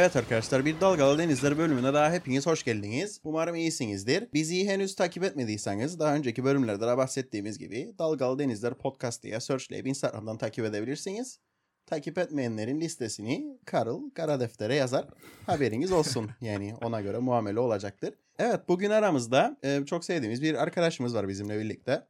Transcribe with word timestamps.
Evet 0.00 0.16
arkadaşlar 0.16 0.64
bir 0.64 0.80
Dalgalı 0.80 1.18
Denizler 1.18 1.58
bölümüne 1.58 1.94
daha 1.94 2.12
hepiniz 2.12 2.46
hoş 2.46 2.62
geldiniz. 2.62 3.20
Umarım 3.24 3.56
iyisinizdir. 3.56 4.28
Bizi 4.34 4.68
henüz 4.68 4.94
takip 4.94 5.24
etmediyseniz 5.24 5.98
daha 5.98 6.14
önceki 6.14 6.44
bölümlerde 6.44 6.86
de 6.86 6.96
bahsettiğimiz 6.96 7.58
gibi 7.58 7.94
Dalgalı 7.98 8.38
Denizler 8.38 8.74
Podcast 8.74 9.22
diye 9.22 9.40
searchleyip 9.40 9.86
Instagram'dan 9.86 10.38
takip 10.38 10.64
edebilirsiniz. 10.64 11.38
Takip 11.86 12.18
etmeyenlerin 12.18 12.80
listesini 12.80 13.58
Karıl 13.64 14.10
kara 14.10 14.40
deftere 14.40 14.74
yazar. 14.74 15.06
Haberiniz 15.46 15.92
olsun. 15.92 16.30
Yani 16.40 16.74
ona 16.82 17.00
göre 17.00 17.18
muamele 17.18 17.60
olacaktır. 17.60 18.14
Evet 18.38 18.60
bugün 18.68 18.90
aramızda 18.90 19.56
e, 19.62 19.86
çok 19.86 20.04
sevdiğimiz 20.04 20.42
bir 20.42 20.54
arkadaşımız 20.54 21.14
var 21.14 21.28
bizimle 21.28 21.58
birlikte. 21.58 22.06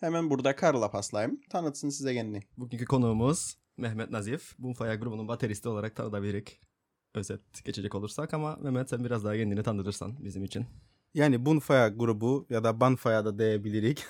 Hemen 0.00 0.30
burada 0.30 0.56
Karıl'a 0.56 0.90
paslayayım. 0.90 1.40
Tanıtsın 1.50 1.88
size 1.88 2.14
kendini. 2.14 2.40
Bugünkü 2.56 2.84
konuğumuz 2.84 3.56
Mehmet 3.76 4.10
Nazif. 4.10 4.54
Bunfaya 4.58 4.94
grubunun 4.94 5.28
bateristi 5.28 5.68
olarak 5.68 5.96
tanıdabilirik. 5.96 6.71
Özet 7.14 7.64
geçecek 7.64 7.94
olursak 7.94 8.34
ama 8.34 8.56
Mehmet 8.56 8.90
sen 8.90 9.04
biraz 9.04 9.24
daha 9.24 9.36
kendini 9.36 9.62
tanıtırsan 9.62 10.24
bizim 10.24 10.44
için. 10.44 10.66
Yani 11.14 11.46
Bunfaya 11.46 11.88
grubu 11.88 12.46
ya 12.50 12.64
da 12.64 12.80
Banfaya 12.80 13.24
da 13.24 13.38
diyebilirik. 13.38 14.04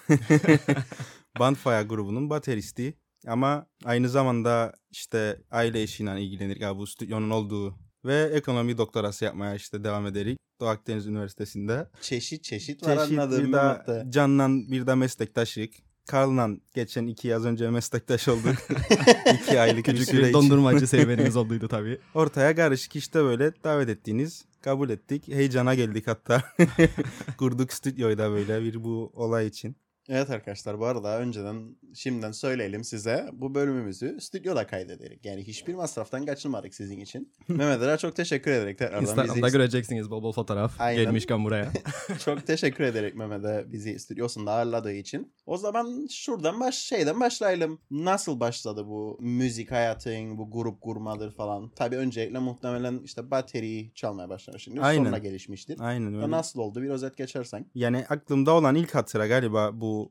Banfaya 1.38 1.82
grubunun 1.82 2.30
bateristi. 2.30 2.94
Ama 3.26 3.66
aynı 3.84 4.08
zamanda 4.08 4.74
işte 4.90 5.40
aile 5.50 5.82
işiyle 5.82 6.22
ilgilenir. 6.22 6.60
Ya 6.60 6.76
bu 6.76 6.86
stüdyonun 6.86 7.30
olduğu 7.30 7.74
ve 8.04 8.30
ekonomi 8.32 8.78
doktorası 8.78 9.24
yapmaya 9.24 9.54
işte 9.54 9.84
devam 9.84 10.06
ederek 10.06 10.38
Doğu 10.60 10.68
Akdeniz 10.68 11.06
Üniversitesi'nde. 11.06 11.88
Çeşit 12.00 12.44
çeşit 12.44 12.82
var 12.82 12.96
Çeşit 12.96 13.18
anladığım 13.18 13.46
bir 13.46 13.52
de 13.52 13.56
Mehmet'te. 13.56 14.06
Can'la 14.08 14.48
bir 14.48 14.86
de 14.86 14.94
meslektaşlık. 14.94 15.74
Karl'la 16.06 16.50
geçen 16.74 17.06
iki 17.06 17.28
yaz 17.28 17.44
önce 17.44 17.70
meslektaş 17.70 18.28
olduk. 18.28 18.56
iki 19.34 19.60
aylık 19.60 19.84
Küçük 19.84 20.12
bir 20.12 20.32
dondurmacı 20.32 20.86
serüvenimiz 20.88 21.36
olduydu 21.36 21.68
tabii. 21.68 21.98
Ortaya 22.14 22.56
karışık 22.56 22.96
işte 22.96 23.24
böyle 23.24 23.52
davet 23.64 23.88
ettiğiniz 23.88 24.44
kabul 24.62 24.90
ettik. 24.90 25.28
Heyecana 25.28 25.74
geldik 25.74 26.06
hatta. 26.06 26.42
Kurduk 27.38 27.72
stüdyoyu 27.72 28.18
da 28.18 28.30
böyle 28.30 28.62
bir 28.62 28.84
bu 28.84 29.12
olay 29.14 29.46
için. 29.46 29.76
Evet 30.08 30.30
arkadaşlar 30.30 30.80
bu 30.80 30.86
arada 30.86 31.18
önceden 31.18 31.76
şimdiden 31.94 32.32
söyleyelim 32.32 32.84
size 32.84 33.28
bu 33.32 33.54
bölümümüzü 33.54 34.20
stüdyoda 34.20 34.66
kaydederek. 34.66 35.24
Yani 35.24 35.42
hiçbir 35.42 35.74
masraftan 35.74 36.26
kaçınmadık 36.26 36.74
sizin 36.74 37.00
için. 37.00 37.32
Mehmet 37.48 37.82
Erer 37.82 37.98
çok 37.98 38.16
teşekkür 38.16 38.50
ederek 38.50 38.78
tekrardan 38.78 39.02
Instagram'da 39.02 39.46
bizi 39.46 39.52
göreceksiniz 39.52 40.10
bol 40.10 40.22
bol 40.22 40.32
fotoğraf. 40.32 40.80
Aynen. 40.80 41.04
Gelmişken 41.04 41.44
buraya. 41.44 41.72
çok 42.24 42.46
teşekkür 42.46 42.84
ederek 42.84 43.14
Mehmet'e 43.14 43.64
bizi 43.72 43.98
stüdyosunda 43.98 44.52
ağırladığı 44.52 44.92
için. 44.92 45.32
O 45.46 45.56
zaman 45.56 46.06
şuradan 46.10 46.60
baş 46.60 46.74
şeyden 46.74 47.20
başlayalım. 47.20 47.78
Nasıl 47.90 48.40
başladı 48.40 48.86
bu 48.86 49.18
müzik 49.20 49.70
hayatın, 49.70 50.38
bu 50.38 50.50
grup 50.50 50.80
kurmadır 50.80 51.30
falan? 51.30 51.70
Tabii 51.76 51.96
öncelikle 51.96 52.38
muhtemelen 52.38 53.00
işte 53.04 53.30
bateri 53.30 53.94
çalmaya 53.94 54.28
başlamışsındır. 54.28 54.82
Aynen. 54.82 55.04
Sonra 55.04 55.18
gelişmiştir. 55.18 55.76
Aynen 55.80 56.10
Ya 56.10 56.16
öyle. 56.16 56.30
nasıl 56.30 56.60
oldu 56.60 56.82
bir 56.82 56.90
özet 56.90 57.16
geçersen. 57.16 57.66
Yani 57.74 58.04
aklımda 58.08 58.52
olan 58.52 58.74
ilk 58.74 58.94
hatıra 58.94 59.26
galiba 59.26 59.70
bu 59.80 60.01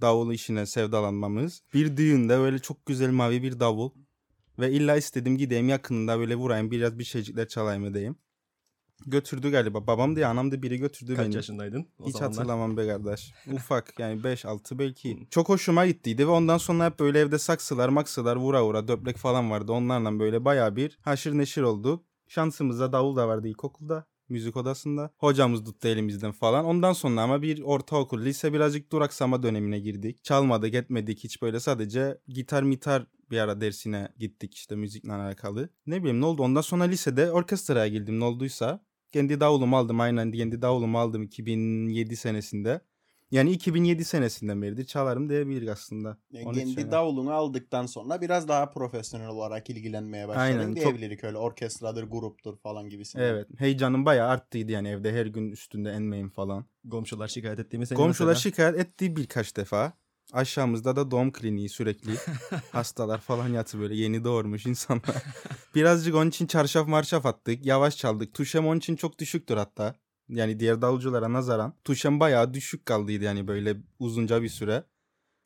davul 0.00 0.32
işine 0.32 0.66
sevdalanmamız. 0.66 1.62
Bir 1.74 1.96
düğünde 1.96 2.38
böyle 2.38 2.58
çok 2.58 2.86
güzel 2.86 3.10
mavi 3.10 3.42
bir 3.42 3.60
davul. 3.60 3.90
Ve 4.58 4.72
illa 4.72 4.96
istedim 4.96 5.38
gideyim 5.38 5.68
yakınında 5.68 6.18
böyle 6.18 6.36
vurayım 6.36 6.70
biraz 6.70 6.98
bir 6.98 7.04
şeycikler 7.04 7.48
çalayım 7.48 7.84
edeyim. 7.84 8.16
Götürdü 9.06 9.50
galiba. 9.50 9.86
Babam 9.86 10.16
da 10.16 10.28
anam 10.28 10.50
da 10.50 10.62
biri 10.62 10.78
götürdü 10.78 11.16
Kaç 11.16 11.26
beni. 11.26 11.34
yaşındaydın 11.34 11.86
o 11.98 12.06
Hiç 12.06 12.12
zamanlar? 12.12 12.36
hatırlamam 12.36 12.76
be 12.76 12.86
kardeş. 12.86 13.32
Ufak 13.52 13.98
yani 13.98 14.20
5-6 14.20 14.78
belki. 14.78 15.26
Çok 15.30 15.48
hoşuma 15.48 15.86
gittiydi 15.86 16.26
ve 16.26 16.30
ondan 16.30 16.58
sonra 16.58 16.84
hep 16.86 17.00
böyle 17.00 17.20
evde 17.20 17.38
saksılar 17.38 17.88
maksılar 17.88 18.36
vura 18.36 18.64
vura 18.64 18.88
döplek 18.88 19.16
falan 19.16 19.50
vardı. 19.50 19.72
Onlarla 19.72 20.18
böyle 20.18 20.44
baya 20.44 20.76
bir 20.76 20.98
haşır 21.02 21.32
neşir 21.38 21.62
olduk. 21.62 22.04
Şansımızda 22.28 22.92
davul 22.92 23.16
da 23.16 23.28
vardı 23.28 23.48
ilkokulda. 23.48 24.06
Müzik 24.28 24.56
odasında. 24.56 25.10
Hocamız 25.16 25.64
tuttu 25.64 25.88
elimizden 25.88 26.32
falan. 26.32 26.64
Ondan 26.64 26.92
sonra 26.92 27.22
ama 27.22 27.42
bir 27.42 27.62
ortaokul, 27.62 28.24
lise 28.24 28.52
birazcık 28.52 28.92
duraksama 28.92 29.42
dönemine 29.42 29.78
girdik. 29.80 30.24
Çalmadık, 30.24 30.74
etmedik 30.74 31.24
hiç 31.24 31.42
böyle 31.42 31.60
sadece 31.60 32.18
gitar 32.28 32.62
mitar 32.62 33.06
bir 33.30 33.38
ara 33.38 33.60
dersine 33.60 34.08
gittik 34.18 34.54
işte 34.54 34.76
müzikle 34.76 35.12
alakalı. 35.12 35.68
Ne 35.86 36.00
bileyim 36.00 36.20
ne 36.20 36.26
oldu 36.26 36.42
ondan 36.42 36.60
sonra 36.60 36.84
lisede 36.84 37.32
orkestraya 37.32 37.88
girdim 37.88 38.20
ne 38.20 38.24
olduysa. 38.24 38.84
Kendi 39.12 39.40
davulumu 39.40 39.76
aldım 39.76 40.00
aynen 40.00 40.32
kendi 40.32 40.62
davulumu 40.62 40.98
aldım 40.98 41.22
2007 41.22 42.16
senesinde. 42.16 42.80
Yani 43.30 43.50
2007 43.50 44.04
senesinden 44.04 44.62
beridir 44.62 44.84
çalarım 44.84 45.28
diyebiliriz 45.28 45.68
aslında. 45.68 46.16
Yani 46.30 46.46
13 46.46 46.74
kendi 46.74 46.90
davulunu 46.90 47.32
aldıktan 47.32 47.86
sonra 47.86 48.20
biraz 48.20 48.48
daha 48.48 48.70
profesyonel 48.70 49.28
olarak 49.28 49.70
ilgilenmeye 49.70 50.28
başladın 50.28 50.58
Aynen, 50.58 50.74
çok- 50.74 50.76
diyebilirik 50.76 51.24
öyle 51.24 51.38
orkestradır, 51.38 52.04
gruptur 52.04 52.56
falan 52.56 52.88
gibisinden. 52.88 53.24
Evet 53.24 53.46
heyecanım 53.58 54.04
bayağı 54.04 54.28
arttıydı 54.28 54.72
yani 54.72 54.88
evde 54.88 55.12
her 55.12 55.26
gün 55.26 55.50
üstünde 55.50 55.90
enmeyim 55.90 56.30
falan. 56.30 56.66
Komşular 56.90 57.28
şikayet 57.28 57.58
ettiğimi 57.58 57.86
seni 57.86 57.96
Komşular 57.96 58.28
mesela- 58.28 58.40
şikayet 58.40 58.78
etti 58.78 59.16
birkaç 59.16 59.56
defa. 59.56 59.92
Aşağımızda 60.32 60.96
da 60.96 61.10
doğum 61.10 61.32
kliniği 61.32 61.68
sürekli. 61.68 62.10
Hastalar 62.72 63.18
falan 63.18 63.48
yatı 63.48 63.80
böyle 63.80 63.96
yeni 63.96 64.24
doğurmuş 64.24 64.66
insanlar. 64.66 65.22
Birazcık 65.74 66.14
onun 66.14 66.28
için 66.28 66.46
çarşaf 66.46 66.88
marşaf 66.88 67.26
attık. 67.26 67.66
Yavaş 67.66 67.96
çaldık. 67.96 68.34
Tuşem 68.34 68.66
onun 68.66 68.78
için 68.78 68.96
çok 68.96 69.18
düşüktür 69.18 69.56
hatta. 69.56 69.94
Yani 70.28 70.60
diğer 70.60 70.82
davulculara 70.82 71.32
nazaran. 71.32 71.74
Tuşem 71.84 72.20
bayağı 72.20 72.54
düşük 72.54 72.86
kaldıydı 72.86 73.24
yani 73.24 73.48
böyle 73.48 73.76
uzunca 73.98 74.42
bir 74.42 74.48
süre. 74.48 74.84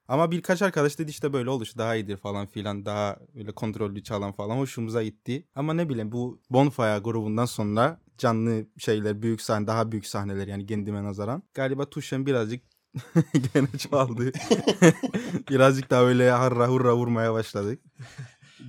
Ama 0.08 0.30
birkaç 0.30 0.62
arkadaş 0.62 0.98
dedi 0.98 1.10
işte 1.10 1.32
böyle 1.32 1.50
oluş 1.50 1.78
daha 1.78 1.96
iyidir 1.96 2.16
falan 2.16 2.46
filan. 2.46 2.86
Daha 2.86 3.18
böyle 3.34 3.52
kontrollü 3.52 4.02
çalan 4.02 4.32
falan 4.32 4.56
hoşumuza 4.56 5.02
gitti. 5.02 5.46
Ama 5.54 5.74
ne 5.74 5.88
bileyim 5.88 6.12
bu 6.12 6.40
Bonfire 6.50 6.98
grubundan 6.98 7.44
sonra 7.44 8.00
canlı 8.18 8.66
şeyler, 8.78 9.22
büyük 9.22 9.40
sahne, 9.40 9.66
daha 9.66 9.92
büyük 9.92 10.06
sahneler 10.06 10.46
yani 10.46 10.66
kendime 10.66 11.04
nazaran. 11.04 11.42
Galiba 11.54 11.90
Tuşem 11.90 12.26
birazcık 12.26 12.64
gene 13.54 13.78
çaldı. 13.78 14.32
birazcık 15.50 15.90
daha 15.90 16.02
öyle 16.02 16.30
harra 16.30 16.68
hurra 16.68 16.96
vurmaya 16.96 17.32
başladık. 17.32 17.82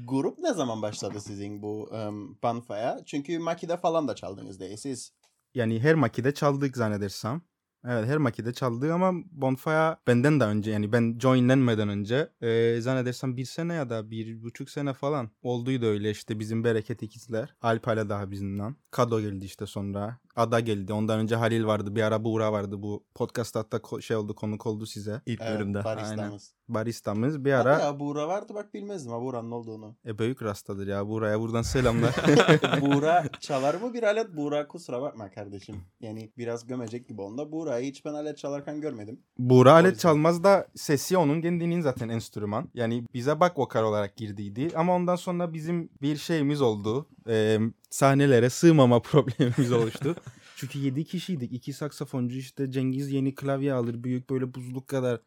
Grup 0.05 0.39
ne 0.39 0.53
zaman 0.53 0.81
başladı 0.81 1.21
sizin 1.21 1.61
bu 1.61 1.83
um, 1.83 2.37
Banfa'ya? 2.43 3.01
Çünkü 3.05 3.39
Maki'de 3.39 3.77
falan 3.77 4.07
da 4.07 4.15
çaldınız 4.15 4.59
değil 4.59 4.77
siz. 4.77 5.11
Yani 5.55 5.79
her 5.79 5.95
makide 5.95 6.33
çaldık 6.33 6.77
zannedersem. 6.77 7.41
Evet 7.85 8.05
her 8.07 8.17
makide 8.17 8.53
çaldık 8.53 8.91
ama 8.91 9.11
Bonfire 9.31 9.97
benden 10.07 10.39
de 10.39 10.43
önce 10.43 10.71
yani 10.71 10.91
ben 10.91 11.19
joinlenmeden 11.19 11.89
önce 11.89 12.29
e, 12.41 12.81
zannedersem 12.81 13.37
bir 13.37 13.45
sene 13.45 13.73
ya 13.73 13.89
da 13.89 14.11
bir 14.11 14.43
buçuk 14.43 14.69
sene 14.69 14.93
falan 14.93 15.29
olduydu 15.41 15.85
öyle 15.85 16.11
işte 16.11 16.39
bizim 16.39 16.63
Bereket 16.63 17.01
ikizler. 17.03 17.55
Alp 17.61 17.87
hala 17.87 18.09
daha 18.09 18.31
bizimle. 18.31 18.63
Kado 18.93 19.21
geldi 19.21 19.45
işte 19.45 19.65
sonra. 19.65 20.17
Ada 20.35 20.59
geldi. 20.59 20.93
Ondan 20.93 21.19
önce 21.19 21.35
Halil 21.35 21.65
vardı. 21.65 21.95
Bir 21.95 22.01
ara 22.01 22.23
Buğra 22.23 22.51
vardı. 22.51 22.81
Bu 22.81 23.03
podcast'ta 23.15 23.59
hatta 23.59 24.01
şey 24.01 24.17
oldu 24.17 24.35
konuk 24.35 24.65
oldu 24.65 24.85
size. 24.85 25.21
İlk 25.25 25.41
Evet, 25.41 25.55
bölümde. 25.59 25.83
baristamız. 25.83 26.53
Baristamız 26.67 27.45
bir 27.45 27.53
Ara... 27.53 27.75
ara 27.75 27.83
Ya 27.83 27.99
Buğra 27.99 28.27
vardı 28.27 28.53
bak 28.55 28.73
bilmezdim 28.73 29.11
ha 29.11 29.21
Buğra'nın 29.21 29.51
olduğunu. 29.51 29.95
e, 30.05 30.19
büyük 30.19 30.43
rastadır 30.43 30.87
ya. 30.87 31.07
Buğra'ya 31.07 31.39
buradan 31.39 31.61
selamlar. 31.61 32.15
Buğra 32.81 33.25
çalar 33.39 33.75
mı 33.75 33.93
bir 33.93 34.03
alet? 34.03 34.37
Buğra 34.37 34.67
kusura 34.67 35.01
bakma 35.01 35.31
kardeşim. 35.31 35.75
Yani 35.99 36.31
biraz 36.37 36.67
gömecek 36.67 37.07
gibi 37.09 37.21
onda. 37.21 37.51
Buğra'yı 37.51 37.85
hiç 37.91 38.05
ben 38.05 38.13
alet 38.13 38.37
çalarken 38.37 38.81
görmedim. 38.81 39.19
Buğra 39.37 39.71
alet 39.73 39.99
çalmaz 39.99 40.43
da 40.43 40.67
sesi 40.75 41.17
onun 41.17 41.41
kendinin 41.41 41.81
zaten 41.81 42.09
enstrüman. 42.09 42.69
Yani 42.73 43.05
bize 43.13 43.39
bak 43.39 43.59
vokal 43.59 43.83
olarak 43.83 44.15
girdiydi. 44.17 44.71
Ama 44.75 44.95
ondan 44.95 45.15
sonra 45.15 45.53
bizim 45.53 45.89
bir 46.01 46.17
şeyimiz 46.17 46.61
oldu. 46.61 47.07
Ee, 47.27 47.59
sahnelere 47.93 48.49
sığmama 48.49 48.99
problemimiz 49.01 49.71
oluştu. 49.71 50.15
Çünkü 50.55 50.79
7 50.79 51.05
kişiydik. 51.05 51.51
2 51.51 51.73
saksafoncu 51.73 52.37
işte 52.37 52.71
Cengiz 52.71 53.11
yeni 53.11 53.35
klavye 53.35 53.73
alır. 53.73 54.03
Büyük 54.03 54.29
böyle 54.29 54.53
buzluk 54.53 54.87
kadar. 54.87 55.19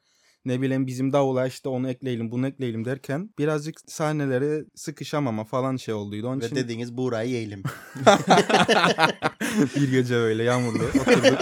Ne 0.46 0.60
bileyim 0.60 0.86
bizim 0.86 1.12
davula 1.12 1.46
işte 1.46 1.68
onu 1.68 1.90
ekleyelim 1.90 2.30
bunu 2.30 2.46
ekleyelim 2.46 2.84
derken 2.84 3.30
birazcık 3.38 3.80
sahnelere 3.86 4.64
sıkışamama 4.74 5.44
falan 5.44 5.76
şey 5.76 5.94
olduydu. 5.94 6.28
Onun 6.28 6.40
Ve 6.40 6.46
için 6.46 6.56
dediğiniz 6.56 6.96
Buğra'yı 6.96 7.30
yeğelim. 7.30 7.62
bir 9.76 9.90
gece 9.90 10.14
böyle 10.14 10.42
yağmurlu 10.42 10.84
oturduk. 11.00 11.38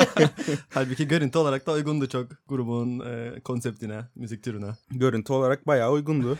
Halbuki 0.70 1.08
görüntü 1.08 1.38
olarak 1.38 1.66
da 1.66 1.72
uygundu 1.72 2.08
çok 2.08 2.28
grubun 2.48 3.00
e, 3.00 3.40
konseptine, 3.40 4.00
müzik 4.14 4.42
türüne. 4.42 4.70
görüntü 4.90 5.32
olarak 5.32 5.66
bayağı 5.66 5.92
uygundu. 5.92 6.38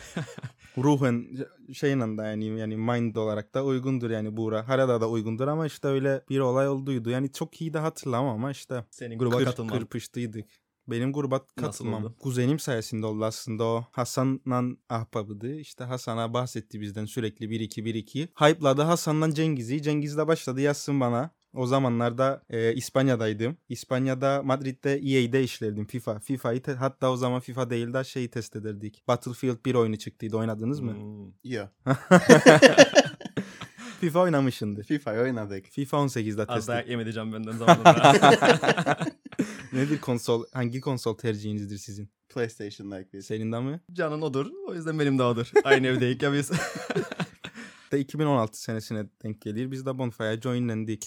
Ruhen 0.78 1.26
şeyle 1.72 2.18
de 2.18 2.22
yani 2.22 2.60
yani 2.60 2.76
mind 2.76 3.16
olarak 3.16 3.54
da 3.54 3.64
uygundur 3.64 4.10
yani 4.10 4.36
Buğra. 4.36 4.68
Harada 4.68 5.00
da 5.00 5.08
uygundur 5.08 5.48
ama 5.48 5.66
işte 5.66 5.88
öyle 5.88 6.22
bir 6.30 6.38
olay 6.40 6.68
olduydu. 6.68 7.10
Yani 7.10 7.32
çok 7.32 7.60
iyi 7.60 7.74
de 7.74 7.78
hatırlamam 7.78 8.34
ama 8.34 8.50
işte 8.50 8.84
Senin 8.90 9.18
gruba 9.18 9.38
kır, 9.38 9.44
katılman. 9.44 9.78
kırpıştıydık. 9.78 10.46
Benim 10.88 11.12
gruba 11.12 11.46
katılmam. 11.56 12.14
Kuzenim 12.20 12.58
sayesinde 12.58 13.06
oldu 13.06 13.24
aslında 13.24 13.64
o. 13.64 13.84
Hasan'la 13.92 14.62
ahbabıydı. 14.88 15.54
İşte 15.54 15.84
Hasan'a 15.84 16.34
bahsetti 16.34 16.80
bizden 16.80 17.04
sürekli 17.04 17.46
1-2-1-2. 17.46 18.28
Hype'ladı 18.48 18.82
Hasan'la 18.82 19.34
Cengiz'i. 19.34 19.82
Cengiz 19.82 20.16
de 20.16 20.26
başladı 20.26 20.60
yazsın 20.60 21.00
bana. 21.00 21.30
O 21.54 21.66
zamanlarda 21.66 22.42
e, 22.50 22.74
İspanya'daydım. 22.74 23.56
İspanya'da 23.68 24.42
Madrid'de 24.42 24.92
EA'de 24.92 25.42
işlerdim 25.42 25.86
FIFA. 25.86 26.18
FIFA'yı 26.18 26.62
te- 26.62 26.74
hatta 26.74 27.10
o 27.12 27.16
zaman 27.16 27.40
FIFA 27.40 27.70
değil 27.70 27.92
de 27.94 28.04
şeyi 28.04 28.30
test 28.30 28.56
ederdik. 28.56 29.02
Battlefield 29.08 29.64
1 29.66 29.74
oyunu 29.74 29.98
çıktıydı. 29.98 30.36
Oynadınız 30.36 30.80
mı? 30.80 30.94
Hmm. 30.94 31.32
Yok. 31.52 31.68
FIFA 34.00 34.20
oynamışsındır. 34.20 34.84
FIFA 34.84 35.12
oynadık. 35.22 35.66
FIFA 35.66 35.96
18'de 35.96 36.42
Az 36.42 36.56
test. 36.56 36.68
dayak 36.68 36.88
yemeyeceğim 36.88 37.32
benden 37.32 37.52
zamanında. 37.52 38.96
Nedir 39.72 40.00
konsol? 40.00 40.44
Hangi 40.52 40.80
konsol 40.80 41.18
tercihinizdir 41.18 41.78
sizin? 41.78 42.10
PlayStation'daydık 42.28 43.12
biz. 43.12 43.26
Senin 43.26 43.52
de 43.52 43.60
mi? 43.60 43.80
Canın 43.92 44.22
odur. 44.22 44.50
O 44.68 44.74
yüzden 44.74 44.98
benim 44.98 45.18
de 45.18 45.22
odur. 45.22 45.50
Aynı 45.64 45.86
evdeyik 45.86 46.22
ya 46.22 46.32
biz. 46.32 46.50
De 47.92 48.00
2016 48.00 48.62
senesine 48.62 49.06
denk 49.22 49.40
gelir. 49.42 49.70
Biz 49.70 49.86
de 49.86 49.98
Bonfire'a 49.98 50.40
joinlendik. 50.40 51.06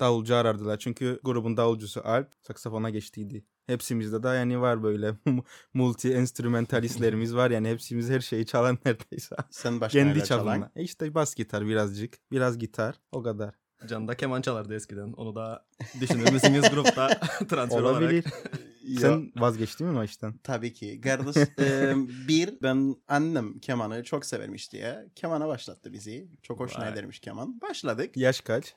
Davulcu 0.00 0.34
arardılar. 0.34 0.78
Çünkü 0.78 1.20
grubun 1.24 1.56
davulcusu 1.56 2.00
Alp 2.04 2.28
saksafona 2.42 2.90
geçtiydi. 2.90 3.44
Hepsimizde 3.66 4.22
de 4.22 4.28
yani 4.28 4.60
var 4.60 4.82
böyle 4.82 5.14
multi 5.74 6.12
enstrümentalistlerimiz 6.14 7.34
var 7.34 7.50
yani 7.50 7.68
hepsimiz 7.68 8.10
her 8.10 8.20
şeyi 8.20 8.46
çalan 8.46 8.78
neredeyse. 8.84 9.36
Sen 9.50 9.80
başka 9.80 9.98
Kendi 9.98 10.24
çalan? 10.24 10.70
E 10.76 10.82
işte 10.82 11.14
bas 11.14 11.34
gitar 11.34 11.66
birazcık. 11.66 12.18
Biraz 12.30 12.58
gitar. 12.58 12.94
O 13.12 13.22
kadar. 13.22 13.54
Can 13.86 14.08
da 14.08 14.16
keman 14.16 14.42
çalardı 14.42 14.74
eskiden. 14.74 15.12
Onu 15.12 15.34
da 15.34 15.66
düşünür 16.00 16.32
müsünüz 16.32 16.70
grupta 16.70 17.08
transfer 17.48 17.80
Olabilir. 17.82 18.24
olarak? 18.24 18.52
Sen 19.00 19.32
vazgeçtin 19.36 19.86
mi 19.86 19.98
o 19.98 20.04
işten? 20.04 20.38
Tabii 20.42 20.72
ki. 20.72 21.00
Kardeş 21.00 21.36
e, 21.58 21.94
bir 22.28 22.62
ben 22.62 22.96
annem 23.08 23.58
kemanı 23.58 24.04
çok 24.04 24.26
severmiş 24.26 24.72
diye 24.72 25.06
kemana 25.14 25.48
başlattı 25.48 25.92
bizi. 25.92 26.28
Çok 26.42 26.60
hoşuna 26.60 26.84
Vay. 26.84 26.92
edermiş 26.92 27.20
keman. 27.20 27.60
Başladık. 27.60 28.16
Yaş 28.16 28.40
kaç? 28.40 28.74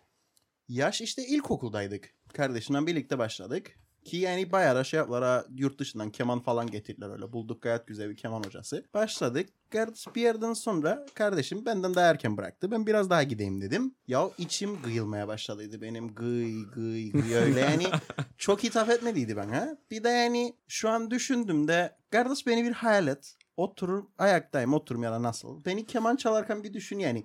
Yaş 0.68 1.02
işte 1.02 1.28
ilkokuldaydık. 1.28 2.14
Kardeşimle 2.34 2.88
birlikte 2.88 3.18
başladık. 3.18 3.80
Ki 4.06 4.18
yani 4.18 4.52
bayağı 4.52 4.76
da 4.76 4.84
şey 4.84 4.98
yaptılar 4.98 5.46
yurt 5.56 5.80
dışından 5.80 6.10
keman 6.10 6.40
falan 6.40 6.72
getirdiler 6.72 7.10
öyle. 7.10 7.34
Bulduk 7.34 7.62
gayet 7.62 7.88
güzel 7.88 8.10
bir 8.10 8.18
keman 8.18 8.44
hocası. 8.44 8.86
Başladık. 8.94 9.50
Bir 10.16 10.22
yerden 10.22 10.54
sonra 10.54 11.06
kardeşim 11.14 11.66
benden 11.66 11.96
daha 11.96 12.06
erken 12.06 12.38
bıraktı. 12.38 12.72
Ben 12.72 12.88
biraz 12.88 13.10
daha 13.10 13.24
gideyim 13.24 13.62
dedim. 13.62 13.96
Ya 14.08 14.30
içim 14.38 14.82
gıyılmaya 14.82 15.28
başladıydı 15.28 15.82
benim. 15.82 16.16
Gıy 16.16 16.66
gıy 16.76 17.12
gıy 17.12 17.36
öyle 17.36 17.60
yani. 17.60 17.86
çok 18.38 18.64
hitap 18.64 18.90
etmediydi 18.90 19.36
bana. 19.36 19.78
Bir 19.92 20.04
de 20.04 20.10
yani 20.10 20.56
şu 20.68 20.90
an 20.90 21.12
düşündüm 21.12 21.68
de 21.68 21.96
kardeş 22.12 22.48
beni 22.48 22.64
bir 22.64 22.72
hayal 22.72 23.08
et. 23.08 23.36
Oturur 23.58 24.04
ayaktayım 24.18 24.74
oturum 24.74 25.04
ya 25.04 25.12
da 25.12 25.24
nasıl. 25.24 25.66
Beni 25.66 25.86
keman 25.86 26.16
çalarken 26.16 26.64
bir 26.64 26.74
düşün 26.74 27.00
yani. 27.00 27.24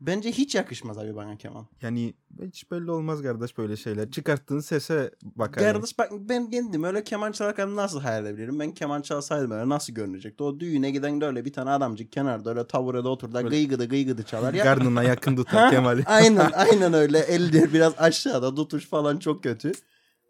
Bence 0.00 0.32
hiç 0.32 0.54
yakışmaz 0.54 0.98
abi 0.98 1.16
bana 1.16 1.36
keman. 1.36 1.66
Yani 1.82 2.14
hiç 2.42 2.70
belli 2.70 2.90
olmaz 2.90 3.22
kardeş 3.22 3.58
böyle 3.58 3.76
şeyler. 3.76 4.10
Çıkarttığın 4.10 4.60
sese 4.60 5.10
bakar. 5.22 5.62
yani. 5.62 5.72
Kardeş 5.72 5.98
bak 5.98 6.08
ben 6.12 6.50
kendim 6.50 6.84
öyle 6.84 7.04
keman 7.04 7.32
çalarken 7.32 7.76
nasıl 7.76 8.00
hayal 8.00 8.26
edebilirim? 8.26 8.58
Ben 8.60 8.72
keman 8.72 9.02
çalsaydım 9.02 9.50
öyle 9.50 9.68
nasıl 9.68 9.92
görünecekti? 9.92 10.42
O 10.42 10.60
düğüne 10.60 10.90
giden 10.90 11.20
de 11.20 11.26
öyle 11.26 11.44
bir 11.44 11.52
tane 11.52 11.70
adamcık 11.70 12.12
kenarda 12.12 12.50
öyle 12.50 12.66
taburede 12.66 13.08
otur 13.08 13.32
da 13.32 13.42
gıygıdı 13.42 13.88
gıygıdı 13.88 14.22
çalar 14.22 14.54
ya. 14.54 14.64
Karnına 14.64 15.02
yakın 15.02 15.36
tutar 15.36 15.70
Kemal'i. 15.70 16.04
aynen 16.06 16.50
aynen 16.54 16.92
öyle. 16.92 17.18
Elde 17.18 17.72
biraz 17.72 17.92
aşağıda 17.98 18.54
tutuş 18.54 18.86
falan 18.86 19.18
çok 19.18 19.42
kötü. 19.42 19.72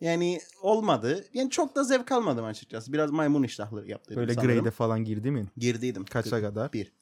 Yani 0.00 0.40
olmadı. 0.62 1.24
Yani 1.34 1.50
çok 1.50 1.76
da 1.76 1.84
zevk 1.84 2.12
almadım 2.12 2.44
açıkçası. 2.44 2.92
Biraz 2.92 3.10
maymun 3.10 3.42
iştahları 3.42 3.88
yaptım 3.88 4.16
Böyle 4.16 4.34
sanırım. 4.34 4.54
grade'e 4.56 4.70
falan 4.70 5.04
girdi 5.04 5.30
mi? 5.30 5.46
Girdiydim. 5.56 6.04
Kaça 6.04 6.40
kadar? 6.40 6.72
Bir. 6.72 6.92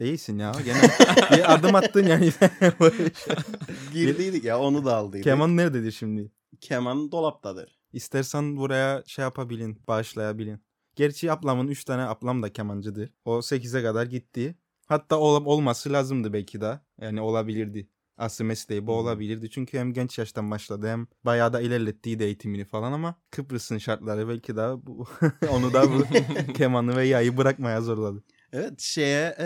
İyisin 0.00 0.38
ya. 0.38 0.52
Gene 0.64 0.82
bir 1.38 1.54
adım 1.54 1.74
attın 1.74 2.06
yani. 2.06 2.32
Girdiydik 3.92 4.44
ya 4.44 4.58
onu 4.58 4.84
da 4.84 4.96
aldıydık. 4.96 5.24
Keman 5.24 5.56
nerededir 5.56 5.92
şimdi? 5.92 6.32
Keman 6.60 7.12
dolaptadır. 7.12 7.78
İstersen 7.92 8.56
buraya 8.56 9.02
şey 9.06 9.22
yapabilin, 9.22 9.78
bağışlayabilin. 9.88 10.60
Gerçi 10.96 11.32
ablamın 11.32 11.68
3 11.68 11.84
tane 11.84 12.02
ablam 12.02 12.42
da 12.42 12.52
kemancıdır. 12.52 13.10
O 13.24 13.38
8'e 13.38 13.82
kadar 13.82 14.06
gitti. 14.06 14.54
Hatta 14.86 15.18
ol- 15.18 15.44
olması 15.44 15.92
lazımdı 15.92 16.32
belki 16.32 16.60
de. 16.60 16.80
Yani 17.00 17.20
olabilirdi. 17.20 17.88
Aslı 18.16 18.44
mesleği 18.44 18.86
bu 18.86 18.92
olabilirdi. 18.92 19.50
Çünkü 19.50 19.78
hem 19.78 19.92
genç 19.92 20.18
yaştan 20.18 20.50
başladı 20.50 20.88
hem 20.88 21.06
bayağı 21.24 21.52
da 21.52 21.60
ilerlettiydi 21.60 22.22
eğitimini 22.24 22.64
falan 22.64 22.92
ama 22.92 23.14
Kıbrıs'ın 23.30 23.78
şartları 23.78 24.28
belki 24.28 24.56
de 24.56 24.86
bu, 24.86 25.06
onu 25.50 25.72
da 25.72 25.84
bu 25.92 26.04
kemanı 26.52 26.96
ve 26.96 27.06
yayı 27.06 27.36
bırakmaya 27.36 27.80
zorladı. 27.80 28.22
Evet 28.56 28.80
şeye 28.80 29.36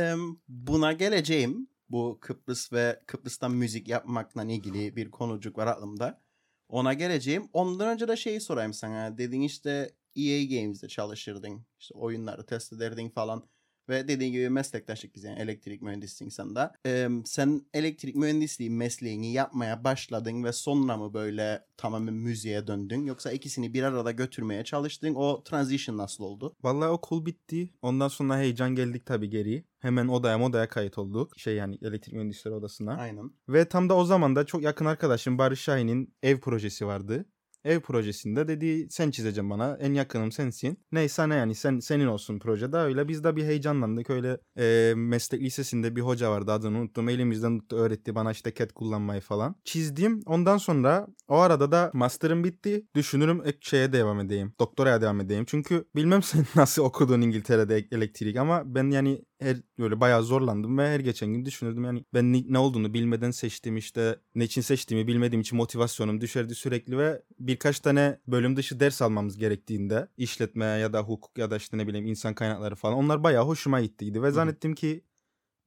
buna 0.48 0.92
geleceğim. 0.92 1.68
Bu 1.90 2.18
Kıbrıs 2.20 2.72
ve 2.72 3.00
Kıbrıs'tan 3.06 3.52
müzik 3.52 3.88
yapmakla 3.88 4.44
ilgili 4.44 4.96
bir 4.96 5.10
konucuk 5.10 5.58
var 5.58 5.66
aklımda. 5.66 6.22
Ona 6.68 6.92
geleceğim. 6.92 7.48
Ondan 7.52 7.88
önce 7.88 8.08
de 8.08 8.16
şeyi 8.16 8.40
sorayım 8.40 8.72
sana. 8.72 9.18
Dedin 9.18 9.40
işte 9.40 9.94
EA 10.16 10.44
Games'de 10.44 10.88
çalışırdın. 10.88 11.66
İşte 11.78 11.94
oyunları 11.94 12.46
test 12.46 12.72
ederdin 12.72 13.10
falan. 13.10 13.48
Ve 13.88 14.08
dediğin 14.08 14.32
gibi 14.32 14.50
meslektaşlık 14.50 15.14
biz 15.14 15.24
yani 15.24 15.38
elektrik 15.38 15.82
mühendisisin 15.82 16.28
sen 16.28 16.54
de. 16.54 16.70
Em, 16.84 17.24
sen 17.26 17.62
elektrik 17.74 18.16
mühendisliği 18.16 18.70
mesleğini 18.70 19.32
yapmaya 19.32 19.84
başladın 19.84 20.44
ve 20.44 20.52
sonra 20.52 20.96
mı 20.96 21.14
böyle 21.14 21.64
tamamen 21.76 22.14
müziğe 22.14 22.66
döndün? 22.66 23.06
Yoksa 23.06 23.32
ikisini 23.32 23.74
bir 23.74 23.82
arada 23.82 24.10
götürmeye 24.10 24.64
çalıştın. 24.64 25.14
O 25.14 25.42
transition 25.44 25.98
nasıl 25.98 26.24
oldu? 26.24 26.56
Vallahi 26.62 26.88
okul 26.88 27.26
bitti. 27.26 27.70
Ondan 27.82 28.08
sonra 28.08 28.38
heyecan 28.38 28.74
geldik 28.74 29.06
tabii 29.06 29.30
geri. 29.30 29.64
Hemen 29.78 30.08
odaya 30.08 30.38
odaya 30.42 30.68
kayıt 30.68 30.98
olduk. 30.98 31.38
Şey 31.38 31.54
yani 31.54 31.78
elektrik 31.82 32.14
mühendisleri 32.14 32.54
odasına. 32.54 32.96
Aynen. 32.96 33.30
Ve 33.48 33.68
tam 33.68 33.88
da 33.88 33.96
o 33.96 34.04
zaman 34.04 34.36
da 34.36 34.46
çok 34.46 34.62
yakın 34.62 34.84
arkadaşım 34.84 35.38
Barış 35.38 35.60
Şahin'in 35.60 36.14
ev 36.22 36.40
projesi 36.40 36.86
vardı. 36.86 37.26
Ev 37.64 37.80
projesinde 37.80 38.48
dedi 38.48 38.86
sen 38.90 39.10
çizeceğim 39.10 39.50
bana 39.50 39.76
en 39.80 39.94
yakınım 39.94 40.32
sensin. 40.32 40.78
Neyse 40.92 41.28
ne 41.28 41.34
yani 41.34 41.54
sen 41.54 41.78
senin 41.78 42.06
olsun 42.06 42.38
projede. 42.38 42.76
Öyle 42.76 43.08
biz 43.08 43.24
de 43.24 43.36
bir 43.36 43.44
heyecanlandık. 43.44 44.10
Öyle 44.10 44.38
e, 44.58 44.94
meslek 44.96 45.40
lisesinde 45.40 45.96
bir 45.96 46.00
hoca 46.00 46.30
vardı 46.30 46.52
adını 46.52 46.78
unuttum. 46.78 47.08
Elimizden 47.08 47.58
tuttu 47.58 47.76
öğretti 47.76 48.14
bana 48.14 48.30
işte 48.30 48.54
CAD 48.54 48.70
kullanmayı 48.70 49.20
falan. 49.20 49.56
Çizdim. 49.64 50.20
Ondan 50.26 50.58
sonra 50.58 51.06
o 51.28 51.36
arada 51.36 51.72
da 51.72 51.90
master'ım 51.94 52.44
bitti. 52.44 52.86
Düşünürüm 52.94 53.42
şeye 53.60 53.92
devam 53.92 54.20
edeyim 54.20 54.54
doktoraya 54.60 55.00
devam 55.00 55.20
edeyim. 55.20 55.44
Çünkü 55.48 55.84
bilmem 55.96 56.22
sen 56.28 56.46
nasıl 56.56 56.82
okudun 56.82 57.20
İngiltere'de 57.20 57.88
elektrik 57.92 58.36
ama 58.36 58.62
ben 58.74 58.90
yani 58.90 59.22
her 59.38 59.56
böyle 59.78 60.00
bayağı 60.00 60.22
zorlandım 60.22 60.78
ve 60.78 60.88
her 60.88 61.00
geçen 61.00 61.28
gün 61.28 61.44
düşünürdüm. 61.44 61.84
Yani 61.84 62.04
ben 62.14 62.32
ne, 62.32 62.42
ne 62.48 62.58
olduğunu 62.58 62.94
bilmeden 62.94 63.30
seçtim 63.30 63.76
işte. 63.76 64.20
Ne 64.34 64.44
için 64.44 64.60
seçtiğimi 64.60 65.06
bilmediğim 65.06 65.40
için 65.40 65.56
motivasyonum 65.56 66.20
düşerdi 66.20 66.54
sürekli 66.54 66.98
ve 66.98 67.22
birkaç 67.40 67.80
tane 67.80 68.20
bölüm 68.26 68.56
dışı 68.56 68.80
ders 68.80 69.02
almamız 69.02 69.38
gerektiğinde 69.38 70.08
işletme 70.16 70.64
ya 70.64 70.92
da 70.92 71.00
hukuk 71.00 71.38
ya 71.38 71.50
da 71.50 71.56
işte 71.56 71.78
ne 71.78 71.86
bileyim 71.86 72.06
insan 72.06 72.34
kaynakları 72.34 72.74
falan 72.74 72.96
onlar 72.96 73.24
bayağı 73.24 73.44
hoşuma 73.44 73.80
gittiydi 73.80 74.22
ve 74.22 74.30
zannettim 74.30 74.74
ki 74.74 75.04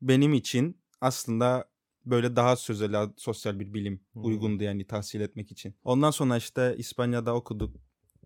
benim 0.02 0.34
için 0.34 0.82
aslında 1.02 1.72
böyle 2.06 2.36
daha 2.36 2.56
sözel 2.56 3.10
sosyal 3.18 3.60
bir 3.60 3.74
bilim 3.74 4.02
uygundu 4.16 4.64
yani 4.64 4.88
tahsil 4.88 5.22
etmek 5.22 5.52
için. 5.52 5.76
Ondan 5.84 6.12
sonra 6.12 6.38
işte 6.38 6.76
İspanya'da 6.78 7.36
okuduk. 7.36 7.76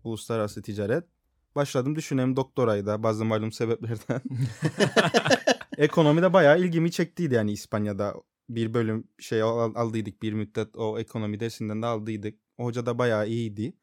Uluslararası 0.04 0.62
ticaret. 0.62 1.04
Başladım 1.56 1.96
düşüneyim 1.96 2.36
doktorayı 2.36 2.86
da 2.86 3.02
bazı 3.02 3.24
malum 3.24 3.52
sebeplerden. 3.52 4.20
Ekonomi 5.78 6.22
de 6.22 6.32
bayağı 6.32 6.60
ilgimi 6.60 6.90
çektiydi 6.90 7.34
yani 7.34 7.52
İspanya'da 7.52 8.14
bir 8.48 8.74
bölüm 8.74 9.04
şey 9.18 9.42
al- 9.42 9.74
aldıydık 9.74 10.22
bir 10.22 10.32
müddet 10.32 10.76
o 10.76 10.98
ekonomi 10.98 11.40
dersinden 11.40 11.82
de 11.82 11.86
aldıydık. 11.86 12.38
O 12.58 12.64
hoca 12.64 12.86
da 12.86 12.98
bayağı 12.98 13.28
iyiydi. 13.28 13.74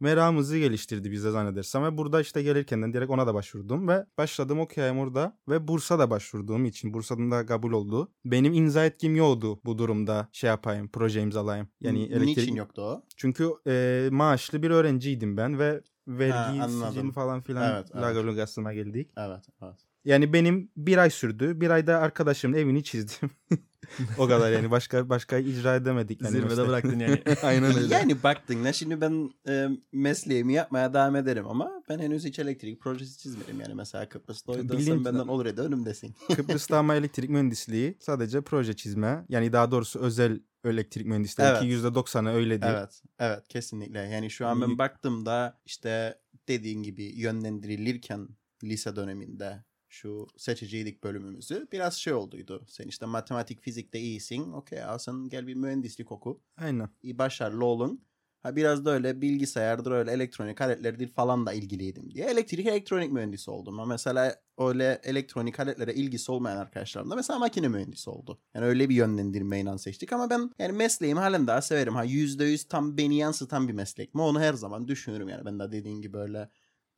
Meramımızı 0.00 0.58
geliştirdi 0.58 1.10
bize 1.10 1.30
zannedersem 1.30 1.84
ve 1.84 1.98
burada 1.98 2.20
işte 2.20 2.42
gelirken 2.42 2.92
direkt 2.92 3.10
ona 3.10 3.26
da 3.26 3.34
başvurdum 3.34 3.88
ve 3.88 4.06
başladım 4.18 4.60
okuyayım 4.60 4.98
orada 4.98 5.38
ve 5.48 5.68
bursa 5.68 5.98
da 5.98 6.10
başvurduğum 6.10 6.64
için 6.64 6.94
Bursa'dan 6.94 7.30
da 7.30 7.46
kabul 7.46 7.72
oldu. 7.72 8.12
Benim 8.24 8.52
imza 8.54 8.84
etkim 8.84 9.16
yoktu 9.16 9.60
bu 9.64 9.78
durumda 9.78 10.28
şey 10.32 10.48
yapayım 10.48 10.88
proje 10.92 11.20
imzalayayım. 11.20 11.68
Yani 11.80 12.02
elektrik 12.04 12.36
Niçin 12.36 12.54
yoktu 12.54 12.82
o? 12.82 13.02
çünkü 13.16 13.50
e, 13.66 14.08
maaşlı 14.12 14.62
bir 14.62 14.70
öğrenciydim 14.70 15.36
ben 15.36 15.58
ve 15.58 15.80
vergi, 16.08 16.72
sicil 16.72 17.12
falan 17.12 17.40
filan 17.40 17.72
Evet, 17.74 17.86
evet. 17.94 18.02
lagalugasına 18.02 18.72
geldik. 18.74 19.10
Evet, 19.16 19.44
evet. 19.62 19.74
Yani 20.04 20.32
benim 20.32 20.70
bir 20.76 20.98
ay 20.98 21.10
sürdü. 21.10 21.60
Bir 21.60 21.70
ayda 21.70 21.98
arkadaşımın 21.98 22.56
evini 22.56 22.84
çizdim. 22.84 23.30
o 24.18 24.26
kadar 24.28 24.52
yani 24.52 24.70
başka 24.70 25.08
başka 25.08 25.38
icra 25.38 25.74
edemedik. 25.76 26.22
Yani 26.22 26.30
Zirvede 26.32 26.48
mesela. 26.48 26.68
bıraktın 26.68 26.98
yani. 26.98 27.22
Aynen 27.42 27.76
öyle. 27.76 27.94
Yani 27.94 28.22
baktın 28.22 28.64
ne 28.64 28.72
şimdi 28.72 29.00
ben 29.00 29.30
e, 29.48 29.68
mesleğimi 29.92 30.52
yapmaya 30.52 30.94
devam 30.94 31.16
ederim 31.16 31.46
ama 31.48 31.82
ben 31.88 31.98
henüz 31.98 32.24
hiç 32.24 32.38
elektrik 32.38 32.80
projesi 32.80 33.18
çizmedim 33.18 33.60
yani 33.60 33.74
mesela 33.74 34.08
Kıbrıs'ta 34.08 34.52
o 34.52 34.56
yüzden 34.56 34.78
Bildiğin- 34.78 34.96
sen 34.96 35.04
benden 35.04 35.28
olur 35.28 35.46
ya 35.46 35.56
da 35.56 35.62
önümdesin. 35.62 36.14
Kıbrıs'ta 36.36 36.78
ama 36.78 36.94
elektrik 36.94 37.30
mühendisliği 37.30 37.96
sadece 38.00 38.40
proje 38.40 38.76
çizme. 38.76 39.24
Yani 39.28 39.52
daha 39.52 39.70
doğrusu 39.70 39.98
özel 39.98 40.40
elektrik 40.68 41.06
mühendisliği 41.06 41.48
Evet. 41.48 41.60
ki 41.60 41.66
%90'ı 41.66 42.30
öyledir. 42.30 42.66
evet, 42.68 43.02
evet 43.18 43.48
kesinlikle. 43.48 43.98
Yani 43.98 44.30
şu 44.30 44.46
an 44.46 44.60
ben 44.60 44.78
baktığımda 44.78 45.60
işte 45.66 46.20
dediğin 46.48 46.82
gibi 46.82 47.04
yönlendirilirken 47.04 48.28
lise 48.64 48.96
döneminde 48.96 49.64
şu 49.88 50.26
seçiciydik 50.36 51.04
bölümümüzü 51.04 51.68
biraz 51.72 51.94
şey 51.94 52.12
olduydu. 52.12 52.64
Sen 52.68 52.88
işte 52.88 53.06
matematik, 53.06 53.60
fizikte 53.60 53.98
iyisin. 53.98 54.52
Okey 54.52 54.78
sen 54.98 55.28
gel 55.28 55.46
bir 55.46 55.54
mühendislik 55.54 56.12
oku. 56.12 56.42
Aynen. 56.56 56.88
İyi 57.02 57.18
başarılı 57.18 57.64
olun. 57.64 58.04
Ha 58.42 58.56
biraz 58.56 58.84
da 58.84 58.90
öyle 58.90 59.20
bilgisayardır 59.20 59.92
öyle 59.92 60.12
elektronik 60.12 60.60
aletlerdir 60.60 61.08
falan 61.08 61.46
da 61.46 61.52
ilgiliydim 61.52 62.14
diye. 62.14 62.26
Elektrik 62.26 62.66
elektronik 62.66 63.12
mühendisi 63.12 63.50
oldum. 63.50 63.80
Ama 63.80 63.92
mesela 63.92 64.36
öyle 64.58 65.00
elektronik 65.04 65.60
aletlere 65.60 65.94
ilgisi 65.94 66.32
olmayan 66.32 66.56
arkadaşlarım 66.56 67.10
da 67.10 67.16
mesela 67.16 67.38
makine 67.38 67.68
mühendisi 67.68 68.10
oldu. 68.10 68.40
Yani 68.54 68.66
öyle 68.66 68.88
bir 68.88 68.94
yönlendirmeyle 68.94 69.78
seçtik 69.78 70.12
ama 70.12 70.30
ben 70.30 70.50
yani 70.58 70.72
mesleğimi 70.72 71.20
halen 71.20 71.46
daha 71.46 71.62
severim. 71.62 71.94
Ha 71.94 72.04
%100 72.04 72.68
tam 72.68 72.96
beni 72.96 73.16
yansıtan 73.16 73.68
bir 73.68 73.72
meslek 73.72 74.14
mi 74.14 74.22
onu 74.22 74.40
her 74.40 74.54
zaman 74.54 74.88
düşünürüm 74.88 75.28
yani. 75.28 75.44
Ben 75.44 75.58
de 75.58 75.72
dediğin 75.72 76.02
gibi 76.02 76.16
öyle 76.16 76.48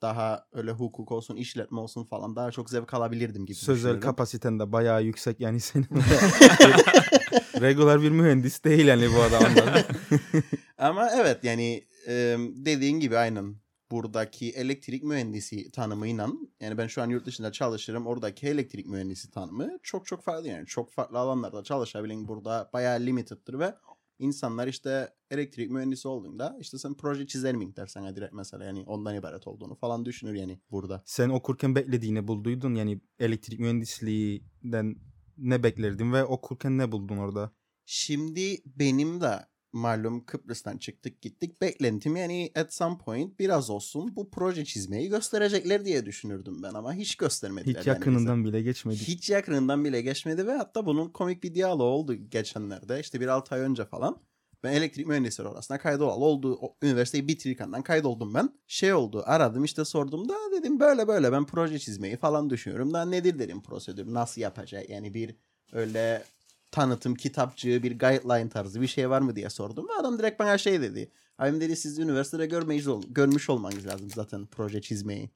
daha 0.02 0.46
öyle 0.52 0.70
hukuk 0.70 1.12
olsun, 1.12 1.36
işletme 1.36 1.80
olsun 1.80 2.04
falan 2.04 2.36
daha 2.36 2.50
çok 2.50 2.70
zevk 2.70 2.94
alabilirdim 2.94 3.46
gibi 3.46 3.56
Sözel 3.56 3.76
düşünüyorum. 3.76 4.00
kapasiten 4.00 4.58
de 4.58 4.72
bayağı 4.72 5.02
yüksek 5.02 5.40
yani 5.40 5.60
senin. 5.60 5.88
Regular 7.60 8.02
bir 8.02 8.10
mühendis 8.10 8.64
değil 8.64 8.86
yani 8.86 9.08
bu 9.16 9.22
adam. 9.22 9.42
Ama 10.78 11.10
evet 11.14 11.44
yani 11.44 11.84
dediğin 12.56 13.00
gibi 13.00 13.16
aynen. 13.16 13.56
Buradaki 13.90 14.50
elektrik 14.50 15.04
mühendisi 15.04 15.70
tanımıyla 15.70 16.28
yani 16.60 16.78
ben 16.78 16.86
şu 16.86 17.02
an 17.02 17.10
yurt 17.10 17.26
dışında 17.26 17.52
çalışırım 17.52 18.06
oradaki 18.06 18.46
elektrik 18.46 18.86
mühendisi 18.86 19.30
tanımı 19.30 19.78
çok 19.82 20.06
çok 20.06 20.22
farklı 20.22 20.48
yani. 20.48 20.66
Çok 20.66 20.92
farklı 20.92 21.18
alanlarda 21.18 21.64
çalışabilen 21.64 22.28
burada 22.28 22.70
bayağı 22.72 23.00
limited'dır 23.00 23.58
ve 23.58 23.74
insanlar 24.18 24.66
işte 24.66 25.08
elektrik 25.30 25.70
mühendisi 25.70 26.08
olduğunda 26.08 26.56
işte 26.60 26.78
sen 26.78 26.94
proje 26.94 27.26
çizer 27.26 27.54
miyim 27.54 27.76
dersen 27.76 28.16
direkt 28.16 28.32
mesela 28.32 28.64
yani 28.64 28.84
ondan 28.86 29.14
ibaret 29.14 29.46
olduğunu 29.46 29.74
falan 29.74 30.04
düşünür 30.04 30.34
yani 30.34 30.60
burada. 30.70 31.02
Sen 31.04 31.28
okurken 31.28 31.74
beklediğini 31.74 32.28
bulduydun. 32.28 32.74
Yani 32.74 33.00
elektrik 33.18 33.60
mühendisliğinden 33.60 34.96
ne 35.40 35.62
beklerdin 35.62 36.12
ve 36.12 36.24
okurken 36.24 36.78
ne 36.78 36.92
buldun 36.92 37.16
orada? 37.16 37.52
Şimdi 37.86 38.62
benim 38.66 39.20
de 39.20 39.50
malum 39.72 40.24
Kıbrıs'tan 40.24 40.78
çıktık 40.78 41.22
gittik. 41.22 41.60
Beklentim 41.60 42.16
yani 42.16 42.52
at 42.54 42.74
some 42.74 42.98
point 42.98 43.38
biraz 43.38 43.70
olsun 43.70 44.16
bu 44.16 44.30
proje 44.30 44.64
çizmeyi 44.64 45.08
gösterecekler 45.08 45.84
diye 45.84 46.06
düşünürdüm 46.06 46.62
ben 46.62 46.74
ama 46.74 46.94
hiç 46.94 47.16
göstermediler. 47.16 47.80
Hiç 47.80 47.86
yani 47.86 47.96
yakınından 47.96 48.44
bile 48.44 48.52
bize. 48.52 48.62
geçmedik. 48.62 49.08
Hiç 49.08 49.30
yakınından 49.30 49.84
bile 49.84 50.02
geçmedi 50.02 50.46
ve 50.46 50.52
hatta 50.52 50.86
bunun 50.86 51.08
komik 51.08 51.42
bir 51.42 51.54
diyaloğu 51.54 51.90
oldu 51.90 52.14
geçenlerde. 52.14 53.00
İşte 53.00 53.20
bir 53.20 53.28
6 53.28 53.54
ay 53.54 53.60
önce 53.60 53.84
falan. 53.84 54.22
Ben 54.62 54.72
elektrik 54.72 55.06
mühendisleri 55.06 55.48
arasında 55.48 55.78
kaydolalı 55.78 56.24
oldu. 56.24 56.58
O, 56.60 56.76
üniversiteyi 56.82 57.28
bitirirken 57.28 57.82
kaydoldum 57.82 58.34
ben. 58.34 58.50
Şey 58.66 58.94
oldu 58.94 59.22
aradım 59.26 59.64
işte 59.64 59.84
sordum 59.84 60.28
da 60.28 60.34
dedim 60.52 60.80
böyle 60.80 61.08
böyle 61.08 61.32
ben 61.32 61.46
proje 61.46 61.78
çizmeyi 61.78 62.16
falan 62.16 62.50
düşünüyorum. 62.50 62.92
Da 62.92 63.04
nedir 63.04 63.38
dedim 63.38 63.62
prosedür 63.62 64.14
nasıl 64.14 64.40
yapacak 64.40 64.90
yani 64.90 65.14
bir 65.14 65.34
öyle 65.72 66.24
tanıtım 66.70 67.14
kitapçığı 67.14 67.82
bir 67.82 67.98
guideline 67.98 68.48
tarzı 68.48 68.80
bir 68.80 68.86
şey 68.86 69.10
var 69.10 69.20
mı 69.20 69.36
diye 69.36 69.50
sordum. 69.50 69.88
Ve 69.88 69.92
adam 70.00 70.18
direkt 70.18 70.40
bana 70.40 70.58
şey 70.58 70.80
dedi. 70.80 71.12
Abim 71.38 71.60
dedi 71.60 71.76
siz 71.76 71.98
üniversitede 71.98 72.46
görmeyiz, 72.46 72.88
ol- 72.88 73.02
görmüş 73.08 73.50
olmanız 73.50 73.86
lazım 73.86 74.08
zaten 74.14 74.46
proje 74.46 74.80
çizmeyi. 74.80 75.30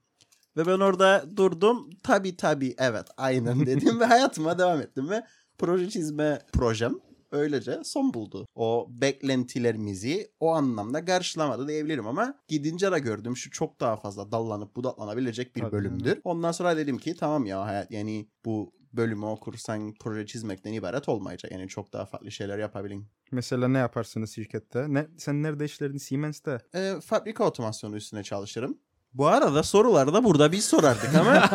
Ve 0.56 0.66
ben 0.66 0.80
orada 0.80 1.24
durdum. 1.36 1.90
Tabi 2.02 2.36
tabi 2.36 2.74
evet 2.78 3.06
aynen 3.16 3.60
dedim 3.66 4.00
ve 4.00 4.04
hayatıma 4.04 4.58
devam 4.58 4.80
ettim 4.80 5.10
ve 5.10 5.24
proje 5.58 5.90
çizme 5.90 6.42
projem 6.52 6.94
öylece 7.34 7.80
son 7.84 8.14
buldu. 8.14 8.46
O 8.54 8.88
beklentilerimizi 8.90 10.30
o 10.40 10.50
anlamda 10.50 11.04
karşılamadı 11.04 11.68
diyebilirim 11.68 12.06
ama 12.06 12.34
gidince 12.48 12.92
de 12.92 12.98
gördüm 12.98 13.36
şu 13.36 13.50
çok 13.50 13.80
daha 13.80 13.96
fazla 13.96 14.32
dallanıp 14.32 14.76
budaklanabilecek 14.76 15.56
bir 15.56 15.60
Tabii. 15.60 15.72
bölümdür. 15.72 16.20
Ondan 16.24 16.52
sonra 16.52 16.76
dedim 16.76 16.98
ki 16.98 17.16
tamam 17.16 17.46
ya 17.46 17.64
hayat 17.64 17.90
yani 17.90 18.28
bu 18.44 18.72
bölümü 18.92 19.26
okursan 19.26 19.94
proje 20.00 20.26
çizmekten 20.26 20.72
ibaret 20.72 21.08
olmayacak. 21.08 21.52
Yani 21.52 21.68
çok 21.68 21.92
daha 21.92 22.06
farklı 22.06 22.30
şeyler 22.30 22.58
yapabilin. 22.58 23.06
Mesela 23.32 23.68
ne 23.68 23.78
yaparsınız 23.78 24.34
şirkette? 24.34 24.94
Ne, 24.94 25.06
sen 25.18 25.42
nerede 25.42 25.64
işlerdin? 25.64 25.98
Siemens'te. 25.98 26.58
Ee, 26.74 26.94
fabrika 27.04 27.44
otomasyonu 27.44 27.96
üstüne 27.96 28.22
çalışırım. 28.22 28.78
Bu 29.14 29.26
arada 29.26 29.62
soruları 29.62 30.14
da 30.14 30.24
burada 30.24 30.52
biz 30.52 30.64
sorardık 30.64 31.14
ama 31.14 31.32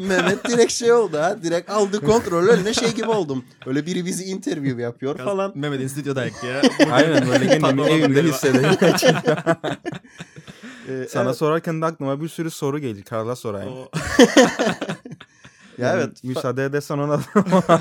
Mehmet 0.00 0.48
direkt 0.48 0.72
şey 0.72 0.92
oldu 0.92 1.18
ha. 1.18 1.36
Direkt 1.42 1.70
aldı 1.70 2.00
kontrol 2.00 2.46
önüne 2.46 2.74
şey 2.74 2.94
gibi 2.94 3.08
oldum. 3.08 3.44
Öyle 3.66 3.86
biri 3.86 4.06
bizi 4.06 4.24
interview 4.24 4.82
yapıyor 4.82 5.18
falan. 5.18 5.52
Mehmet'in 5.54 5.88
stüdyodayız 5.88 6.34
ya. 6.44 6.62
Aynen 6.92 7.28
böyle 7.28 7.58
kendimi 7.58 7.82
evimde 7.82 8.22
hissederim. 8.22 8.78
Ee, 10.88 11.06
Sana 11.08 11.24
evet. 11.24 11.36
sorarken 11.36 11.82
de 11.82 11.86
aklıma 11.86 12.20
bir 12.20 12.28
sürü 12.28 12.50
soru 12.50 12.78
geldi. 12.78 13.04
Karla 13.04 13.36
sorayım. 13.36 13.74
Ya 15.78 15.88
Yani 15.88 16.02
evet. 16.02 16.24
Müsaade 16.24 16.64
edersen 16.64 16.98
ona, 16.98 17.20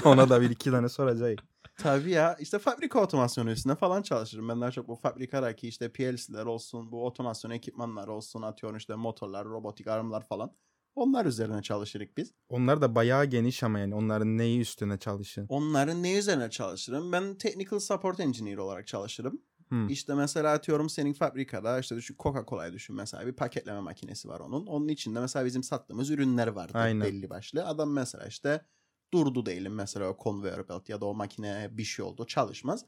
ona 0.06 0.30
da 0.30 0.42
bir 0.42 0.50
iki 0.50 0.72
tane 0.72 0.90
soracağım. 0.90 1.36
Tabii 1.78 2.12
ya 2.12 2.36
işte 2.40 2.60
fabrika 2.60 3.04
otomasyonu 3.04 3.52
üstüne 3.52 3.76
falan 3.76 4.02
çalışırım. 4.02 4.50
Ben 4.50 4.62
daha 4.62 4.72
çok 4.72 4.88
bu 4.88 4.96
fabrikadaki 4.96 5.68
işte 5.68 5.92
PLC'ler 5.92 6.46
olsun, 6.46 6.92
bu 6.92 7.06
otomasyon 7.06 7.52
ekipmanlar 7.52 8.08
olsun, 8.08 8.42
atıyorum 8.42 8.78
işte 8.78 8.96
motorlar, 8.96 9.46
robotik 9.46 9.88
armlar 9.88 10.28
falan. 10.28 10.52
Onlar 10.96 11.26
üzerine 11.26 11.62
çalışırık 11.62 12.18
biz. 12.18 12.34
Onlar 12.50 12.82
da 12.82 12.96
bayağı 12.96 13.26
geniş 13.26 13.64
ama 13.64 13.80
yani 13.80 13.96
onların 13.96 14.38
neyi 14.38 14.60
üstüne 14.60 14.98
çalışın. 14.98 15.46
Onların 15.50 16.04
ne 16.04 16.18
üzerine 16.18 16.50
çalışırım? 16.50 17.12
Ben 17.12 17.36
technical 17.36 17.80
support 17.80 18.20
engineer 18.20 18.58
olarak 18.58 18.88
çalışırım. 18.88 19.42
Hmm. 19.70 19.90
İşte 19.90 20.14
mesela 20.16 20.54
atıyorum 20.54 20.90
senin 20.90 21.14
fabrikada 21.14 21.80
işte 21.80 21.96
düşün 21.96 22.16
Coca-Cola'yı 22.20 22.74
düşün 22.74 22.96
mesela 22.96 23.28
bir 23.28 23.34
paketleme 23.34 23.80
makinesi 23.80 24.28
var 24.28 24.40
onun. 24.40 24.66
Onun 24.66 24.88
içinde 24.88 25.20
mesela 25.20 25.46
bizim 25.46 25.64
sattığımız 25.64 26.10
ürünler 26.10 26.48
vardı 26.48 26.74
Aynen. 26.78 27.02
belli 27.02 27.30
başlı. 27.30 27.66
Adam 27.66 27.92
mesela 27.94 28.26
işte 28.28 28.66
durdu 29.14 29.46
diyelim 29.46 29.74
mesela 29.74 30.10
o 30.10 30.18
conveyor 30.24 30.70
belt 30.70 30.90
ya 30.90 31.02
da 31.02 31.06
o 31.06 31.14
makine 31.14 31.70
bir 31.72 31.84
şey 31.84 32.06
oldu 32.06 32.26
çalışmaz. 32.28 32.86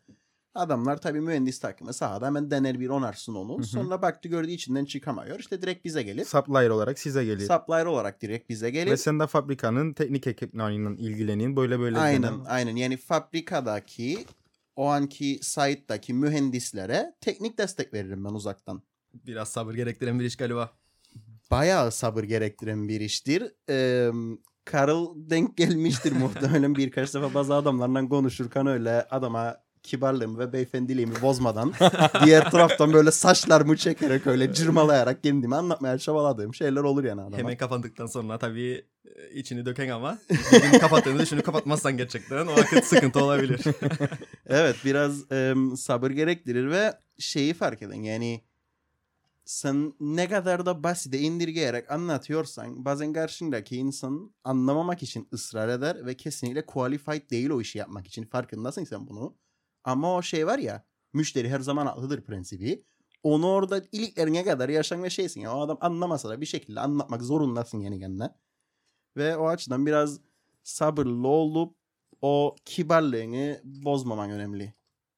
Adamlar 0.56 1.02
tabii 1.02 1.22
mühendis 1.22 1.60
takımı 1.60 1.94
sahada 1.94 2.26
hemen 2.26 2.52
dener 2.52 2.80
bir 2.80 2.90
onarsın 2.90 3.36
onu. 3.36 3.58
hı. 3.60 3.64
Sonra 3.64 4.02
baktı 4.02 4.30
gördüğü 4.30 4.52
içinden 4.52 4.86
çıkamıyor. 4.86 5.40
İşte 5.40 5.62
direkt 5.62 5.86
bize 5.86 6.04
gelir. 6.04 6.26
Supplier 6.26 6.70
olarak 6.70 7.00
size 7.00 7.26
geliyor. 7.26 7.50
Supplier 7.60 7.86
olarak 7.86 8.22
direkt 8.22 8.50
bize 8.50 8.70
gelir. 8.70 8.92
Ve 8.92 8.98
sen 8.98 9.20
de 9.20 9.28
fabrikanın 9.28 9.94
teknik 9.94 10.28
ekipmanıyla 10.28 10.92
ilgilenin. 10.92 11.56
Böyle 11.56 11.80
böyle. 11.80 11.98
Aynen 11.98 12.24
denen- 12.24 12.46
aynen 12.46 12.76
yani 12.76 12.98
fabrikadaki 12.98 14.26
o 14.76 14.86
anki 14.88 15.40
site'daki 15.42 16.14
mühendislere 16.14 17.16
teknik 17.22 17.58
destek 17.58 17.94
veririm 17.94 18.26
ben 18.26 18.30
uzaktan. 18.34 18.82
Biraz 19.14 19.50
sabır 19.50 19.74
gerektiren 19.74 20.20
bir 20.20 20.26
iş 20.26 20.36
galiba. 20.36 20.72
Bayağı 21.52 21.92
sabır 21.92 22.24
gerektiren 22.24 22.88
bir 22.88 23.02
iştir. 23.02 23.54
Ee, 23.70 24.10
Karl 24.72 25.06
denk 25.16 25.58
gelmiştir 25.58 26.12
muhtemelen 26.20 26.76
birkaç 26.76 27.14
defa 27.14 27.34
bazı 27.34 27.54
adamlarla 27.56 28.10
konuşurken 28.10 28.68
öyle 28.68 29.08
adama 29.10 29.58
kibarlığımı 29.84 30.40
ve 30.40 30.54
beyefendiliğimi 30.54 31.22
bozmadan 31.22 31.74
diğer 32.26 32.52
taraftan 32.52 32.94
böyle 32.94 33.12
saçlarımı 33.12 33.78
çekerek 33.78 34.28
öyle 34.28 34.54
cırmalayarak 34.54 35.24
kendimi 35.24 35.56
anlatmaya 35.56 35.98
çabaladığım 35.98 36.54
şeyler 36.54 36.82
olur 36.82 37.04
yani 37.04 37.22
adama. 37.22 37.38
Hemen 37.38 37.58
kapandıktan 37.58 38.06
sonra 38.06 38.38
tabii 38.38 38.86
e, 39.06 39.32
içini 39.34 39.66
döken 39.66 39.90
ama 39.90 40.18
bir 40.30 40.62
gün 40.72 40.80
kapattığını 40.80 41.20
düşünüp 41.20 41.46
kapatmazsan 41.46 41.98
gerçekten 41.98 42.48
o 42.48 42.52
vakit 42.52 42.86
sıkıntı 42.86 43.24
olabilir. 43.24 43.62
Evet 44.50 44.76
biraz 44.86 45.32
em, 45.32 45.78
sabır 45.78 46.12
gerektirir 46.12 46.72
ve 46.72 46.94
şeyi 47.20 47.54
fark 47.54 47.82
edin 47.82 48.04
yani 48.04 48.42
sen 49.48 49.94
ne 50.00 50.30
kadar 50.30 50.66
da 50.66 50.84
basite 50.84 51.20
indirgeyerek 51.20 51.92
anlatıyorsan 51.92 52.86
bazen 52.86 53.14
karşındaki 53.14 53.78
insan 53.78 54.36
anlamamak 54.44 55.04
için 55.04 55.28
ısrar 55.34 55.70
eder 55.70 56.06
ve 56.06 56.18
kesinlikle 56.18 56.66
qualified 56.66 57.30
değil 57.30 57.50
o 57.50 57.62
işi 57.62 57.78
yapmak 57.78 58.08
için 58.08 58.26
farkındasın 58.26 58.84
sen 58.84 59.08
bunu. 59.08 59.38
Ama 59.84 60.16
o 60.16 60.22
şey 60.22 60.48
var 60.48 60.60
ya 60.60 60.86
müşteri 61.14 61.50
her 61.50 61.60
zaman 61.60 61.86
haklıdır 61.86 62.22
prensibi. 62.22 62.86
Onu 63.24 63.48
orada 63.48 63.82
iliklerine 63.92 64.44
kadar 64.44 64.70
yaşan 64.70 65.04
ve 65.04 65.10
şeysin 65.10 65.42
ya 65.42 65.56
o 65.56 65.62
adam 65.62 65.78
anlamasa 65.82 66.30
da 66.30 66.42
bir 66.42 66.46
şekilde 66.46 66.80
anlatmak 66.80 67.22
zorundasın 67.22 67.80
yani 67.80 68.00
kendine. 68.00 68.30
Ve 69.18 69.38
o 69.38 69.48
açıdan 69.48 69.86
biraz 69.86 70.20
sabırlı 70.64 71.28
olup 71.28 71.78
o 72.22 72.56
kibarlığını 72.66 73.62
bozmaman 73.64 74.32
önemli. 74.32 74.77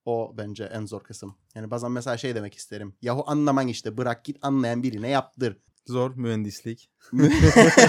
O 0.10 0.34
bence 0.38 0.63
en 0.63 0.86
zor 0.86 1.04
kısım. 1.04 1.36
Yani 1.56 1.72
bazen 1.72 1.92
mesela 1.92 2.18
şey 2.18 2.36
demek 2.36 2.54
isterim. 2.56 2.94
Yahu 3.01 3.24
anlaman 3.28 3.68
işte 3.68 3.98
bırak 3.98 4.25
git 4.25 4.38
anlayan 4.42 4.84
birine 4.84 5.10
yaptır. 5.10 5.58
Zor 5.88 6.16
mühendislik. 6.16 6.89
Mü- 7.12 7.30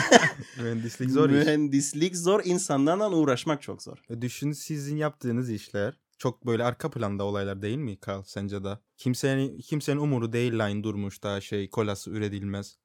Mühendislik 0.62 1.10
zor 1.10 1.30
iş. 1.30 1.34
Mühendislik 1.36 2.16
zor, 2.16 2.40
insanlarla 2.44 3.10
uğraşmak 3.16 3.62
çok 3.62 3.82
zor. 3.82 3.98
E, 4.10 4.22
Düşün 4.22 4.52
sizin 4.52 4.96
yaptığınız 4.96 5.50
işler 5.50 6.00
çok 6.18 6.46
böyle 6.46 6.64
arka 6.64 6.90
planda 6.90 7.24
olaylar 7.24 7.62
değil 7.62 7.76
mi 7.78 7.96
Karl 8.00 8.22
sence 8.22 8.64
de? 8.64 8.78
Kimsenin, 8.96 9.58
kimsenin 9.58 10.00
umuru 10.00 10.32
değil 10.32 10.52
line 10.52 10.82
durmuş 10.82 11.22
da 11.22 11.40
şey 11.40 11.70
kolası 11.70 12.10
üretilmez. 12.10 12.78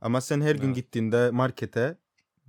Ama 0.00 0.20
sen 0.20 0.40
her 0.40 0.54
gün 0.56 0.66
Evet. 0.66 0.76
gittiğinde 0.76 1.30
markete 1.30 1.98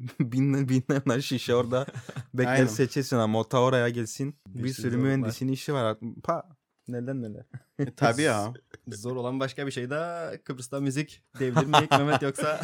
bin, 0.20 0.70
binlerce 0.70 1.22
şişe 1.22 1.56
orada 1.56 1.86
bekler 2.34 2.66
seçesin 2.66 3.18
ama 3.18 3.40
o 3.40 3.44
ta 3.44 3.62
oraya 3.62 3.90
gelsin. 3.90 4.36
Bir 4.48 4.64
Bir, 4.64 4.74
sürü 4.74 4.90
zorluk 4.90 4.98
var. 4.98 5.04
mühendisin 5.08 5.48
işi 5.48 5.74
var. 5.74 5.98
Pa 6.24 6.44
neler 6.88 7.16
neler. 7.16 7.46
E, 7.80 7.96
tabii 7.96 8.22
ya. 8.22 8.54
Zor 8.88 9.16
olan 9.16 9.40
başka 9.40 9.68
bir 9.68 9.72
şey 9.72 9.90
de 9.90 10.42
Kıbrıs'ta 10.44 10.80
müzik 10.80 11.24
diyebilir 11.40 11.66
miyik 11.66 11.92
Mehmet 11.92 12.22
yoksa 12.22 12.62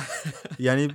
Yani 0.59 0.91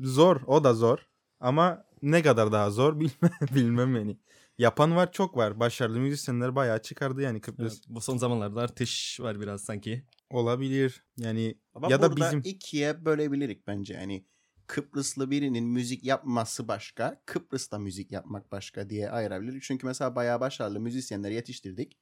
zor 0.00 0.40
o 0.46 0.64
da 0.64 0.74
zor 0.74 0.98
ama 1.40 1.84
ne 2.02 2.22
kadar 2.22 2.52
daha 2.52 2.70
zor 2.70 3.00
bilmem, 3.00 3.32
bilmem 3.54 3.96
yani. 3.96 4.18
Yapan 4.58 4.96
var 4.96 5.12
çok 5.12 5.36
var. 5.36 5.60
Başarılı 5.60 6.00
müzisyenler 6.00 6.56
bayağı 6.56 6.82
çıkardı 6.82 7.22
yani 7.22 7.40
Kıbrıs. 7.40 7.72
Evet, 7.72 7.84
bu 7.88 8.00
son 8.00 8.16
zamanlarda 8.16 8.60
artış 8.60 9.20
var 9.20 9.40
biraz 9.40 9.62
sanki. 9.62 10.04
Olabilir. 10.30 11.04
Yani 11.16 11.58
Ama 11.74 11.88
ya 11.90 12.02
da 12.02 12.16
bizim 12.16 12.40
ikiye 12.44 13.04
bölebilirik 13.04 13.66
bence. 13.66 13.94
Yani 13.94 14.24
Kıbrıslı 14.70 15.30
birinin 15.30 15.64
müzik 15.64 16.04
yapması 16.04 16.68
başka, 16.68 17.22
Kıbrıs'ta 17.26 17.78
müzik 17.78 18.12
yapmak 18.12 18.52
başka 18.52 18.90
diye 18.90 19.10
ayırabiliriz. 19.10 19.62
Çünkü 19.62 19.86
mesela 19.86 20.16
bayağı 20.16 20.40
başarılı 20.40 20.80
müzisyenler 20.80 21.30
yetiştirdik. 21.30 21.98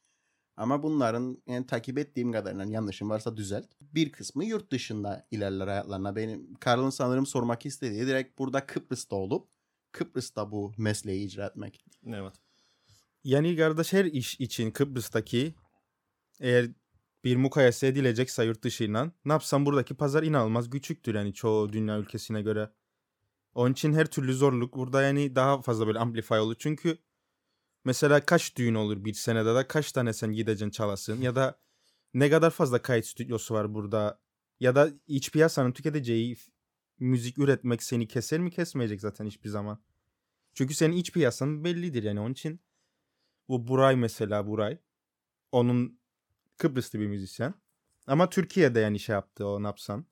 Ama 0.56 0.82
bunların 0.82 1.42
yani 1.46 1.66
takip 1.66 1.98
ettiğim 1.98 2.32
kadarıyla 2.32 2.64
yanlışım 2.64 3.10
varsa 3.10 3.37
düzelt. 3.37 3.66
Bir 3.80 4.12
kısmı 4.12 4.44
yurt 4.44 4.72
dışında 4.72 5.26
ilerler 5.30 5.66
hayatlarına. 5.68 6.16
Benim 6.16 6.54
Karl'ın 6.54 6.90
sanırım 6.90 7.26
sormak 7.26 7.66
istediği 7.66 8.06
direkt 8.06 8.38
burada 8.38 8.66
Kıbrıs'ta 8.66 9.16
olup 9.16 9.48
Kıbrıs'ta 9.92 10.50
bu 10.52 10.72
mesleği 10.78 11.26
icra 11.26 11.46
etmek. 11.46 11.84
Evet. 12.06 12.34
yani 13.25 13.56
kardeş 13.56 13.92
her 13.92 14.04
iş 14.04 14.40
için 14.40 14.70
Kıbrıs'taki 14.70 15.54
eğer 16.40 16.70
bir 17.25 17.37
mukayese 17.37 17.87
edilecekse 17.87 18.44
yurt 18.44 18.62
dışıyla 18.62 19.12
ne 19.25 19.32
yapsam 19.32 19.66
buradaki 19.66 19.94
pazar 19.94 20.22
inanılmaz 20.22 20.70
küçüktür 20.70 21.14
yani 21.14 21.34
çoğu 21.34 21.72
dünya 21.72 21.98
ülkesine 21.98 22.42
göre. 22.42 22.70
Onun 23.54 23.72
için 23.72 23.92
her 23.92 24.06
türlü 24.06 24.34
zorluk 24.34 24.76
burada 24.76 25.02
yani 25.02 25.34
daha 25.34 25.62
fazla 25.62 25.87
böyle 25.87 25.98
amplify 25.98 26.34
olur. 26.34 26.56
Çünkü 26.58 26.98
mesela 27.84 28.26
kaç 28.26 28.56
düğün 28.56 28.75
olur 28.75 29.04
bir 29.04 29.14
senede 29.14 29.54
de 29.54 29.66
kaç 29.68 29.92
tane 29.92 30.12
sen 30.12 30.32
gideceksin 30.32 30.70
çalasın 30.70 31.20
ya 31.20 31.37
da 31.37 31.60
ne 32.14 32.30
kadar 32.30 32.50
fazla 32.50 32.82
kayıt 32.82 33.06
stüdyosu 33.06 33.54
var 33.54 33.75
burada 33.75 34.20
ya 34.60 34.75
da 34.75 34.90
iç 35.06 35.32
piyasanın 35.32 35.72
tüketeceği 35.72 36.37
müzik 36.98 37.38
üretmek 37.38 37.82
seni 37.82 38.08
keser 38.08 38.40
mi 38.40 38.50
kesmeyecek 38.50 39.00
zaten 39.00 39.26
hiçbir 39.26 39.48
zaman. 39.48 39.82
Çünkü 40.54 40.75
senin 40.75 40.96
iç 40.96 41.12
piyasan 41.12 41.64
bellidir 41.64 42.02
yani 42.02 42.20
onun 42.20 42.32
için 42.32 42.60
bu 43.48 43.68
Buray 43.68 43.96
mesela 43.96 44.46
Buray 44.46 44.78
onun 45.52 46.00
Kıbrıslı 46.58 47.00
bir 47.00 47.06
müzisyen 47.06 47.54
ama 48.06 48.30
Türkiye'de 48.30 48.80
yani 48.80 48.98
şey 48.98 49.12
yaptı 49.12 49.46
o 49.46 49.62
ne 49.62 49.66
yapsan. 49.66 50.06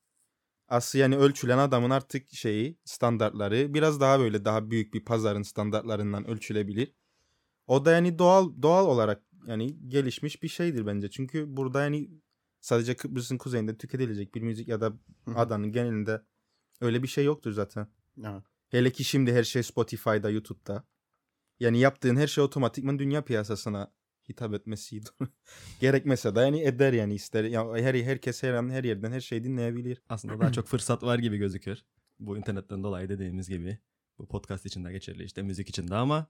Aslı 0.69 0.99
yani 0.99 1.17
ölçülen 1.17 1.59
adamın 1.59 1.91
artık 1.91 2.33
şeyi 2.33 2.79
standartları 2.85 3.75
biraz 3.75 4.01
daha 4.01 4.21
böyle 4.21 4.45
daha 4.45 4.71
büyük 4.71 4.95
bir 4.95 5.05
pazarın 5.05 5.43
standartlarından 5.43 6.27
ölçülebilir. 6.27 6.93
O 7.67 7.85
da 7.85 7.93
yani 7.93 8.19
doğal 8.19 8.63
doğal 8.63 8.87
olarak 8.87 9.23
yani 9.47 9.89
gelişmiş 9.89 10.43
bir 10.43 10.49
şeydir 10.49 10.87
bence. 10.87 11.11
Çünkü 11.11 11.57
burada 11.57 11.83
yani 11.83 12.11
sadece 12.61 12.97
Kıbrıs'ın 12.97 13.39
kuzeyinde 13.39 13.79
tüketilecek 13.79 14.35
bir 14.35 14.43
müzik 14.43 14.69
ya 14.69 14.81
da 14.81 14.93
adanın 15.35 15.73
genelinde 15.73 16.23
öyle 16.81 17.03
bir 17.03 17.09
şey 17.09 17.25
yoktur 17.25 17.53
zaten. 17.53 17.89
Evet. 18.25 18.43
Hele 18.69 18.93
ki 18.93 19.05
şimdi 19.05 19.33
her 19.33 19.45
şey 19.45 19.63
Spotify'da, 19.63 20.31
YouTube'da. 20.31 20.85
Yani 21.61 21.79
yaptığın 21.79 22.17
her 22.17 22.27
şey 22.27 22.45
otomatikman 22.45 22.99
dünya 22.99 23.25
piyasasına 23.25 23.93
hitap 24.29 24.55
etmesiydi. 24.55 25.09
Gerekmese 25.81 26.35
de 26.35 26.41
yani 26.41 26.63
eder 26.63 26.93
yani 26.93 27.15
ister. 27.15 27.45
Ya 27.45 27.75
her 27.77 27.95
herkes 27.95 28.43
her 28.43 28.53
an 28.55 28.71
her 28.71 28.85
yerden 28.85 29.13
her 29.13 29.21
şeyi 29.21 29.45
dinleyebilir. 29.45 30.03
Aslında 30.09 30.41
daha 30.41 30.53
çok 30.53 30.67
fırsat 30.67 31.03
var 31.03 31.19
gibi 31.19 31.37
gözüküyor. 31.39 31.79
Bu 32.21 32.39
internetten 32.39 32.83
dolayı 32.85 33.09
dediğimiz 33.09 33.49
gibi. 33.49 33.79
Bu 34.19 34.27
podcast 34.29 34.67
için 34.67 34.85
de 34.85 34.93
geçerli 34.93 35.25
işte 35.25 35.43
müzik 35.43 35.69
için 35.69 35.89
de 35.89 35.95
ama 35.95 36.27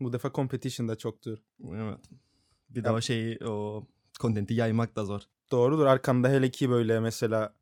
Bu 0.00 0.12
defa 0.12 0.32
competition 0.34 0.88
da 0.88 0.96
çoktur. 0.96 1.38
evet. 1.74 1.98
Bir 2.70 2.84
de 2.84 2.88
Ya- 2.88 2.94
o 2.94 3.00
şeyi 3.00 3.38
o 3.44 3.86
kontenti 4.20 4.54
yaymak 4.54 4.96
da 4.96 5.04
zor. 5.04 5.20
Doğrudur. 5.50 5.86
Arkanda 5.86 6.28
hele 6.28 6.50
ki 6.50 6.70
böyle 6.70 7.00
mesela 7.00 7.54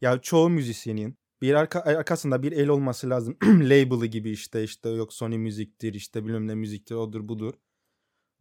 ya 0.00 0.18
çoğu 0.20 0.48
müzisyenin 0.50 1.16
bir 1.42 1.54
arka, 1.54 1.80
arkasında 1.80 2.42
bir 2.42 2.52
el 2.52 2.68
olması 2.68 3.10
lazım. 3.10 3.36
Label'ı 3.44 4.06
gibi 4.06 4.30
işte 4.30 4.64
işte 4.64 4.88
yok 4.90 5.12
Sony 5.12 5.38
müziktir 5.38 5.94
işte 5.94 6.24
bilmem 6.24 6.46
ne 6.46 6.54
müziktir 6.54 6.94
odur 6.94 7.28
budur. 7.28 7.54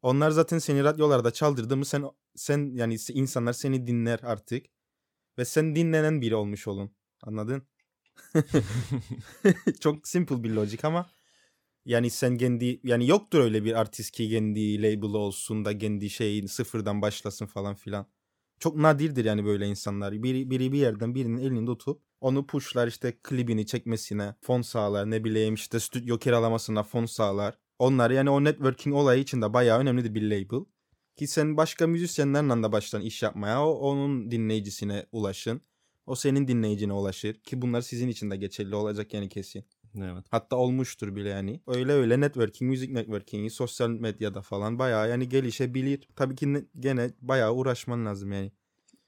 Onlar 0.01 0.31
zaten 0.31 0.60
seni 0.60 0.84
radyolarda 0.84 1.31
çaldırdı 1.31 1.77
mı 1.77 1.86
sen 1.86 2.05
sen 2.36 2.72
yani 2.75 2.98
insanlar 3.13 3.53
seni 3.53 3.88
dinler 3.88 4.20
artık. 4.24 4.65
Ve 5.38 5.46
sen 5.46 5.75
dinlenen 5.75 6.22
biri 6.22 6.36
olmuş 6.36 6.67
olun. 6.67 6.92
Anladın? 7.24 7.64
Çok 9.79 10.07
simple 10.07 10.44
bir 10.44 10.50
logic 10.50 10.79
ama 10.83 11.09
yani 11.85 12.09
sen 12.09 12.37
kendi 12.37 12.79
yani 12.83 13.07
yoktur 13.07 13.40
öyle 13.40 13.64
bir 13.64 13.79
artist 13.79 14.11
ki 14.11 14.29
kendi 14.29 14.81
label'ı 14.83 15.18
olsun 15.18 15.66
da 15.66 15.77
kendi 15.77 16.09
şeyin 16.09 16.46
sıfırdan 16.46 17.01
başlasın 17.01 17.46
falan 17.46 17.75
filan. 17.75 18.07
Çok 18.59 18.75
nadirdir 18.75 19.25
yani 19.25 19.46
böyle 19.46 19.68
insanlar. 19.68 20.24
Biri, 20.24 20.51
biri 20.51 20.72
bir 20.72 20.77
yerden 20.77 21.16
birinin 21.16 21.37
elini 21.37 21.66
tutup 21.66 22.01
onu 22.22 22.48
pushlar 22.48 22.87
işte 22.87 23.20
klibini 23.24 23.66
çekmesine 23.66 24.35
fon 24.42 24.61
sağlar 24.61 25.11
ne 25.11 25.24
bileyim 25.24 25.53
işte 25.53 25.79
stüdyo 25.79 26.20
kiralamasına 26.20 26.83
fon 26.83 27.05
sağlar. 27.05 27.57
Onlar 27.81 28.11
yani 28.11 28.29
o 28.29 28.44
networking 28.44 28.96
olayı 28.96 29.22
için 29.22 29.41
de 29.41 29.53
bayağı 29.53 29.79
önemlidir 29.79 30.15
bir 30.15 30.22
label. 30.22 30.65
Ki 31.15 31.27
sen 31.27 31.57
başka 31.57 31.87
müzisyenlerle 31.87 32.63
de 32.63 32.72
baştan 32.72 33.01
iş 33.01 33.24
yapmaya 33.24 33.65
o 33.65 33.72
onun 33.72 34.31
dinleyicisine 34.31 35.05
ulaşın. 35.11 35.61
O 36.05 36.15
senin 36.15 36.48
dinleyicine 36.48 36.94
ulaşır 36.94 37.33
ki 37.33 37.61
bunlar 37.61 37.81
sizin 37.81 38.07
için 38.07 38.31
de 38.31 38.37
geçerli 38.37 38.75
olacak 38.75 39.13
yani 39.13 39.29
kesin. 39.29 39.65
Evet. 39.98 40.25
Hatta 40.31 40.55
olmuştur 40.55 41.15
bile 41.15 41.29
yani. 41.29 41.61
Öyle 41.67 41.91
öyle 41.91 42.22
networking, 42.22 42.72
müzik 42.72 42.91
networkingi 42.91 43.50
sosyal 43.50 43.89
medyada 43.89 44.41
falan 44.41 44.79
bayağı 44.79 45.09
yani 45.09 45.29
gelişebilir. 45.29 46.07
Tabii 46.15 46.35
ki 46.35 46.53
ne- 46.53 46.65
gene 46.79 47.11
bayağı 47.22 47.53
uğraşman 47.53 48.05
lazım 48.05 48.31
yani. 48.31 48.51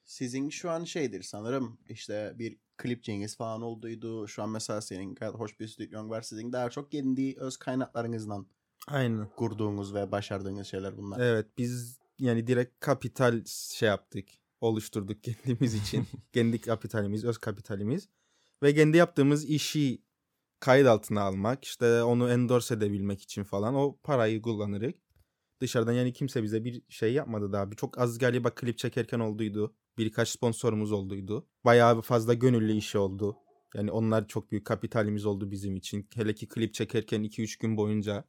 Sizin 0.06 0.50
şu 0.50 0.70
an 0.70 0.84
şeydir 0.84 1.22
sanırım 1.22 1.78
işte 1.90 2.34
bir 2.36 2.58
klipçiniz 2.78 3.38
falan 3.38 3.62
olduydu. 3.62 4.28
Şu 4.28 4.44
an 4.44 4.50
mesela 4.50 4.82
senin 4.82 5.16
gayet 5.16 5.36
hoş 5.36 5.60
bir 5.60 5.68
stüdyon 5.68 6.10
var. 6.10 6.22
Sizin 6.22 6.54
daha 6.54 6.70
çok 6.70 6.92
kendi 6.92 7.36
öz 7.38 7.58
kaynaklarınızdan 7.58 8.48
Aynen. 8.88 9.30
kurduğunuz 9.36 9.94
ve 9.94 10.12
başardığınız 10.12 10.68
şeyler 10.68 10.98
bunlar. 10.98 11.20
Evet 11.20 11.48
biz 11.58 12.00
yani 12.20 12.48
direkt 12.48 12.80
kapital 12.80 13.44
şey 13.74 13.90
yaptık. 13.90 14.30
Oluşturduk 14.62 15.24
kendimiz 15.24 15.74
için. 15.74 16.08
kendi 16.34 16.62
kapitalimiz, 16.62 17.26
öz 17.26 17.38
kapitalimiz. 17.38 18.10
Ve 18.64 18.76
kendi 18.76 18.98
yaptığımız 18.98 19.46
işi 19.46 20.04
kayıt 20.60 20.88
altına 20.88 21.22
almak, 21.22 21.66
işte 21.66 22.04
onu 22.04 22.30
endorse 22.30 22.76
edebilmek 22.76 23.22
için 23.22 23.44
falan 23.44 23.76
o 23.76 23.98
parayı 24.04 24.42
kullanırız. 24.42 24.94
Dışarıdan 25.62 25.94
yani 25.94 26.14
kimse 26.14 26.44
bize 26.44 26.64
bir 26.64 26.82
şey 26.90 27.14
yapmadı 27.14 27.54
daha. 27.54 27.72
Bir 27.72 27.76
çok 27.76 27.98
az 27.98 28.18
galiba 28.18 28.50
klip 28.50 28.78
çekerken 28.78 29.20
olduydu. 29.20 29.76
Birkaç 29.98 30.30
sponsorumuz 30.30 30.92
olduydu. 30.92 31.48
Bayağı 31.66 32.02
fazla 32.02 32.34
gönüllü 32.34 32.74
işi 32.74 32.98
oldu. 32.98 33.38
Yani 33.76 33.92
onlar 33.92 34.28
çok 34.28 34.52
büyük 34.52 34.66
kapitalimiz 34.66 35.26
oldu 35.26 35.52
bizim 35.52 35.76
için. 35.76 36.08
Hele 36.16 36.36
ki 36.36 36.48
klip 36.48 36.74
çekerken 36.74 37.24
2-3 37.24 37.62
gün 37.62 37.78
boyunca 37.78 38.26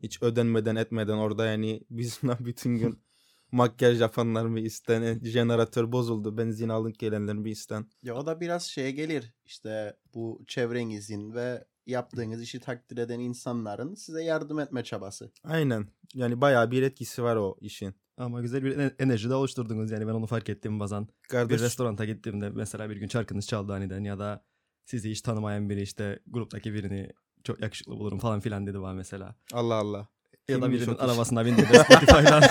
hiç 0.00 0.22
ödenmeden 0.22 0.76
etmeden 0.76 1.16
orada 1.16 1.46
yani 1.46 1.80
bizimle 1.90 2.36
bütün 2.40 2.78
gün 2.78 2.98
makyaj 3.52 4.00
yapanlar 4.00 4.56
bir 4.56 4.62
isten, 4.62 5.02
e, 5.02 5.20
jeneratör 5.22 5.92
bozuldu, 5.92 6.38
benzin 6.38 6.68
alınıp 6.68 6.98
gelenlerin 6.98 7.44
bir 7.44 7.50
isten. 7.50 7.86
Ya 8.02 8.14
o 8.14 8.26
da 8.26 8.40
biraz 8.40 8.62
şeye 8.62 8.90
gelir. 8.90 9.32
İşte 9.44 9.96
bu 10.14 10.44
çevrenizin 10.46 11.34
ve 11.34 11.64
yaptığınız 11.86 12.42
işi 12.42 12.60
takdir 12.60 12.98
eden 12.98 13.20
insanların 13.20 13.94
size 13.94 14.22
yardım 14.24 14.58
etme 14.58 14.84
çabası. 14.84 15.32
Aynen. 15.44 15.86
Yani 16.14 16.40
bayağı 16.40 16.70
bir 16.70 16.82
etkisi 16.82 17.22
var 17.22 17.36
o 17.36 17.56
işin. 17.60 17.94
Ama 18.16 18.40
güzel 18.40 18.64
bir 18.64 18.76
ener- 18.76 18.94
enerji 18.98 19.30
de 19.30 19.34
oluşturdunuz 19.34 19.90
yani 19.90 20.06
ben 20.06 20.12
onu 20.12 20.26
fark 20.26 20.48
ettim 20.48 20.80
bazen. 20.80 21.02
Bir 21.02 21.28
Kardeş 21.28 21.60
restoranta 21.60 22.04
gittiğimde 22.04 22.50
mesela 22.50 22.90
bir 22.90 22.96
gün 22.96 23.08
şarkınız 23.08 23.46
çaldı 23.46 23.72
aniden 23.72 24.04
ya 24.04 24.18
da 24.18 24.44
sizi 24.84 25.10
hiç 25.10 25.20
tanımayan 25.20 25.70
biri 25.70 25.82
işte 25.82 26.18
gruptaki 26.26 26.74
birini 26.74 27.10
çok 27.44 27.60
yakışıklı 27.62 27.92
bulurum 27.92 28.18
falan 28.18 28.40
filan 28.40 28.66
dedi 28.66 28.80
bana 28.82 28.92
mesela. 28.92 29.34
Allah 29.52 29.74
Allah. 29.74 30.06
Ya 30.48 30.56
da 30.56 30.66
Kimmiş 30.66 30.80
birinin 30.80 30.96
arabasına 30.98 31.46
bindi 31.46 31.62
de 31.72 31.78
Spotify'dan. 31.84 32.42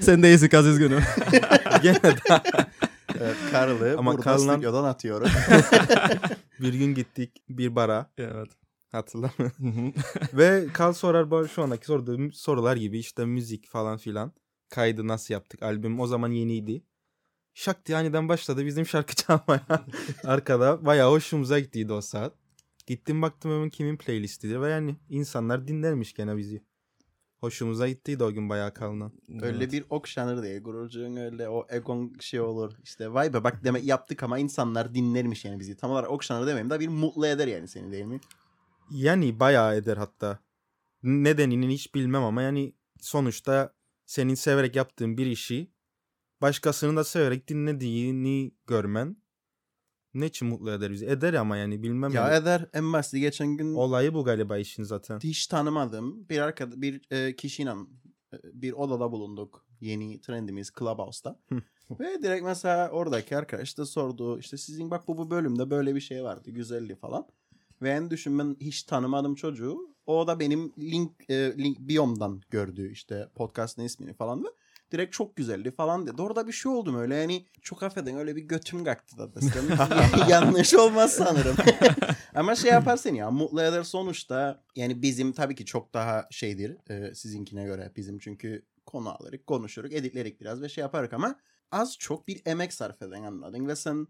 Sen 0.00 0.22
değilsin 0.22 0.48
kaz 0.48 0.66
üzgünüm. 0.66 1.02
Gene 1.82 2.02
de 2.02 2.14
Evet, 3.20 3.36
Karl'ı 3.50 3.94
Ama 3.98 4.12
burada 4.12 4.22
Karl'la- 4.22 4.52
stüdyodan 4.54 4.84
atıyorum. 4.84 5.28
bir 6.60 6.74
gün 6.74 6.94
gittik 6.94 7.42
bir 7.48 7.76
bara 7.76 8.10
evet. 8.18 8.48
hatırlamıyorum. 8.92 9.94
Ve 10.32 10.66
Kal 10.72 10.92
sorar 10.92 11.48
şu 11.48 11.62
andaki 11.62 11.86
sorduğum 11.86 12.32
sorular 12.32 12.76
gibi 12.76 12.98
işte 12.98 13.24
müzik 13.24 13.68
falan 13.68 13.96
filan. 13.96 14.32
Kaydı 14.68 15.08
nasıl 15.08 15.34
yaptık? 15.34 15.62
Albüm 15.62 16.00
o 16.00 16.06
zaman 16.06 16.30
yeniydi. 16.30 16.82
Şak 17.54 17.86
diye 17.86 17.98
aniden 17.98 18.28
başladı 18.28 18.66
bizim 18.66 18.86
şarkı 18.86 19.14
çalmaya. 19.14 19.84
Arkada 20.24 20.86
bayağı 20.86 21.10
hoşumuza 21.10 21.58
gittiydi 21.58 21.92
o 21.92 22.00
saat. 22.00 22.32
Gittim 22.86 23.22
baktım 23.22 23.50
hemen 23.50 23.70
kimin 23.70 23.96
playlistidir 23.96 24.60
ve 24.60 24.70
yani 24.70 24.96
insanlar 25.08 25.68
dinlermiş 25.68 26.14
gene 26.14 26.36
bizi. 26.36 26.64
Hoşumuza 27.40 27.88
gittiydi 27.88 28.24
o 28.24 28.32
gün 28.32 28.48
bayağı 28.48 28.74
kalınan. 28.74 29.12
Öyle 29.40 29.72
bir 29.72 29.84
okşanır 29.90 30.42
diye. 30.42 30.58
Gururcuğun 30.58 31.16
öyle 31.16 31.48
o 31.48 31.66
egon 31.70 32.12
şey 32.20 32.40
olur. 32.40 32.72
İşte 32.82 33.12
vay 33.12 33.34
be 33.34 33.44
bak 33.44 33.64
demek 33.64 33.84
yaptık 33.84 34.22
ama 34.22 34.38
insanlar 34.38 34.94
dinlermiş 34.94 35.44
yani 35.44 35.60
bizi. 35.60 35.76
Tam 35.76 35.90
olarak 35.90 36.10
okşanır 36.10 36.46
demeyeyim 36.46 36.70
de 36.70 36.80
bir 36.80 36.88
mutlu 36.88 37.26
eder 37.26 37.46
yani 37.46 37.68
seni 37.68 37.92
değil 37.92 38.04
mi? 38.04 38.20
Yani 38.90 39.40
bayağı 39.40 39.76
eder 39.76 39.96
hatta. 39.96 40.38
Nedenini 41.02 41.74
hiç 41.74 41.94
bilmem 41.94 42.24
ama 42.24 42.42
yani 42.42 42.74
sonuçta 43.00 43.74
senin 44.06 44.34
severek 44.34 44.76
yaptığın 44.76 45.16
bir 45.16 45.26
işi 45.26 45.70
başkasının 46.40 46.96
da 46.96 47.04
severek 47.04 47.48
dinlediğini 47.48 48.54
görmen 48.66 49.16
Ne 50.14 50.26
için 50.26 50.48
mutlu 50.48 50.70
eder 50.70 50.92
bizi? 50.92 51.06
Eder 51.06 51.34
ama 51.34 51.56
yani 51.56 51.82
bilmem. 51.82 52.12
Ya 52.12 52.28
yani. 52.28 52.34
Eder 52.34 52.66
en 52.72 52.92
basiti 52.92 53.20
geçen 53.20 53.48
gün 53.56 53.74
Olayı 53.74 54.14
bu 54.14 54.24
galiba 54.24 54.58
işin 54.58 54.82
zaten. 54.82 55.18
hiç 55.18 55.46
tanımadığım 55.46 56.28
bir 56.28 56.38
arkada 56.38 56.82
bir 56.82 57.00
e, 57.10 57.36
kişiyle 57.36 57.70
e, 57.70 58.36
bir 58.52 58.72
odada 58.72 59.12
bulunduk. 59.12 59.66
Yeni 59.80 60.20
trendimiz 60.20 60.72
Clubhouse'da. 60.78 61.40
Ve 62.00 62.22
direkt 62.22 62.44
mesela 62.44 62.90
oradaki 62.90 63.36
arkadaş 63.36 63.78
da 63.78 63.86
sordu. 63.86 64.38
işte 64.38 64.56
sizin 64.56 64.90
bak 64.90 65.08
bu 65.08 65.18
bu 65.18 65.30
bölümde 65.30 65.70
böyle 65.70 65.94
bir 65.94 66.00
şey 66.00 66.24
vardı. 66.24 66.50
Güzeldi 66.50 66.96
falan. 66.96 67.26
Ve 67.82 67.90
en 67.90 68.10
düşün 68.10 68.38
ben 68.38 68.56
hiç 68.60 68.82
tanımadım 68.82 69.34
çocuğu. 69.34 69.94
O 70.06 70.26
da 70.26 70.40
benim 70.40 70.72
link, 70.78 71.10
e, 71.30 71.34
link 71.58 71.78
biyomdan 71.80 72.40
gördü 72.50 72.90
işte 72.92 73.28
podcast'ın 73.34 73.82
ismini 73.82 74.14
falan 74.14 74.44
ve 74.44 74.48
direkt 74.92 75.12
çok 75.12 75.36
güzeldi 75.36 75.70
falan 75.70 76.06
dedi. 76.06 76.22
Orada 76.22 76.46
bir 76.46 76.52
şey 76.52 76.72
oldu 76.72 76.92
mu 76.92 77.00
öyle 77.00 77.14
yani 77.14 77.46
çok 77.62 77.82
affedin 77.82 78.16
öyle 78.16 78.36
bir 78.36 78.42
götüm 78.42 78.84
kalktı 78.84 79.18
da 79.18 79.34
desem. 79.34 79.64
Yanlış 80.28 80.74
olmaz 80.74 81.12
sanırım. 81.12 81.56
Ama 82.34 82.54
şey 82.54 82.70
yaparsın 82.70 83.14
ya 83.14 83.30
mutlu 83.30 83.62
eder 83.62 83.82
sonuçta 83.82 84.62
yani 84.76 85.02
bizim 85.02 85.32
tabii 85.32 85.54
ki 85.54 85.64
çok 85.64 85.94
daha 85.94 86.26
şeydir 86.30 86.90
e, 86.90 87.14
sizinkine 87.14 87.64
göre 87.64 87.92
bizim 87.96 88.18
çünkü 88.18 88.66
konu 88.86 89.10
alırık 89.10 89.46
konuşuruk 89.46 89.92
editlerik 89.92 90.40
biraz 90.40 90.62
ve 90.62 90.68
şey 90.68 90.82
yaparık 90.82 91.12
ama 91.12 91.36
az 91.72 91.98
çok 91.98 92.28
bir 92.28 92.42
emek 92.46 92.72
sarf 92.72 93.02
eden 93.02 93.22
anladın 93.22 93.68
ve 93.68 93.76
sen 93.76 94.06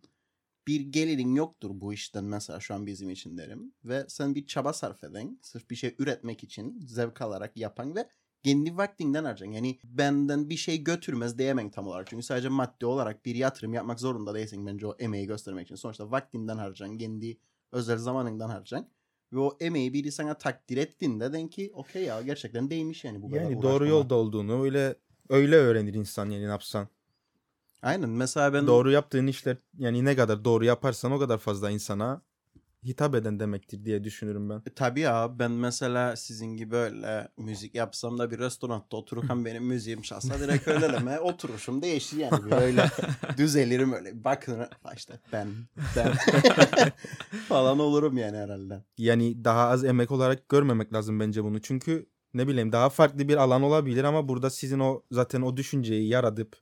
bir 0.66 0.80
gelirin 0.80 1.34
yoktur 1.34 1.70
bu 1.72 1.92
işten 1.94 2.24
mesela 2.24 2.60
şu 2.60 2.74
an 2.74 2.86
bizim 2.86 3.10
için 3.10 3.38
derim. 3.38 3.74
Ve 3.84 4.04
sen 4.08 4.34
bir 4.34 4.46
çaba 4.46 4.72
sarf 4.72 5.04
eden, 5.04 5.38
sırf 5.42 5.70
bir 5.70 5.76
şey 5.76 5.94
üretmek 5.98 6.44
için 6.44 6.80
zevk 6.86 7.22
alarak 7.22 7.56
yapan 7.56 7.96
ve 7.96 8.08
kendi 8.44 8.76
vaktinden 8.76 9.24
harcan. 9.24 9.46
Yani 9.46 9.78
benden 9.84 10.50
bir 10.50 10.56
şey 10.56 10.84
götürmez 10.84 11.38
diyemem 11.38 11.70
tam 11.70 11.86
olarak. 11.86 12.06
Çünkü 12.06 12.22
sadece 12.22 12.48
maddi 12.48 12.86
olarak 12.86 13.24
bir 13.24 13.34
yatırım 13.34 13.74
yapmak 13.74 14.00
zorunda 14.00 14.34
değilsin 14.34 14.66
bence 14.66 14.86
o 14.86 14.96
emeği 14.98 15.26
göstermek 15.26 15.66
için. 15.66 15.74
Sonuçta 15.74 16.10
vaktinden 16.10 16.56
harcan, 16.56 16.98
kendi 16.98 17.38
özel 17.72 17.98
zamanından 17.98 18.48
harcan. 18.48 18.88
Ve 19.32 19.38
o 19.38 19.56
emeği 19.60 19.92
biri 19.92 20.12
sana 20.12 20.34
takdir 20.34 20.76
ettiğinde 20.76 21.32
den 21.32 21.48
ki 21.48 21.70
okey 21.74 22.04
ya 22.04 22.22
gerçekten 22.22 22.70
değmiş 22.70 23.04
yani 23.04 23.22
bu 23.22 23.30
kadar 23.30 23.42
Yani 23.42 23.54
doğru 23.54 23.66
uğraşmama. 23.66 23.90
yolda 23.90 24.14
olduğunu 24.14 24.62
öyle 24.62 24.94
öyle 25.28 25.56
öğrenir 25.56 25.94
insan 25.94 26.30
yani 26.30 26.44
ne 26.44 26.48
yapsan. 26.50 26.88
Aynen 27.82 28.10
mesela 28.10 28.52
ben 28.52 28.66
Doğru 28.66 28.90
yaptığın 28.90 29.26
işler 29.26 29.56
yani 29.78 30.04
ne 30.04 30.16
kadar 30.16 30.44
doğru 30.44 30.64
yaparsan 30.64 31.12
o 31.12 31.18
kadar 31.18 31.38
fazla 31.38 31.70
insana 31.70 32.22
hitap 32.84 33.14
eden 33.14 33.40
demektir 33.40 33.84
diye 33.84 34.04
düşünürüm 34.04 34.50
ben. 34.50 34.56
E, 34.56 34.74
Tabii 34.76 35.00
ya 35.00 35.38
ben 35.38 35.50
mesela 35.50 36.16
sizin 36.16 36.56
gibi 36.56 36.76
öyle 36.76 37.28
müzik 37.36 37.74
yapsam 37.74 38.18
da 38.18 38.30
bir 38.30 38.38
restoranda 38.38 38.84
otururken 38.96 39.44
benim 39.44 39.64
müziğim 39.64 40.02
çalsa 40.02 40.38
direkt 40.38 40.68
öyleleme 40.68 41.20
oturuşum 41.20 41.82
değişir 41.82 42.16
yani. 42.16 42.46
Bir 42.46 42.52
öyle 42.52 42.90
düzelirim 43.36 43.92
öyle. 43.92 44.24
Bakın 44.24 44.66
işte 44.96 45.20
ben 45.32 45.48
ben 45.96 46.12
falan 47.48 47.78
olurum 47.78 48.18
yani 48.18 48.36
herhalde. 48.36 48.84
Yani 48.98 49.44
daha 49.44 49.68
az 49.68 49.84
emek 49.84 50.10
olarak 50.10 50.48
görmemek 50.48 50.92
lazım 50.92 51.20
bence 51.20 51.44
bunu. 51.44 51.60
Çünkü 51.60 52.06
ne 52.34 52.48
bileyim 52.48 52.72
daha 52.72 52.88
farklı 52.88 53.28
bir 53.28 53.36
alan 53.36 53.62
olabilir 53.62 54.04
ama 54.04 54.28
burada 54.28 54.50
sizin 54.50 54.78
o 54.78 55.02
zaten 55.10 55.42
o 55.42 55.56
düşünceyi 55.56 56.08
yaratıp 56.08 56.56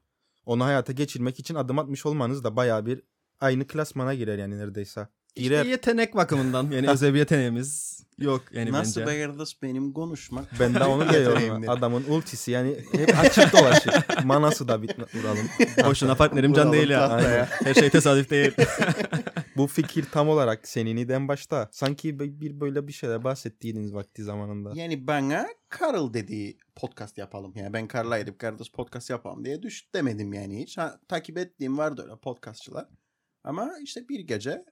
onu 0.47 0.65
hayata 0.65 0.93
geçirmek 0.93 1.39
için 1.41 1.55
adım 1.55 1.79
atmış 1.79 2.07
olmanız 2.07 2.45
da 2.45 2.57
bayağı 2.57 2.87
bir 2.87 3.03
aynı 3.41 3.67
klasmana 3.67 4.15
girer 4.15 4.39
yani 4.39 4.59
neredeyse. 4.59 5.09
İşte 5.37 5.55
yetenek 5.55 6.14
bakımından 6.16 6.71
yani 6.71 6.90
özel 6.90 7.14
bir 7.14 7.18
yeteneğimiz 7.18 8.03
yok 8.18 8.42
yani 8.53 8.73
Nasıl 8.73 9.01
bence. 9.01 9.12
be 9.12 9.27
kardeş 9.27 9.62
benim 9.62 9.92
konuşmak. 9.92 10.61
Ben 10.61 10.75
de 10.75 10.85
onu 10.85 11.09
diyorum. 11.12 11.68
Adamın 11.68 12.05
ultisi 12.09 12.51
yani 12.51 12.77
hep 12.92 13.18
açık 13.18 13.53
dolaşır. 13.53 13.95
Manası 14.25 14.68
da 14.68 14.83
bitme 14.83 15.05
vuralım. 15.14 15.49
Boşuna 15.87 16.14
partnerim 16.14 16.53
can 16.53 16.73
değil 16.73 16.90
ya. 16.90 17.09
Aynen. 17.09 17.45
Her 17.45 17.75
şey 17.75 17.90
tesadüf 17.90 18.31
değil. 18.31 18.53
Bu 19.57 19.66
fikir 19.66 20.05
tam 20.12 20.29
olarak 20.29 20.68
senin 20.68 21.09
en 21.09 21.29
başta. 21.29 21.68
Sanki 21.73 22.21
bir 22.21 22.40
bir 22.40 22.61
böyle 22.61 22.88
bir 22.88 22.92
şeyler 22.92 23.25
bahsettiğiniz 23.25 23.95
vakti 23.95 24.25
zamanında. 24.25 24.73
Yani 24.75 25.07
bana 25.07 25.47
Karl 25.68 26.14
dedi 26.14 26.57
podcast 26.77 27.18
yapalım. 27.18 27.53
Yani 27.57 27.73
ben 27.73 27.88
Karl'a 27.88 28.21
gidip 28.21 28.38
kardeş 28.38 28.73
podcast 28.73 29.11
yapalım 29.11 29.45
diye 29.45 29.62
düş 29.62 29.95
demedim 29.95 30.33
yani 30.33 30.62
hiç. 30.62 30.79
Ha, 30.79 31.01
takip 31.09 31.38
ettiğim 31.38 31.79
vardı 31.79 32.03
öyle 32.03 32.16
podcastçılar. 32.16 32.88
Ama 33.45 33.71
işte 33.83 34.09
bir 34.09 34.21
gece 34.21 34.64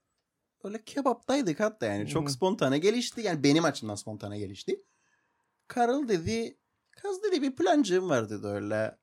öyle 0.64 0.82
kebaptaydık 0.84 1.60
hatta 1.60 1.86
yani. 1.86 2.08
Çok 2.08 2.22
Hmm. 2.22 2.28
spontane 2.28 2.78
gelişti. 2.78 3.20
Yani 3.20 3.42
benim 3.42 3.64
açımdan 3.64 3.94
spontane 3.94 4.38
gelişti. 4.38 4.82
Karl 5.68 6.08
dedi 6.08 6.58
kız 6.90 7.22
dedi 7.22 7.42
bir 7.42 7.56
plancığım 7.56 8.08
var 8.10 8.30
dedi 8.30 8.46
öyle. 8.46 8.96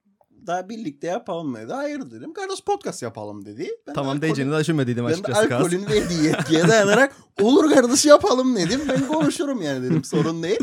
Daha 0.48 0.70
birlikte 0.70 1.08
yapalım 1.08 1.56
dedi. 1.56 1.74
Hayır 1.74 2.12
dedim. 2.12 2.34
Kardeş 2.34 2.62
podcast 2.62 3.02
yapalım 3.04 3.46
dedi. 3.46 3.64
Ben 3.88 3.92
de 3.92 3.96
tamam 3.96 4.16
alkolün- 4.18 4.22
diyeceğini 4.22 4.52
de 4.54 4.60
düşünmediydim 4.60 5.04
ben 5.06 5.10
de 5.10 5.14
açıkçası. 5.14 5.56
Alkolün 5.56 5.86
verdiği 5.86 6.24
yetkiye 6.24 6.68
dayanarak 6.68 7.16
olur 7.42 7.72
kardeş 7.74 8.06
yapalım 8.06 8.56
dedim. 8.56 8.82
Ben 8.90 9.08
konuşurum 9.08 9.62
yani 9.62 9.84
dedim 9.84 10.04
sorun 10.04 10.44
değil. 10.44 10.60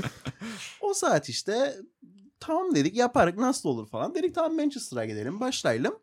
O 0.80 0.94
saat 0.94 1.28
işte 1.28 1.76
tamam 2.40 2.74
dedik 2.74 2.96
yaparık 2.96 3.38
nasıl 3.38 3.68
olur 3.68 3.88
falan. 3.88 4.14
Dedik 4.14 4.35
tamam 4.35 4.57
Manchester'a 4.57 5.04
gidelim 5.04 5.40
başlayalım. 5.40 5.98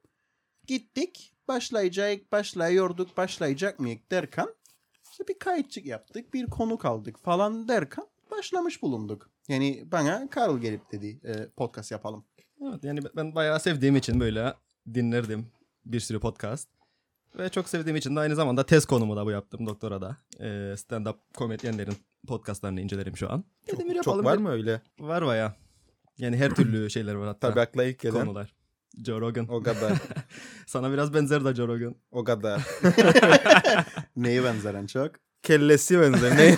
Gittik 0.67 1.35
başlayacak 1.47 2.31
başlayıyorduk 2.31 3.17
başlayacak 3.17 3.79
mıyız 3.79 3.99
derken 4.11 4.47
işte 5.21 5.33
bir 5.33 5.39
kayıtçık 5.39 5.85
yaptık 5.85 6.33
bir 6.33 6.45
konuk 6.45 6.85
aldık 6.85 7.19
falan 7.19 7.67
derken 7.67 8.05
başlamış 8.31 8.81
bulunduk. 8.81 9.29
Yani 9.47 9.83
bana 9.91 10.29
Karl 10.29 10.57
gelip 10.57 10.91
dedi 10.91 11.19
e, 11.23 11.49
podcast 11.49 11.91
yapalım. 11.91 12.25
Evet, 12.61 12.83
yani 12.83 12.99
ben 13.15 13.35
bayağı 13.35 13.59
sevdiğim 13.59 13.95
için 13.95 14.19
böyle 14.19 14.53
dinlerdim 14.93 15.47
bir 15.85 15.99
sürü 15.99 16.19
podcast. 16.19 16.69
Ve 17.37 17.49
çok 17.49 17.69
sevdiğim 17.69 17.95
için 17.95 18.15
de 18.15 18.19
aynı 18.19 18.35
zamanda 18.35 18.65
tez 18.65 18.85
konumu 18.85 19.15
da 19.15 19.25
bu 19.25 19.31
yaptım 19.31 19.65
doktora 19.65 20.01
da. 20.01 20.17
Ee, 20.39 20.45
Stand-up 20.77 21.15
komedyenlerin 21.37 21.95
podcastlarını 22.27 22.81
incelerim 22.81 23.17
şu 23.17 23.31
an. 23.31 23.43
Dedim 23.67 23.89
bir 23.89 23.95
Çok 23.95 23.95
yapalım. 23.95 24.25
var 24.25 24.37
mı 24.37 24.49
öyle? 24.51 24.81
Var 24.99 25.25
bayağı. 25.25 25.53
Yani 26.17 26.37
her 26.37 26.55
türlü 26.55 26.89
şeyler 26.89 27.13
var 27.15 27.27
hatta. 27.27 27.49
Tabii 27.49 27.59
akla 27.61 27.83
ilk 27.83 27.99
gelen 27.99 28.25
konular. 28.25 28.53
Joe 28.97 29.21
Rogan. 29.21 29.45
o 29.49 29.63
kadar. 29.63 29.91
Sana 30.65 30.93
biraz 30.93 31.13
benzer 31.13 31.45
de 31.45 31.55
Joe 31.55 31.67
Rogan. 31.67 31.95
O 32.11 32.23
kadar. 32.23 32.61
Neye 34.15 34.43
benzeren 34.43 34.85
çok? 34.87 35.11
Kellesi 35.43 35.99
benzer. 36.01 36.37
Ne? 36.37 36.57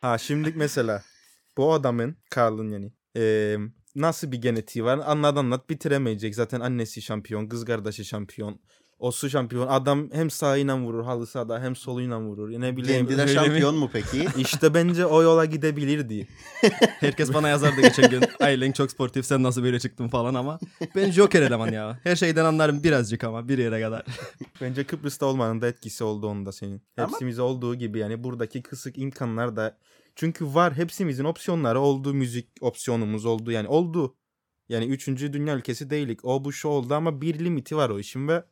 ha 0.00 0.18
şimdilik 0.18 0.56
mesela 0.56 1.02
bu 1.56 1.72
adamın 1.72 2.16
Karl'ın 2.30 2.70
yani 2.70 2.92
eee, 3.14 3.58
nasıl 3.94 4.32
bir 4.32 4.40
genetiği 4.42 4.84
var 4.84 5.00
anlat 5.06 5.36
anlat 5.38 5.70
bitiremeyecek. 5.70 6.34
Zaten 6.34 6.60
annesi 6.60 7.02
şampiyon, 7.02 7.46
kız 7.48 7.64
kardeşi 7.64 8.04
şampiyon. 8.04 8.60
O 9.04 9.10
su 9.10 9.30
şampiyon. 9.30 9.66
Adam 9.66 10.08
hem 10.12 10.30
sağıyla 10.30 10.78
vurur 10.78 11.04
halı 11.04 11.26
sahada 11.26 11.62
hem 11.62 11.76
soluyla 11.76 12.20
vurur. 12.20 12.50
Ne 12.50 12.76
bileyim. 12.76 13.06
Kendi 13.06 13.18
de 13.18 13.22
öyle 13.22 13.24
mi? 13.24 13.46
şampiyon 13.46 13.76
mu 13.76 13.90
peki? 13.92 14.26
İşte 14.38 14.74
bence 14.74 15.06
o 15.06 15.22
yola 15.22 15.44
gidebilirdi. 15.44 16.28
Herkes 16.80 17.34
bana 17.34 17.48
yazardı 17.48 17.80
geçen 17.80 18.10
gün. 18.10 18.22
Aylin 18.40 18.72
çok 18.72 18.90
sportif 18.90 19.26
sen 19.26 19.42
nasıl 19.42 19.62
böyle 19.62 19.80
çıktın 19.80 20.08
falan 20.08 20.34
ama. 20.34 20.58
Ben 20.96 21.10
Joker 21.10 21.42
eleman 21.42 21.72
ya. 21.72 22.00
Her 22.04 22.16
şeyden 22.16 22.44
anlarım 22.44 22.82
birazcık 22.82 23.24
ama 23.24 23.48
bir 23.48 23.58
yere 23.58 23.80
kadar. 23.82 24.04
Bence 24.60 24.84
Kıbrıs'ta 24.84 25.26
olmanın 25.26 25.60
da 25.60 25.66
etkisi 25.66 26.04
oldu 26.04 26.26
onda 26.26 26.52
senin. 26.52 26.82
Ama- 26.96 27.44
olduğu 27.44 27.74
gibi 27.74 27.98
yani 27.98 28.24
buradaki 28.24 28.62
kısık 28.62 28.98
imkanlar 28.98 29.56
da 29.56 29.78
çünkü 30.16 30.46
var 30.46 30.74
hepsimizin 30.76 31.24
opsiyonları 31.24 31.80
oldu 31.80 32.14
müzik 32.14 32.48
opsiyonumuz 32.60 33.24
oldu 33.24 33.50
yani 33.50 33.68
oldu. 33.68 34.16
Yani 34.68 34.84
üçüncü 34.84 35.32
dünya 35.32 35.56
ülkesi 35.56 35.90
değilik. 35.90 36.24
O 36.24 36.44
bu 36.44 36.52
şu 36.52 36.68
oldu 36.68 36.94
ama 36.94 37.20
bir 37.20 37.38
limiti 37.38 37.76
var 37.76 37.90
o 37.90 37.98
işin 37.98 38.28
ve 38.28 38.44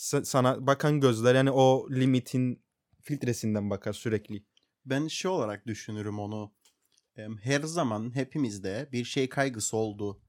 sana 0.00 0.66
bakan 0.66 1.00
gözler 1.00 1.34
yani 1.34 1.50
o 1.50 1.88
limitin 1.90 2.62
filtresinden 3.02 3.70
bakar 3.70 3.92
sürekli. 3.92 4.44
Ben 4.86 5.06
şey 5.08 5.30
olarak 5.30 5.66
düşünürüm 5.66 6.18
onu. 6.18 6.52
Her 7.42 7.60
zaman 7.60 8.14
hepimizde 8.14 8.88
bir 8.92 9.04
şey 9.04 9.28
kaygısı 9.28 9.76
oldu. 9.76 10.20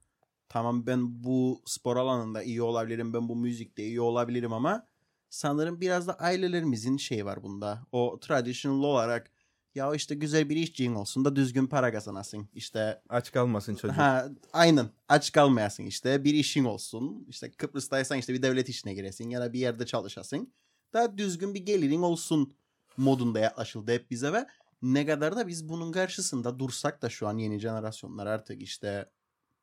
Tamam 0.50 0.86
ben 0.88 1.24
bu 1.24 1.62
spor 1.66 1.98
alanında 1.98 2.44
iyi 2.44 2.62
olabilirim, 2.62 3.14
ben 3.14 3.30
bu 3.30 3.36
müzikte 3.36 3.84
iyi 3.84 4.02
olabilirim 4.02 4.54
ama 4.54 4.88
sanırım 5.30 5.82
biraz 5.82 6.08
da 6.08 6.20
ailelerimizin 6.20 6.98
şeyi 6.98 7.26
var 7.26 7.44
bunda. 7.44 7.88
O 7.92 8.20
traditional 8.20 8.84
olarak 8.84 9.32
ya 9.76 9.96
işte 9.96 10.16
güzel 10.16 10.50
bir 10.50 10.56
işçiğin 10.56 10.94
olsun 10.96 11.26
da 11.26 11.36
düzgün 11.36 11.68
para 11.68 11.92
kazanasın. 11.92 12.50
İşte 12.54 13.02
Aç 13.10 13.32
kalmasın 13.32 13.76
çocuk. 13.76 13.98
ha 13.98 14.30
aynen 14.54 14.90
aç 15.10 15.32
kalmayasın 15.32 15.86
işte 15.86 16.24
bir 16.24 16.34
işin 16.34 16.66
olsun. 16.66 17.26
İşte 17.30 17.52
Kıbrıs'taysan 17.52 18.18
işte 18.18 18.34
bir 18.34 18.42
devlet 18.42 18.70
işine 18.70 18.94
giresin 18.94 19.30
ya 19.30 19.42
da 19.42 19.54
bir 19.54 19.60
yerde 19.60 19.86
çalışasın. 19.86 20.54
Daha 20.94 21.18
düzgün 21.18 21.54
bir 21.54 21.66
gelirin 21.66 22.02
olsun 22.02 22.54
modunda 22.98 23.40
yaklaşıldı 23.40 23.92
hep 23.92 24.12
bize 24.12 24.34
ve 24.34 24.48
ne 24.82 25.06
kadar 25.06 25.36
da 25.36 25.48
biz 25.48 25.70
bunun 25.70 25.92
karşısında 25.92 26.60
dursak 26.60 27.02
da 27.02 27.10
şu 27.10 27.28
an 27.28 27.38
yeni 27.38 27.60
jenerasyonlar 27.60 28.28
artık 28.28 28.62
işte 28.62 29.10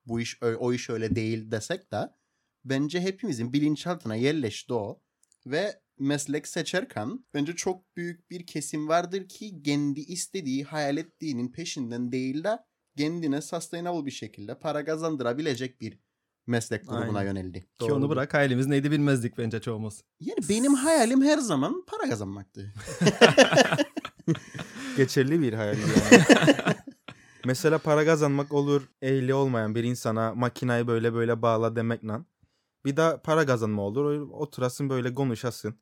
bu 0.07 0.21
iş 0.21 0.43
o 0.43 0.73
iş 0.73 0.91
öyle 0.91 1.17
değil 1.17 1.51
desek 1.51 1.93
de 1.93 2.11
bence 2.65 3.01
hepimizin 3.01 3.53
bilinçaltına 3.53 4.15
yerleşti 4.15 4.75
o 4.75 5.01
ve 5.47 5.81
meslek 6.01 6.49
seçerken 6.49 7.25
bence 7.35 7.57
çok 7.57 7.97
büyük 7.97 8.31
bir 8.31 8.47
kesim 8.47 8.89
vardır 8.89 9.29
ki 9.29 9.63
kendi 9.63 10.01
istediği, 10.01 10.65
hayal 10.65 10.97
ettiğinin 10.97 11.53
peşinden 11.53 12.13
değil 12.13 12.45
de 12.45 12.59
kendine 12.97 13.43
sustainable 13.43 14.07
bir 14.07 14.11
şekilde 14.11 14.59
para 14.59 14.85
kazandırabilecek 14.85 15.81
bir 15.81 15.99
meslek 16.47 16.89
grubuna 16.89 17.19
Aynen. 17.19 17.31
yöneldi. 17.31 17.61
Ki 17.61 17.69
onu 17.81 17.91
Doğrudur. 17.91 18.09
bırak 18.11 18.35
hayalimiz 18.35 18.67
neydi 18.67 18.91
bilmezdik 18.91 19.39
bence 19.39 19.61
çoğumuz. 19.61 20.03
Yani 20.21 20.39
benim 20.49 20.75
hayalim 20.75 21.23
her 21.23 21.39
zaman 21.39 21.85
para 21.87 22.11
kazanmaktı. 22.11 22.75
Geçerli 24.97 25.41
bir 25.41 25.53
hayal 25.53 25.77
yani. 25.79 26.25
Mesela 27.45 27.79
para 27.79 28.05
kazanmak 28.05 28.53
olur 28.53 28.89
ehli 29.03 29.35
olmayan 29.35 29.75
bir 29.75 29.85
insana 29.85 30.35
makinayı 30.35 30.87
böyle 30.87 31.15
böyle 31.15 31.43
bağla 31.43 31.77
demekle. 31.77 32.13
Bir 32.85 32.97
de 32.97 33.21
para 33.25 33.47
kazanma 33.47 33.83
olur. 33.83 34.21
Oturasın 34.31 34.91
böyle 34.91 35.15
konuşasın. 35.15 35.75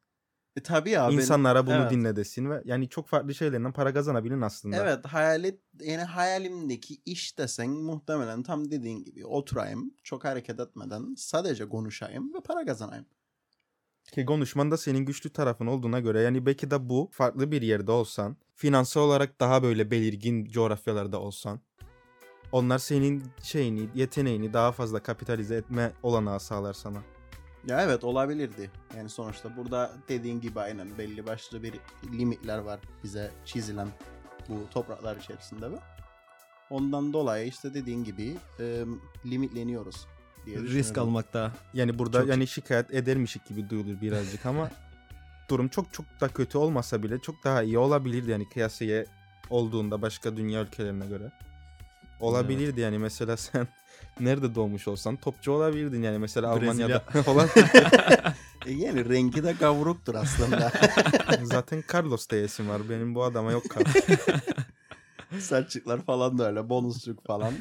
E, 0.57 0.63
tabii 0.63 0.91
benim- 0.91 1.19
İnsanlara 1.19 1.67
bunu 1.67 1.75
evet. 1.75 1.91
dinle 1.91 2.17
desin 2.17 2.51
ve 2.51 2.63
yani 2.65 2.89
çok 2.89 3.09
farklı 3.09 3.35
şeylerden 3.35 3.73
para 3.73 3.95
kazanabilin 3.95 4.41
aslında. 4.41 4.77
Evet 4.77 5.07
hayali 5.07 5.61
yani 5.81 6.03
hayalimdeki 6.03 6.99
iş 7.07 7.39
desen 7.39 7.71
muhtemelen 7.71 8.43
tam 8.43 8.71
dediğin 8.71 9.05
gibi 9.05 9.27
oturayım 9.27 9.95
çok 10.03 10.25
hareket 10.25 10.61
etmeden 10.61 11.15
sadece 11.19 11.69
konuşayım 11.69 12.35
ve 12.35 12.41
para 12.41 12.65
kazanayım. 12.67 13.07
Ki 14.13 14.27
konuşman 14.27 14.71
da 14.71 14.77
senin 14.77 14.99
güçlü 14.99 15.31
tarafın 15.31 15.67
olduğuna 15.67 16.01
göre 16.01 16.21
yani 16.21 16.47
belki 16.47 16.71
de 16.71 16.89
bu 16.89 17.09
farklı 17.13 17.53
bir 17.53 17.63
yerde 17.63 17.93
olsan, 17.93 18.37
finansal 18.55 19.01
olarak 19.01 19.41
daha 19.41 19.63
böyle 19.63 19.91
belirgin 19.91 20.45
coğrafyalarda 20.45 21.21
olsan, 21.21 21.61
onlar 22.53 22.79
senin 22.79 23.25
şeyini, 23.43 23.89
yeteneğini 23.95 24.53
daha 24.53 24.73
fazla 24.73 25.03
kapitalize 25.03 25.57
etme 25.57 25.93
olanağı 26.03 26.41
sağlar 26.41 26.73
sana. 26.73 27.03
Ya 27.67 27.83
evet 27.83 28.05
olabilirdi. 28.05 28.71
Yani 28.97 29.09
sonuçta 29.09 29.57
burada 29.57 29.93
dediğin 30.09 30.41
gibi 30.41 30.61
aynen 30.61 30.99
belli 30.99 31.27
başlı 31.27 31.63
bir 31.63 31.75
limitler 32.13 32.59
var 32.59 32.81
bize 33.05 33.31
çizilen 33.45 33.89
bu 34.49 34.71
topraklar 34.71 35.17
içerisinde 35.17 35.71
ve 35.71 35.77
ondan 36.71 37.13
dolayı 37.13 37.47
işte 37.49 37.75
dediğin 37.75 38.05
gibi 38.05 38.37
e, 38.61 38.85
limitleniyoruz 39.27 40.07
diye 40.47 40.59
Risk 40.59 40.99
almakta. 40.99 41.53
Yani 41.75 41.99
burada 41.99 42.21
Çok- 42.21 42.29
yani 42.29 42.47
şikayet 42.47 42.95
edermişik 42.95 43.47
gibi 43.47 43.71
duyulur 43.71 44.01
birazcık 44.01 44.47
ama 44.47 44.71
durum 45.51 45.69
çok 45.69 45.93
çok 45.93 46.07
da 46.21 46.29
kötü 46.29 46.59
olmasa 46.59 47.03
bile 47.03 47.19
çok 47.19 47.45
daha 47.45 47.63
iyi 47.63 47.79
olabilirdi 47.79 48.31
yani 48.31 48.49
kıyasıya 48.49 49.05
olduğunda 49.51 50.03
başka 50.03 50.37
dünya 50.37 50.63
ülkelerine 50.63 51.07
göre. 51.07 51.33
Olabilirdi 52.21 52.81
yani 52.81 52.99
mesela 52.99 53.37
sen 53.37 53.67
nerede 54.21 54.55
doğmuş 54.55 54.89
olsan 54.89 55.17
topçu 55.17 55.53
olabilirdin 55.53 56.03
yani 56.03 56.19
mesela 56.19 56.61
Brezilya. 56.61 56.71
Almanya'da 56.73 57.31
olan 57.31 57.49
E 58.67 58.73
yani 58.73 59.09
rengi 59.09 59.43
de 59.45 59.57
kavruktur 59.57 60.15
aslında. 60.15 60.73
zaten 61.43 61.85
Carlos 61.95 62.29
diyesim 62.29 62.69
var 62.69 62.83
benim 62.91 63.15
bu 63.15 63.23
adama 63.25 63.53
yok 63.53 63.63
kart. 63.71 63.89
Saçlıklar 65.39 66.03
falan 66.03 66.39
da 66.39 66.49
öyle 66.49 66.69
bonusçuk 66.69 67.27
falan 67.27 67.55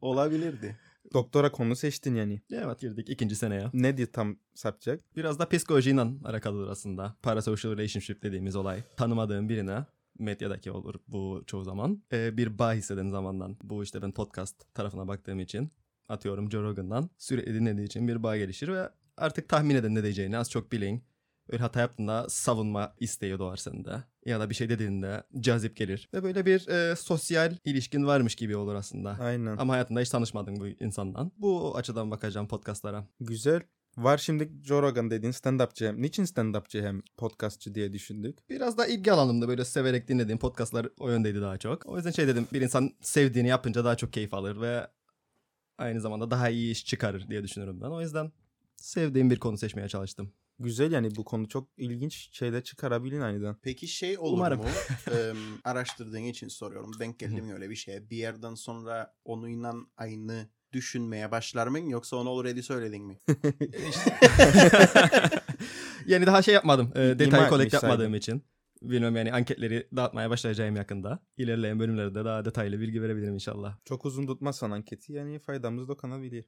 olabilirdi. 0.00 0.76
Doktora 1.14 1.52
konu 1.52 1.76
seçtin 1.76 2.14
yani. 2.14 2.40
Evet 2.52 2.80
girdik 2.80 3.08
ikinci 3.10 3.36
seneye. 3.36 3.70
Ne 3.72 3.96
diye 3.96 4.10
tam 4.12 4.36
sapacak? 4.54 5.00
Biraz 5.16 5.38
da 5.38 5.48
psikolojiyle 5.48 6.00
alakalıdır 6.24 6.68
aslında. 6.70 7.16
Parasocial 7.22 7.72
relationship 7.72 8.22
dediğimiz 8.22 8.56
olay. 8.56 8.82
Tanımadığın 8.96 9.48
birine 9.48 9.84
medyadaki 10.18 10.70
olur 10.70 10.94
bu 11.08 11.44
çoğu 11.46 11.64
zaman. 11.64 12.02
Ee, 12.12 12.36
bir 12.36 12.58
bağ 12.58 12.72
hisseden 12.72 13.10
zamandan. 13.10 13.56
Bu 13.62 13.82
işte 13.84 14.02
ben 14.02 14.12
podcast 14.12 14.74
tarafına 14.74 15.08
baktığım 15.08 15.40
için 15.40 15.72
atıyorum 16.08 16.50
Joe 16.50 16.62
Rogan'dan 16.62 17.10
sürekli 17.18 17.54
dinlediği 17.54 17.86
için 17.86 18.08
bir 18.08 18.22
bağ 18.22 18.36
gelişir 18.36 18.68
ve 18.68 18.88
artık 19.16 19.48
tahmin 19.48 19.74
edin 19.74 19.94
ne 19.94 20.02
diyeceğini 20.02 20.38
az 20.38 20.50
çok 20.50 20.72
bilin. 20.72 21.04
Öyle 21.48 21.62
hata 21.62 21.80
yaptığında 21.80 22.26
savunma 22.28 22.94
isteği 23.00 23.38
doğar 23.38 23.56
sende. 23.56 24.04
Ya 24.26 24.40
da 24.40 24.50
bir 24.50 24.54
şey 24.54 24.68
dediğinde 24.68 25.22
cazip 25.40 25.76
gelir. 25.76 26.08
Ve 26.14 26.22
böyle 26.22 26.46
bir 26.46 26.68
e, 26.68 26.96
sosyal 26.96 27.56
ilişkin 27.64 28.06
varmış 28.06 28.34
gibi 28.34 28.56
olur 28.56 28.74
aslında. 28.74 29.16
Aynen. 29.20 29.56
Ama 29.56 29.72
hayatında 29.72 30.00
hiç 30.00 30.10
tanışmadın 30.10 30.56
bu 30.56 30.66
insandan. 30.66 31.32
Bu 31.38 31.76
açıdan 31.76 32.10
bakacağım 32.10 32.48
podcastlara. 32.48 33.06
Güzel. 33.20 33.62
Var 33.96 34.18
şimdi 34.18 34.52
Joe 34.64 34.82
Rogan 34.82 35.10
dediğin 35.10 35.32
stand-upçı 35.32 35.86
hem. 35.88 36.02
Niçin 36.02 36.24
stand-upçı 36.24 36.82
hem 36.86 37.02
podcastçı 37.16 37.74
diye 37.74 37.92
düşündük. 37.92 38.50
Biraz 38.50 38.78
da 38.78 38.86
ilgi 38.86 39.12
alanımda 39.12 39.48
böyle 39.48 39.64
severek 39.64 40.08
dinlediğim 40.08 40.38
podcastlar 40.38 40.88
o 40.98 41.10
yöndeydi 41.10 41.40
daha 41.40 41.58
çok. 41.58 41.86
O 41.86 41.96
yüzden 41.96 42.10
şey 42.10 42.28
dedim 42.28 42.46
bir 42.52 42.60
insan 42.60 42.90
sevdiğini 43.00 43.48
yapınca 43.48 43.84
daha 43.84 43.96
çok 43.96 44.12
keyif 44.12 44.34
alır 44.34 44.60
ve 44.60 44.86
aynı 45.78 46.00
zamanda 46.00 46.30
daha 46.30 46.48
iyi 46.48 46.72
iş 46.72 46.84
çıkarır 46.84 47.28
diye 47.28 47.42
düşünüyorum 47.42 47.80
ben. 47.80 47.86
O 47.86 48.00
yüzden 48.00 48.32
sevdiğim 48.76 49.30
bir 49.30 49.38
konu 49.38 49.58
seçmeye 49.58 49.88
çalıştım. 49.88 50.32
Güzel 50.58 50.92
yani 50.92 51.16
bu 51.16 51.24
konu 51.24 51.48
çok 51.48 51.68
ilginç 51.76 52.28
şeyler 52.32 52.64
çıkarabilin 52.64 53.20
aniden. 53.20 53.56
Peki 53.62 53.88
şey 53.88 54.18
olur 54.18 54.36
Umarım. 54.36 54.58
mu? 54.60 54.64
Eee, 55.10 55.34
araştırdığın 55.64 56.22
için 56.22 56.48
soruyorum. 56.48 56.90
Denk 56.98 57.18
geldi 57.18 57.42
mi 57.42 57.54
öyle 57.54 57.70
bir 57.70 57.76
şeye? 57.76 58.10
Bir 58.10 58.16
yerden 58.16 58.54
sonra 58.54 59.14
onunla 59.24 59.74
aynı 59.96 60.48
düşünmeye 60.72 61.30
başlar 61.30 61.66
mı 61.66 61.90
yoksa 61.90 62.16
onu 62.16 62.30
already 62.30 62.62
söyledin 62.62 63.04
mi? 63.04 63.18
yani 66.06 66.26
daha 66.26 66.42
şey 66.42 66.54
yapmadım. 66.54 66.92
E, 66.94 67.18
detay 67.18 67.50
collect 67.50 67.74
yapmadığım 67.74 68.14
için. 68.14 68.42
Bilmem 68.82 69.16
yani 69.16 69.32
anketleri 69.32 69.88
dağıtmaya 69.96 70.30
başlayacağım 70.30 70.76
yakında. 70.76 71.18
İlerleyen 71.36 71.78
bölümlerde 71.78 72.24
daha 72.24 72.44
detaylı 72.44 72.80
bilgi 72.80 73.02
verebilirim 73.02 73.34
inşallah. 73.34 73.76
Çok 73.84 74.06
uzun 74.06 74.26
tutmazsan 74.26 74.70
anketi 74.70 75.12
yani 75.12 75.38
faydamız 75.38 75.88
dokunabilir. 75.88 76.44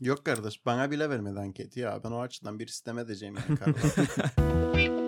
Yok 0.00 0.24
kardeş 0.24 0.66
bana 0.66 0.90
bile 0.90 1.10
vermedi 1.10 1.40
anketi 1.40 1.80
ya. 1.80 2.00
Ben 2.04 2.10
o 2.10 2.20
açıdan 2.20 2.58
bir 2.58 2.66
sistem 2.66 2.98
edeceğim 2.98 3.36
yani. 3.48 3.74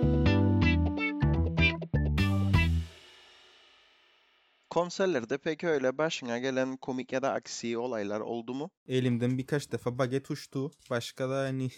Konserlerde 4.71 5.39
peki 5.39 5.69
öyle 5.69 5.99
başına 5.99 6.39
gelen 6.39 6.77
komik 6.77 7.13
ya 7.13 7.23
da 7.23 7.33
aksi 7.33 7.79
olaylar 7.79 8.21
oldu 8.21 8.55
mu? 8.55 8.71
Elimden 8.87 9.39
birkaç 9.39 9.73
defa 9.73 9.99
baget 9.99 10.31
uçtu. 10.31 10.71
Başka 10.91 11.31
da 11.31 11.39
hani 11.39 11.71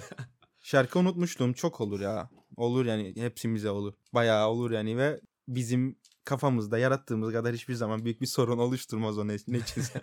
şarkı 0.60 0.98
unutmuşluğum 0.98 1.52
çok 1.52 1.80
olur 1.80 2.00
ya. 2.00 2.30
Olur 2.56 2.86
yani 2.86 3.12
hepsimize 3.16 3.70
olur. 3.70 3.94
Bayağı 4.14 4.48
olur 4.48 4.70
yani 4.70 4.98
ve 4.98 5.20
bizim 5.48 5.96
kafamızda 6.24 6.78
yarattığımız 6.78 7.32
kadar 7.32 7.54
hiçbir 7.54 7.74
zaman 7.74 8.04
büyük 8.04 8.20
bir 8.20 8.26
sorun 8.26 8.58
oluşturmaz 8.58 9.18
o 9.18 9.28
ne, 9.28 9.36
ne 9.48 9.58
içinse. 9.58 10.00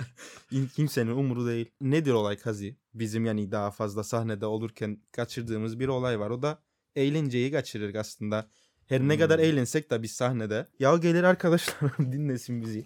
İn- 0.52 0.67
Kimsenin 0.76 1.12
umuru 1.12 1.48
değil. 1.48 1.72
Nedir 1.82 2.12
olay 2.12 2.38
Kazi? 2.38 2.78
Bizim 2.94 3.26
yani 3.26 3.52
daha 3.52 3.72
fazla 3.72 4.04
sahnede 4.04 4.46
olurken 4.46 5.02
kaçırdığımız 5.12 5.80
bir 5.80 5.88
olay 5.88 6.20
var. 6.20 6.30
O 6.30 6.41
da 6.41 6.63
eğlenceyi 6.96 7.52
kaçırır 7.52 7.96
aslında. 7.96 8.50
Her 8.91 9.01
ne 9.01 9.19
kadar 9.19 9.38
Hmm. 9.39 9.45
eğlensek 9.45 9.91
de 9.91 10.04
biz 10.04 10.12
sahnede. 10.12 10.67
Ya 10.80 10.97
gelir 10.97 11.23
arkadaşlar 11.23 11.97
dinlesin 11.99 12.62
bizi. 12.62 12.86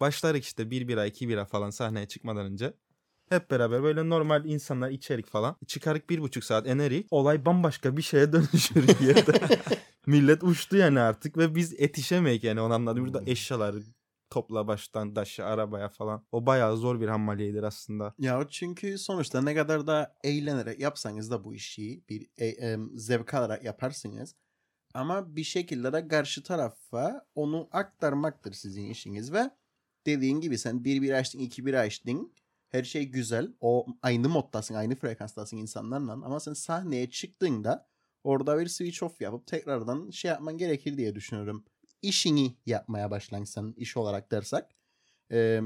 Başlarız 0.00 0.40
işte 0.40 0.70
bir 0.70 0.88
bira 0.88 1.06
iki 1.06 1.28
bira 1.28 1.44
falan 1.44 1.70
sahneye 1.70 2.06
çıkmadan 2.08 2.46
önce. 2.46 2.72
Hep 3.28 3.50
beraber 3.50 3.82
böyle 3.82 4.08
normal 4.08 4.44
insanlar 4.44 4.90
içerik 4.90 5.26
falan. 5.26 5.56
Çıkarık 5.66 6.10
bir 6.10 6.18
buçuk 6.20 6.44
saat 6.44 6.66
enerji. 6.66 7.06
Olay 7.10 7.44
bambaşka 7.44 7.96
bir 7.96 8.02
şeye 8.02 8.32
dönüşür 8.32 9.00
yerde. 9.06 9.32
Millet 10.06 10.44
uçtu 10.44 10.76
yani 10.76 11.00
artık 11.00 11.36
ve 11.38 11.54
biz 11.54 11.74
etişemeyik 11.80 12.44
yani 12.44 12.60
onu 12.60 12.74
anladım. 12.74 13.04
Burada 13.04 13.22
eşyaları 13.26 13.82
topla 14.30 14.66
baştan 14.66 15.16
daşı 15.16 15.44
arabaya 15.44 15.88
falan. 15.88 16.24
O 16.32 16.46
bayağı 16.46 16.76
zor 16.76 17.00
bir 17.00 17.08
hammaliydir 17.08 17.62
aslında. 17.62 18.14
Ya 18.18 18.46
çünkü 18.50 18.98
sonuçta 18.98 19.42
ne 19.42 19.54
kadar 19.54 19.86
da 19.86 20.14
eğlenerek 20.24 20.80
yapsanız 20.80 21.30
da 21.30 21.44
bu 21.44 21.54
işi 21.54 22.02
bir 22.08 22.26
e, 22.38 22.46
e, 22.46 22.78
zevk 22.94 23.34
alarak 23.34 23.64
yaparsınız. 23.64 24.34
Ama 24.94 25.36
bir 25.36 25.44
şekilde 25.44 25.92
de 25.92 26.08
karşı 26.08 26.42
tarafa 26.42 27.26
onu 27.34 27.68
aktarmaktır 27.72 28.52
sizin 28.52 28.90
işiniz 28.90 29.32
ve 29.32 29.50
dediğin 30.06 30.40
gibi 30.40 30.58
sen 30.58 30.84
bir 30.84 31.02
bir 31.02 31.10
açtın 31.10 31.38
iki 31.38 31.66
bir 31.66 31.74
açtın 31.74 32.32
her 32.68 32.84
şey 32.84 33.04
güzel 33.04 33.54
o 33.60 33.86
aynı 34.02 34.28
moddasın 34.28 34.74
aynı 34.74 34.96
frekanstasın 34.96 35.56
insanlarla 35.56 36.12
ama 36.12 36.40
sen 36.40 36.52
sahneye 36.52 37.10
çıktığında 37.10 37.88
orada 38.24 38.58
bir 38.58 38.66
switch 38.66 39.02
off 39.02 39.20
yapıp 39.20 39.46
tekrardan 39.46 40.10
şey 40.10 40.28
yapman 40.28 40.58
gerekir 40.58 40.96
diye 40.96 41.14
düşünüyorum. 41.14 41.64
İşini 42.02 42.56
yapmaya 42.66 43.10
başlansan 43.10 43.74
iş 43.76 43.96
olarak 43.96 44.30
dersek 44.30 44.64
e, 45.32 45.60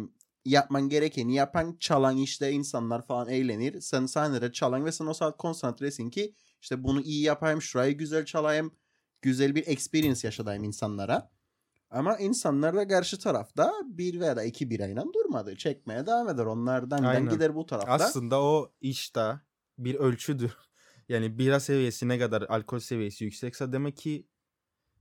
yapman 0.45 0.88
gerekeni 0.88 1.35
yapan 1.35 1.77
çalan 1.81 2.17
işte 2.17 2.53
insanlar 2.53 3.07
falan 3.07 3.29
eğlenir. 3.29 3.81
Sen 3.81 4.07
sahnede 4.07 4.53
çalan 4.53 4.85
ve 4.85 4.93
sen 4.93 5.07
o 5.07 5.14
saat 5.14 5.37
konsantresin 5.37 6.11
ki 6.11 6.35
işte 6.62 6.85
bunu 6.85 7.01
iyi 7.01 7.23
yapayım, 7.23 7.62
şurayı 7.62 7.99
güzel 7.99 8.25
çalayım, 8.25 8.73
güzel 9.23 9.55
bir 9.55 9.67
experience 9.67 10.29
yaşadayım 10.29 10.65
insanlara. 10.65 11.31
Ama 11.91 12.19
insanlar 12.19 12.77
da 12.77 12.89
karşı 12.89 13.19
tarafta 13.19 13.73
bir 13.85 14.21
veya 14.21 14.37
da 14.37 14.45
iki 14.45 14.71
birayla 14.71 15.05
durmadı. 15.15 15.57
Çekmeye 15.57 16.07
devam 16.07 16.29
eder. 16.29 16.45
Onlardan 16.45 17.03
Aynen. 17.03 17.29
gider 17.29 17.55
bu 17.55 17.67
tarafta. 17.67 17.93
Aslında 17.93 18.43
o 18.43 18.73
işte 18.81 19.41
bir 19.79 19.95
ölçüdür. 19.95 20.53
Yani 21.09 21.39
bira 21.39 21.61
seviyesi 21.61 22.09
ne 22.09 22.19
kadar 22.19 22.43
alkol 22.43 22.79
seviyesi 22.79 23.25
yüksekse 23.25 23.73
demek 23.73 23.97
ki 23.97 24.27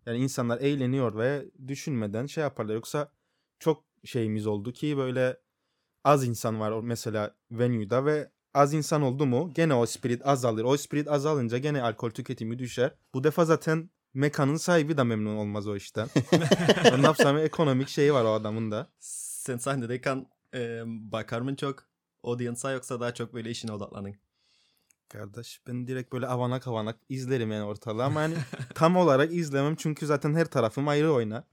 yani 0.06 0.18
insanlar 0.18 0.62
eğleniyor 0.62 1.18
ve 1.18 1.46
düşünmeden 1.68 2.26
şey 2.26 2.42
yaparlar. 2.42 2.74
Yoksa 2.74 3.12
çok 3.60 3.86
şeyimiz 4.04 4.48
oldu 4.48 4.74
ki 4.74 4.98
böyle 4.98 5.38
az 6.04 6.28
insan 6.28 6.60
var 6.60 6.82
mesela 6.84 7.36
venue'da 7.52 8.06
ve 8.06 8.32
az 8.54 8.74
insan 8.74 9.02
oldu 9.02 9.26
mu 9.26 9.52
gene 9.56 9.74
o 9.74 9.86
spirit 9.86 10.28
azalır. 10.28 10.64
O 10.64 10.78
spirit 10.78 11.08
azalınca 11.08 11.58
gene 11.58 11.82
alkol 11.82 12.10
tüketimi 12.10 12.60
düşer. 12.60 12.96
Bu 13.14 13.24
defa 13.24 13.46
zaten 13.46 13.90
mekanın 14.14 14.58
sahibi 14.58 14.98
de 14.98 15.04
memnun 15.04 15.36
olmaz 15.36 15.68
o 15.68 15.76
işten. 15.76 16.08
ne 17.00 17.06
yapsam 17.06 17.38
ekonomik 17.38 17.90
şeyi 17.90 18.14
var 18.14 18.26
o 18.26 18.34
adamın 18.34 18.72
da. 18.72 18.88
Sen 19.00 19.58
sahnedeyken 19.58 20.26
e, 20.54 20.84
bakar 20.86 21.42
mı 21.42 21.56
çok 21.56 21.84
audience'a 22.24 22.72
yoksa 22.72 23.00
daha 23.00 23.14
çok 23.14 23.34
böyle 23.34 23.50
işine 23.50 23.72
odaklanın? 23.72 24.16
Kardeş 25.10 25.62
ben 25.68 25.88
direkt 25.88 26.14
böyle 26.14 26.28
avanak 26.28 26.68
avanak 26.68 26.96
izlerim 27.10 27.52
yani 27.52 27.64
ortalığı 27.64 28.04
ama 28.04 28.22
hani 28.22 28.36
tam 28.76 28.96
olarak 28.96 29.34
izlemem 29.34 29.76
çünkü 29.76 30.06
zaten 30.06 30.34
her 30.34 30.46
tarafım 30.46 30.88
ayrı 30.88 31.14
oynar. 31.14 31.44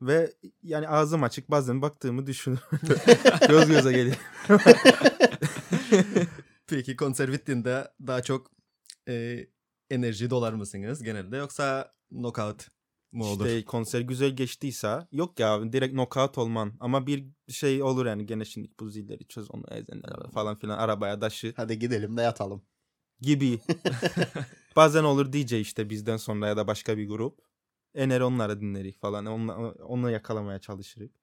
Ve 0.00 0.32
yani 0.62 0.88
ağzım 0.88 1.22
açık 1.22 1.50
bazen 1.50 1.82
baktığımı 1.82 2.26
düşünürüm. 2.26 2.62
Göz 3.48 3.68
göze 3.68 3.92
geliyor. 3.92 4.16
Peki 6.66 6.96
konser 6.96 7.32
bittiğinde 7.32 7.90
daha 8.06 8.22
çok 8.22 8.50
e, 9.08 9.46
enerji 9.92 10.30
dolar 10.30 10.52
mısınız 10.52 11.02
genelde 11.02 11.36
yoksa 11.36 11.92
knockout 12.10 12.68
mu 13.12 13.24
olur? 13.26 13.46
İşte 13.46 13.64
konser 13.64 14.00
güzel 14.00 14.30
geçtiyse 14.30 15.06
yok 15.12 15.40
ya 15.40 15.72
direkt 15.72 15.92
knockout 15.92 16.38
olman 16.38 16.72
ama 16.80 17.06
bir 17.06 17.28
şey 17.48 17.82
olur 17.82 18.06
yani 18.06 18.26
gene 18.26 18.44
şimdi 18.44 18.70
bu 18.80 18.90
zilleri 18.90 19.28
çöz 19.28 19.50
onu 19.50 19.64
ezenler 19.70 20.30
falan 20.34 20.58
filan 20.58 20.78
arabaya 20.78 21.18
taşı 21.18 21.52
Hadi 21.56 21.78
gidelim 21.78 22.16
de 22.16 22.22
yatalım. 22.22 22.62
gibi. 23.20 23.60
Bazen 24.76 25.04
olur 25.04 25.32
DJ 25.32 25.52
işte 25.52 25.90
bizden 25.90 26.16
sonra 26.16 26.46
ya 26.48 26.56
da 26.56 26.66
başka 26.66 26.98
bir 26.98 27.08
grup. 27.08 27.38
Ener 27.94 28.20
onları 28.20 28.60
dinlerik 28.60 29.00
falan. 29.00 29.26
Onla, 29.26 29.72
onu 29.72 30.10
yakalamaya 30.10 30.58
çalışırız. 30.58 31.21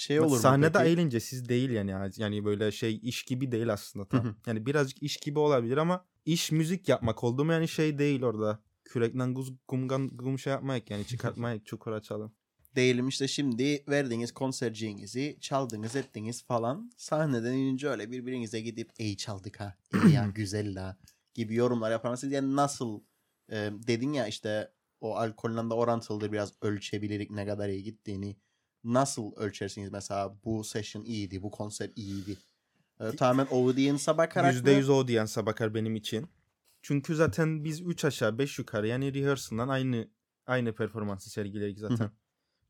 Şey 0.00 0.20
olur 0.20 0.30
mu 0.30 0.36
Sahnede 0.36 0.72
peki? 0.72 0.84
eğlencesiz 0.84 1.48
değil 1.48 1.70
yani. 1.70 2.10
Yani 2.16 2.44
böyle 2.44 2.72
şey 2.72 3.00
iş 3.02 3.22
gibi 3.22 3.52
değil 3.52 3.72
aslında 3.72 4.08
tam. 4.08 4.24
Hı 4.24 4.28
hı. 4.28 4.34
yani 4.46 4.66
birazcık 4.66 5.02
iş 5.02 5.16
gibi 5.16 5.38
olabilir 5.38 5.76
ama 5.76 6.04
iş 6.24 6.52
müzik 6.52 6.88
yapmak 6.88 7.24
oldu 7.24 7.44
mu 7.44 7.52
yani 7.52 7.68
şey 7.68 7.98
değil 7.98 8.22
orada. 8.22 8.62
Kürekten 8.84 9.34
guz, 9.34 9.52
gumgan, 9.68 10.08
gum 10.08 10.38
şey 10.38 10.52
yapmayık 10.52 10.90
yani 10.90 11.06
çıkartmayık 11.06 11.66
çukur 11.66 11.92
açalım. 11.92 12.32
Değilim 12.76 13.08
işte 13.08 13.28
şimdi 13.28 13.84
verdiğiniz 13.88 14.32
konserciğinizi 14.32 15.38
çaldınız 15.40 15.96
ettiniz 15.96 16.44
falan. 16.44 16.92
Sahneden 16.96 17.52
inince 17.52 17.88
öyle 17.88 18.10
birbirinize 18.10 18.60
gidip 18.60 18.90
ey 18.98 19.16
çaldık 19.16 19.60
ha. 19.60 19.76
ey 20.04 20.10
ya 20.12 20.26
güzel 20.34 20.74
la 20.74 20.98
gibi 21.34 21.54
yorumlar 21.54 21.90
yapar 21.90 22.10
mısınız? 22.10 22.32
Yani 22.32 22.56
nasıl 22.56 23.00
e, 23.52 23.70
dedin 23.86 24.12
ya 24.12 24.26
işte 24.26 24.72
o 25.00 25.16
alkolle 25.16 25.70
de 25.70 25.74
orantılıdır 25.74 26.32
biraz 26.32 26.52
ölçebilirik 26.62 27.30
ne 27.30 27.46
kadar 27.46 27.68
iyi 27.68 27.82
gittiğini. 27.82 28.36
Nasıl 28.84 29.32
ölçersiniz 29.36 29.92
mesela 29.92 30.36
bu 30.44 30.64
session 30.64 31.04
iyiydi 31.04 31.42
bu 31.42 31.50
konser 31.50 31.90
iyiydi. 31.96 32.36
E, 33.00 33.16
tamamen 33.16 33.46
audience'a 33.50 34.18
bakarak 34.18 34.54
mı? 34.54 34.70
%100 34.70 34.92
audience'a 34.92 35.46
bakar 35.46 35.74
benim 35.74 35.96
için. 35.96 36.26
Çünkü 36.82 37.16
zaten 37.16 37.64
biz 37.64 37.80
3 37.80 38.04
aşağı 38.04 38.38
5 38.38 38.58
yukarı 38.58 38.86
yani 38.86 39.14
rehearsal'dan 39.14 39.68
aynı 39.68 40.08
aynı 40.46 40.74
performansı 40.74 41.30
sergiledik 41.30 41.78
zaten. 41.78 42.10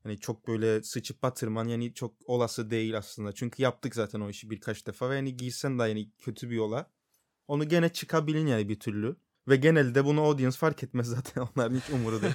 Hani 0.03 0.19
çok 0.19 0.49
böyle 0.49 0.83
sıçıp 0.83 1.23
batırman 1.23 1.69
yani 1.69 1.95
çok 1.95 2.15
olası 2.25 2.71
değil 2.71 2.99
aslında. 2.99 3.33
Çünkü 3.33 3.63
yaptık 3.63 3.95
zaten 3.95 4.21
o 4.21 4.31
işi 4.31 4.51
birkaç 4.51 4.87
defa 4.87 5.11
ve 5.11 5.17
yani 5.17 5.37
giysen 5.37 5.79
de 5.79 5.83
yani 5.83 6.11
kötü 6.19 6.51
bir 6.51 6.57
yola. 6.57 6.91
Onu 7.49 7.69
gene 7.69 7.89
çıkabilin 7.89 8.47
yani 8.47 8.69
bir 8.69 8.81
türlü. 8.81 9.17
Ve 9.49 9.57
genelde 9.57 10.05
bunu 10.05 10.21
audience 10.21 10.57
fark 10.57 10.83
etmez 10.83 11.07
zaten. 11.07 11.43
Onların 11.57 11.77
hiç 11.77 11.91
umuru 11.91 12.23
değil. 12.23 12.35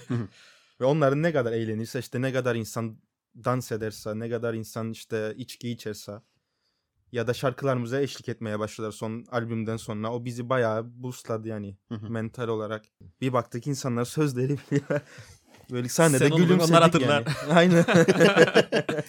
ve 0.82 0.86
onların 0.86 1.24
ne 1.24 1.34
kadar 1.34 1.52
eğlenirse 1.52 2.00
işte 2.00 2.22
ne 2.22 2.34
kadar 2.34 2.56
insan 2.56 2.98
dans 3.44 3.72
ederse, 3.72 4.20
ne 4.20 4.30
kadar 4.30 4.54
insan 4.54 4.92
işte 4.92 5.34
içki 5.38 5.70
içerse 5.70 6.22
ya 7.12 7.28
da 7.28 7.34
şarkılarımıza 7.34 8.02
eşlik 8.02 8.30
etmeye 8.30 8.60
başladılar 8.60 8.92
son 8.92 9.26
albümden 9.32 9.78
sonra. 9.78 10.14
O 10.14 10.26
bizi 10.26 10.50
bayağı 10.50 11.04
boostladı 11.04 11.48
yani 11.48 11.78
Hı 11.90 11.96
hı. 11.96 12.10
mental 12.10 12.48
olarak. 12.48 12.86
Bir 13.22 13.34
baktık 13.34 13.68
insanlar 13.68 14.06
sözleri 14.06 14.58
biliyor. 14.72 15.02
Böyle 15.72 15.90
sahnede 15.90 16.30
Sen 16.30 16.38
gülümsedik 16.38 16.76
hatırlar. 16.76 17.26
yani. 17.48 17.54
Aynen. 17.54 17.86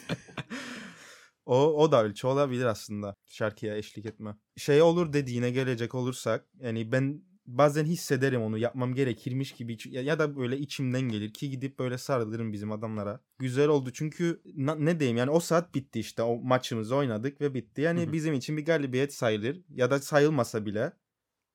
o, 1.47 1.57
o 1.83 1.93
da 1.93 2.05
ölçü 2.05 2.27
olabilir 2.27 2.65
aslında 2.65 3.15
şarkıya 3.27 3.77
eşlik 3.77 4.07
etme. 4.07 4.37
Şey 4.57 4.83
olur 4.83 5.13
dediğine 5.13 5.51
gelecek 5.51 5.95
olursak 5.95 6.47
yani 6.61 6.93
ben 6.93 7.23
bazen 7.47 7.85
hissederim 7.85 8.43
onu 8.43 8.59
yapmam 8.59 8.95
gerekirmiş 8.95 9.53
gibi 9.53 9.77
ya, 9.91 10.03
ya 10.03 10.19
da 10.19 10.37
böyle 10.37 10.59
içimden 10.59 11.01
gelir 11.01 11.33
ki 11.33 11.51
gidip 11.51 11.79
böyle 11.79 11.99
sarılırım 11.99 12.53
bizim 12.53 12.73
adamlara. 12.73 13.21
Güzel 13.39 13.69
oldu 13.69 13.91
çünkü 13.93 14.41
na- 14.55 14.75
ne 14.75 15.01
diyeyim 15.01 15.17
yani 15.17 15.31
o 15.31 15.41
saat 15.41 15.75
bitti 15.75 16.01
işte 16.01 16.23
o 16.23 16.41
maçımızı 16.43 16.97
oynadık 16.97 17.41
ve 17.41 17.55
bitti. 17.55 17.81
Yani 17.81 18.03
Hı 18.03 18.07
hı. 18.07 18.13
bizim 18.13 18.35
için 18.35 18.57
bir 18.57 18.65
galibiyet 18.65 19.15
sayılır 19.15 19.61
ya 19.69 19.91
da 19.91 19.99
sayılmasa 19.99 20.67
bile 20.67 20.93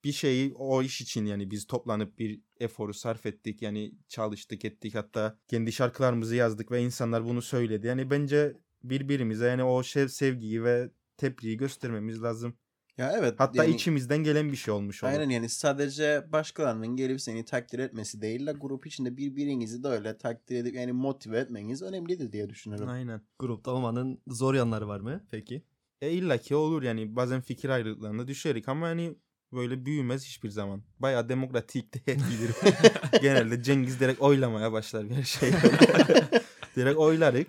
bir 0.04 0.12
şeyi 0.12 0.54
o 0.56 0.84
iş 0.84 1.02
için 1.02 1.26
yani 1.26 1.52
biz 1.52 1.68
toplanıp 1.68 2.20
bir 2.20 2.42
eforu 2.60 2.94
sarf 2.94 3.26
ettik 3.26 3.62
yani 3.62 3.94
çalıştık 4.08 4.66
ettik 4.66 4.96
hatta 4.96 5.40
kendi 5.48 5.72
şarkılarımızı 5.72 6.36
yazdık 6.36 6.72
ve 6.72 6.84
insanlar 6.84 7.26
bunu 7.26 7.42
söyledi. 7.42 7.88
Yani 7.88 8.10
bence 8.10 8.58
birbirimize 8.84 9.48
yani 9.48 9.64
o 9.64 9.84
şey 9.84 10.10
sevgiyi 10.10 10.64
ve 10.64 10.92
tebriği 11.18 11.58
göstermemiz 11.58 12.24
lazım. 12.24 12.58
Ya 13.02 13.14
evet. 13.18 13.36
Hatta 13.38 13.64
yani- 13.64 13.76
içimizden 13.76 14.24
gelen 14.24 14.52
bir 14.52 14.58
şey 14.58 14.74
olmuş 14.74 15.04
olur. 15.04 15.12
Aynen 15.12 15.30
yani 15.30 15.50
sadece 15.50 16.26
başkalarının 16.32 16.96
gelip 16.96 17.22
seni 17.22 17.46
takdir 17.46 17.80
etmesi 17.80 18.22
değil 18.22 18.48
de 18.48 18.52
grup 18.52 18.88
içinde 18.88 19.18
birbirinizi 19.18 19.84
de 19.84 19.88
öyle 19.88 20.18
takdir 20.18 20.56
edip 20.56 20.76
yani 20.76 20.92
motive 20.92 21.40
etmeniz 21.40 21.82
önemlidir 21.82 22.32
diye 22.32 22.50
düşünüyorum. 22.50 22.90
Aynen. 22.90 23.22
Grupta 23.40 23.72
olmanın 23.72 24.22
zor 24.28 24.54
yanları 24.54 24.88
var 24.88 25.00
mı 25.00 25.24
peki? 25.32 25.64
E 26.02 26.12
illa 26.12 26.38
ki 26.38 26.56
olur 26.56 26.84
yani 26.84 27.16
bazen 27.16 27.42
fikir 27.42 27.70
ayrılıklarına 27.70 28.28
düşerik 28.28 28.70
ama 28.70 28.88
hani 28.88 29.16
böyle 29.54 29.86
büyümez 29.86 30.26
hiçbir 30.26 30.50
zaman. 30.50 30.84
Bayağı 31.00 31.30
demokratik 31.30 31.94
de 31.94 32.14
gider. 32.14 32.72
Genelde 33.22 33.64
Cengiz 33.64 34.00
direkt 34.00 34.22
oylamaya 34.22 34.72
başlar 34.72 35.10
bir 35.10 35.24
şey. 35.24 35.52
direkt 36.76 36.98
oylarık 36.98 37.48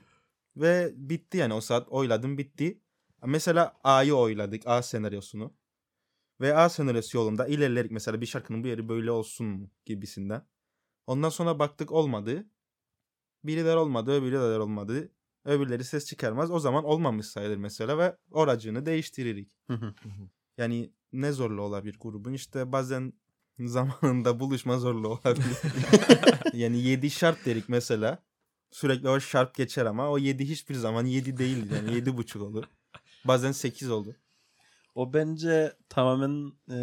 ve 0.56 0.92
bitti 0.96 1.38
yani 1.38 1.54
o 1.54 1.60
saat 1.60 1.88
oyladım 1.88 2.38
bitti. 2.38 2.78
Mesela 3.26 3.76
A'yı 3.84 4.14
oyladık 4.14 4.62
A 4.66 4.82
senaryosunu. 4.82 5.54
Ve 6.40 6.56
A 6.56 6.68
senaryosu 6.68 7.18
yolunda 7.18 7.46
ilerlerik 7.46 7.90
mesela 7.90 8.20
bir 8.20 8.26
şarkının 8.26 8.64
bu 8.64 8.68
yeri 8.68 8.88
böyle 8.88 9.10
olsun 9.10 9.70
gibisinden. 9.84 10.46
Ondan 11.06 11.28
sonra 11.28 11.58
baktık 11.58 11.92
olmadı. 11.92 12.46
Biriler 13.44 13.76
olmadı 13.76 14.12
öbürler 14.12 14.58
olmadı. 14.58 15.12
Öbürleri 15.44 15.84
ses 15.84 16.06
çıkarmaz. 16.06 16.50
O 16.50 16.58
zaman 16.58 16.84
olmamış 16.84 17.26
sayılır 17.26 17.56
mesela 17.56 17.98
ve 17.98 18.16
oracını 18.30 18.86
değiştiririk. 18.86 19.58
Yani 20.58 20.92
ne 21.12 21.32
zorlu 21.32 21.62
olabilir 21.62 21.96
grubun? 22.00 22.32
İşte 22.32 22.72
bazen 22.72 23.12
zamanında 23.58 24.40
buluşma 24.40 24.78
zorlu 24.78 25.08
olabilir. 25.08 25.56
yani 26.52 26.82
7 26.82 27.10
şart 27.10 27.46
derik 27.46 27.68
mesela. 27.68 28.22
Sürekli 28.70 29.08
o 29.08 29.20
şart 29.20 29.54
geçer 29.54 29.86
ama 29.86 30.10
o 30.10 30.18
7 30.18 30.48
hiçbir 30.48 30.74
zaman 30.74 31.06
7 31.06 31.36
değil 31.36 31.70
yani 31.70 31.94
7 31.94 32.16
buçuk 32.16 32.42
olur. 32.42 32.64
Bazen 33.24 33.52
8 33.52 33.90
oldu. 33.90 34.16
O 34.94 35.12
bence 35.12 35.72
tamamen 35.88 36.52
e, 36.70 36.76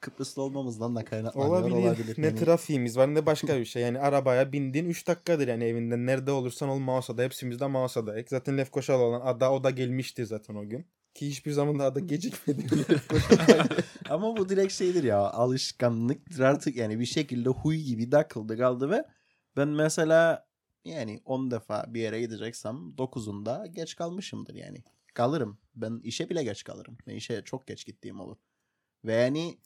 Kıbrıslı 0.00 0.42
olmamızdan 0.42 0.96
da 0.96 1.04
kaynaklanıyor 1.04 1.50
Olabilir. 1.50 1.74
olabilir. 1.74 2.14
Ne 2.18 2.26
Yani 2.26 2.38
trafiğimiz 2.38 2.96
var 2.96 3.14
ne 3.14 3.26
başka 3.26 3.58
bir 3.58 3.64
şey. 3.64 3.82
Yani 3.82 4.00
arabaya 4.00 4.52
bindin 4.52 4.84
3 4.84 5.06
dakikadır 5.08 5.48
yani 5.48 5.64
evinden. 5.64 6.06
Nerede 6.06 6.32
olursan 6.32 6.68
ol 6.68 6.78
Mausa'da. 6.78 7.22
Hepsimiz 7.22 7.60
de 7.60 7.66
Mausa'dayız. 7.66 8.28
Zaten 8.28 8.58
Lefkoşa'da 8.58 8.98
olan 9.02 9.20
ada 9.20 9.52
o 9.52 9.64
da 9.64 9.70
gelmişti 9.70 10.26
zaten 10.26 10.54
o 10.54 10.68
gün. 10.68 10.86
Ki 11.14 11.26
hiçbir 11.26 11.52
zaman 11.52 11.78
da 11.78 11.84
ada 11.84 12.00
gecikmedi. 12.00 12.66
Ama 14.10 14.36
bu 14.36 14.48
direkt 14.48 14.72
şeydir 14.72 15.04
ya 15.04 15.18
alışkanlıktır 15.18 16.40
artık 16.40 16.76
yani 16.76 17.00
bir 17.00 17.06
şekilde 17.06 17.48
huy 17.48 17.76
gibi 17.76 18.10
takıldı 18.10 18.58
kaldı 18.58 18.90
ve 18.90 19.04
ben 19.56 19.68
mesela 19.68 20.46
yani 20.84 21.20
10 21.24 21.50
defa 21.50 21.84
bir 21.88 22.00
yere 22.00 22.20
gideceksem 22.20 22.74
9'unda 22.98 23.66
geç 23.66 23.96
kalmışımdır 23.96 24.54
yani. 24.54 24.84
Kalırım. 25.14 25.58
Ben 25.74 26.00
işe 26.04 26.30
bile 26.30 26.44
geç 26.44 26.64
kalırım. 26.64 26.98
Ben 27.06 27.14
işe 27.14 27.42
çok 27.44 27.66
geç 27.66 27.86
gittiğim 27.86 28.20
olur. 28.20 28.36
Ve 29.04 29.14
yani 29.14 29.58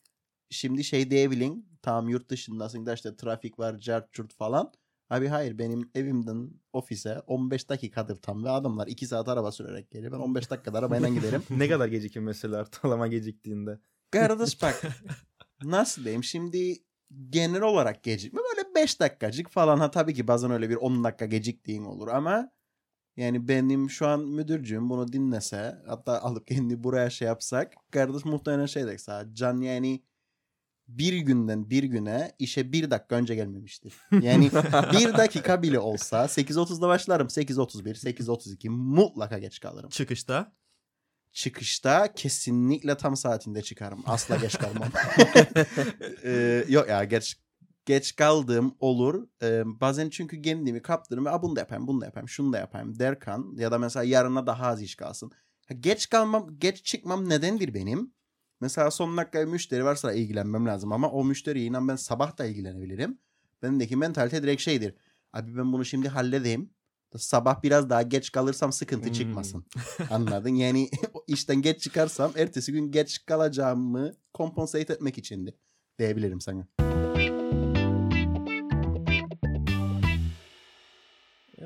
şimdi 0.51 0.85
şey 0.85 1.11
diyebilin 1.11 1.69
tam 1.83 2.09
yurt 2.09 2.29
dışındasın 2.29 2.87
da 2.87 2.95
işte 2.95 3.17
trafik 3.17 3.59
var 3.59 3.79
cart 3.79 4.13
curt 4.13 4.35
falan. 4.35 4.73
Abi 5.11 5.29
hayır 5.29 5.59
benim 5.59 5.91
evimden 5.95 6.51
ofise 6.73 7.21
15 7.21 7.69
dakikadır 7.69 8.17
tam 8.17 8.45
ve 8.45 8.51
adamlar 8.51 8.87
2 8.87 9.07
saat 9.07 9.29
araba 9.29 9.53
sürerek 9.53 9.91
geliyor. 9.91 10.13
Ben 10.13 10.19
15 10.19 10.51
dakikada 10.51 10.79
arabayla 10.79 11.09
giderim. 11.09 11.43
ne 11.51 11.69
kadar 11.69 11.89
gecikir 11.89 12.21
mesela 12.21 12.61
ortalama 12.61 13.07
geciktiğinde. 13.07 13.79
Kardeş 14.11 14.63
bak 14.63 14.83
nasıl 15.63 16.05
diyeyim 16.05 16.25
şimdi 16.25 16.77
genel 17.31 17.63
olarak 17.63 18.03
gecikme 18.03 18.41
böyle 18.41 18.75
5 18.75 19.01
dakikacık 19.01 19.51
falan 19.51 19.79
ha 19.79 19.91
tabii 19.91 20.15
ki 20.15 20.29
bazen 20.29 20.51
öyle 20.51 20.71
bir 20.71 20.77
10 20.77 21.05
dakika 21.05 21.27
geciktiğin 21.27 21.85
olur 21.85 22.09
ama 22.09 22.51
yani 23.17 23.49
benim 23.49 23.91
şu 23.91 24.07
an 24.07 24.21
müdürcüğüm 24.21 24.91
bunu 24.91 25.13
dinlese 25.13 25.83
hatta 25.87 26.23
alıp 26.23 26.47
kendi 26.47 26.85
buraya 26.85 27.11
şey 27.11 27.29
yapsak 27.29 27.75
kardeş 27.91 28.25
muhtemelen 28.25 28.67
şey 28.67 28.99
sana 28.99 29.35
Can 29.35 29.61
yani 29.61 30.03
bir 30.89 31.13
günden 31.13 31.71
bir 31.71 31.83
güne 31.83 32.33
işe 32.39 32.73
bir 32.73 32.91
dakika 32.91 33.17
önce 33.17 33.35
gelmemiştir. 33.35 33.95
Yani 34.21 34.51
bir 34.93 35.13
dakika 35.19 35.63
bile 35.63 35.79
olsa 35.79 36.25
8.30'da 36.25 36.89
başlarım 36.89 37.27
8.31 37.27 38.15
8.32 38.15 38.69
mutlaka 38.69 39.39
geç 39.39 39.61
kalırım 39.61 39.91
Çıkışta 39.91 40.53
çıkışta 41.35 42.13
kesinlikle 42.15 42.97
tam 42.97 43.17
saatinde 43.17 43.63
çıkarım. 43.63 44.03
Asla 44.07 44.37
geç 44.37 44.59
kalmam. 44.59 44.89
Ee, 46.25 46.65
yok 46.69 46.89
ya 46.89 47.05
geç 47.05 47.37
geç 47.87 48.17
kaldığım 48.17 48.75
olur. 48.81 49.29
Ee, 49.43 49.63
bazen 49.81 50.11
çünkü 50.11 50.43
kendimi 50.43 50.83
kaptırırım. 50.83 51.27
Aa, 51.27 51.43
bunu 51.43 51.57
da 51.57 51.61
yapayım, 51.61 51.87
bunu 51.87 52.01
da 52.01 52.05
yapayım, 52.05 52.29
şunu 52.29 52.53
da 52.53 52.59
yapayım 52.59 52.99
derken 52.99 53.45
ya 53.57 53.73
da 53.73 53.79
mesela 53.79 54.05
yarına 54.05 54.47
daha 54.47 54.67
az 54.67 54.83
iş 54.83 54.95
kalsın. 54.95 55.31
Ha, 55.69 55.75
Geç 55.81 56.09
kalmam, 56.11 56.59
geç 56.59 56.85
çıkmam 56.85 57.29
nedendir 57.29 57.75
benim? 57.75 58.13
Mesela 58.61 58.91
son 58.91 59.17
dakika 59.17 59.47
müşteri 59.47 59.85
varsa 59.85 60.13
ilgilenmem 60.13 60.67
lazım 60.67 60.93
ama 60.93 61.11
o 61.11 61.25
müşteriyle 61.25 61.67
inan 61.67 61.89
ben 61.89 61.97
sabah 61.97 62.39
da 62.39 62.45
ilgilenebilirim. 62.47 63.19
Bendeki 63.63 63.97
mentalite 63.97 64.43
direkt 64.43 64.63
şeydir. 64.63 64.95
Abi 65.33 65.57
ben 65.57 65.73
bunu 65.73 65.85
şimdi 65.85 66.09
halledeyim. 66.09 66.71
Sabah 67.17 67.63
biraz 67.63 67.91
daha 67.91 68.03
geç 68.03 68.33
kalırsam 68.33 68.73
sıkıntı 68.73 69.07
Hmm. 69.07 69.13
çıkmasın. 69.13 69.65
Anladın? 70.11 70.55
Yani 70.55 70.91
işten 71.27 71.63
geç 71.63 71.81
çıkarsam 71.83 72.33
ertesi 72.37 72.73
gün 72.73 72.91
geç 72.91 73.27
kalacağımı 73.27 74.13
compensate 74.35 74.93
etmek 74.93 75.19
içindi. 75.19 75.55
Diyebilirim 75.99 76.41
sana. 76.41 76.67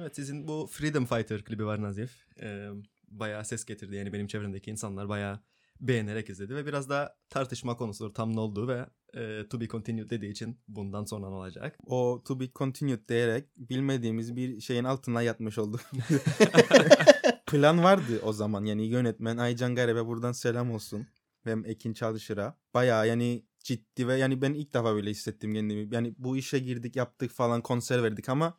Evet 0.08 0.16
sizin 0.16 0.48
bu 0.48 0.68
Freedom 0.70 1.06
Fighter 1.06 1.44
klibi 1.44 1.66
var 1.66 1.82
Nazif. 1.82 2.10
Ee, 2.40 2.68
bayağı 3.08 3.44
ses 3.44 3.64
getirdi 3.64 3.96
yani 3.96 4.12
benim 4.12 4.26
çevremdeki 4.26 4.70
insanlar 4.70 5.08
bayağı 5.08 5.40
beğenerek 5.80 6.30
izledi 6.30 6.56
ve 6.56 6.66
biraz 6.66 6.88
da 6.88 7.16
tartışma 7.30 7.76
konusudur 7.76 8.14
tam 8.14 8.36
ne 8.36 8.40
olduğu 8.40 8.68
ve 8.68 8.86
e, 9.14 9.48
to 9.48 9.60
be 9.60 9.68
continued 9.68 10.10
dediği 10.10 10.30
için 10.30 10.60
bundan 10.68 11.04
sonra 11.04 11.28
ne 11.28 11.34
olacak? 11.34 11.78
O 11.86 12.22
to 12.26 12.40
be 12.40 12.44
continued 12.54 13.08
diyerek 13.08 13.44
bilmediğimiz 13.56 14.36
bir 14.36 14.60
şeyin 14.60 14.84
altına 14.84 15.22
yatmış 15.22 15.58
oldu. 15.58 15.80
Plan 17.46 17.82
vardı 17.82 18.20
o 18.22 18.32
zaman 18.32 18.64
yani 18.64 18.86
yönetmen 18.86 19.36
Aycan 19.36 19.74
Garebe 19.74 20.06
buradan 20.06 20.32
selam 20.32 20.70
olsun. 20.70 21.06
Hem 21.44 21.64
Ekin 21.64 21.92
Çalışır'a. 21.92 22.58
Bayağı 22.74 23.08
yani 23.08 23.44
ciddi 23.64 24.08
ve 24.08 24.16
yani 24.16 24.42
ben 24.42 24.52
ilk 24.52 24.74
defa 24.74 24.94
böyle 24.94 25.10
hissettim 25.10 25.54
kendimi. 25.54 25.94
Yani 25.94 26.14
bu 26.18 26.36
işe 26.36 26.58
girdik 26.58 26.96
yaptık 26.96 27.30
falan 27.30 27.62
konser 27.62 28.02
verdik 28.02 28.28
ama 28.28 28.58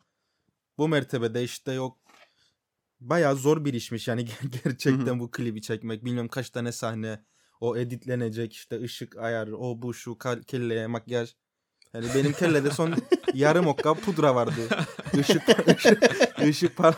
bu 0.78 0.88
mertebede 0.88 1.44
işte 1.44 1.72
yok 1.72 1.98
bayağı 3.00 3.36
zor 3.36 3.64
bir 3.64 3.74
işmiş 3.74 4.08
yani 4.08 4.28
gerçekten 4.64 5.20
bu 5.20 5.30
klibi 5.30 5.62
çekmek. 5.62 6.04
Bilmiyorum 6.04 6.28
kaç 6.28 6.50
tane 6.50 6.72
sahne 6.72 7.24
o 7.60 7.76
editlenecek 7.76 8.52
işte 8.52 8.82
ışık 8.82 9.16
ayar 9.16 9.48
o 9.48 9.82
bu 9.82 9.94
şu 9.94 10.18
kelleye 10.46 10.86
makyaj. 10.86 11.34
Yani 11.94 12.06
benim 12.14 12.32
kellede 12.32 12.70
son 12.70 12.94
yarım 13.34 13.66
okka 13.66 13.94
pudra 13.94 14.34
vardı. 14.34 14.68
Işık, 15.20 15.42
ışık, 15.68 16.02
ışık 16.40 16.76
falan. 16.76 16.94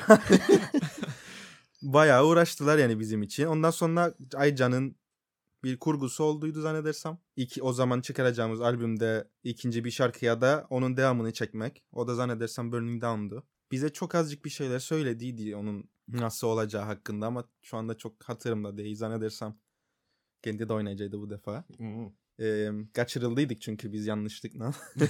Bayağı 1.82 2.26
uğraştılar 2.26 2.78
yani 2.78 3.00
bizim 3.00 3.22
için. 3.22 3.46
Ondan 3.46 3.70
sonra 3.70 4.14
Aycan'ın 4.34 4.96
bir 5.64 5.78
kurgusu 5.78 6.24
olduydu 6.24 6.60
zannedersem. 6.60 7.18
İki, 7.36 7.62
o 7.62 7.72
zaman 7.72 8.00
çıkaracağımız 8.00 8.60
albümde 8.60 9.28
ikinci 9.44 9.84
bir 9.84 9.90
şarkıya 9.90 10.40
da 10.40 10.66
onun 10.70 10.96
devamını 10.96 11.32
çekmek. 11.32 11.84
O 11.92 12.08
da 12.08 12.14
zannedersem 12.14 12.72
Burning 12.72 13.02
Down'du. 13.02 13.46
Bize 13.72 13.92
çok 13.92 14.14
azıcık 14.14 14.44
bir 14.44 14.50
şeyler 14.50 14.78
söylediydi 14.78 15.56
onun 15.56 15.90
nasıl 16.08 16.46
olacağı 16.46 16.84
hakkında 16.84 17.26
ama 17.26 17.44
şu 17.62 17.76
anda 17.76 17.98
çok 17.98 18.24
hatırımda 18.24 18.76
değil 18.76 18.96
zannedersem. 18.96 19.56
Kendi 20.42 20.68
de 20.68 20.72
oynayacaktı 20.72 21.20
bu 21.20 21.30
defa. 21.30 21.64
Ee, 22.40 22.70
kaçırıldıydık 22.94 23.60
çünkü 23.60 23.92
biz 23.92 24.06
yanlışlıkla. 24.06 24.72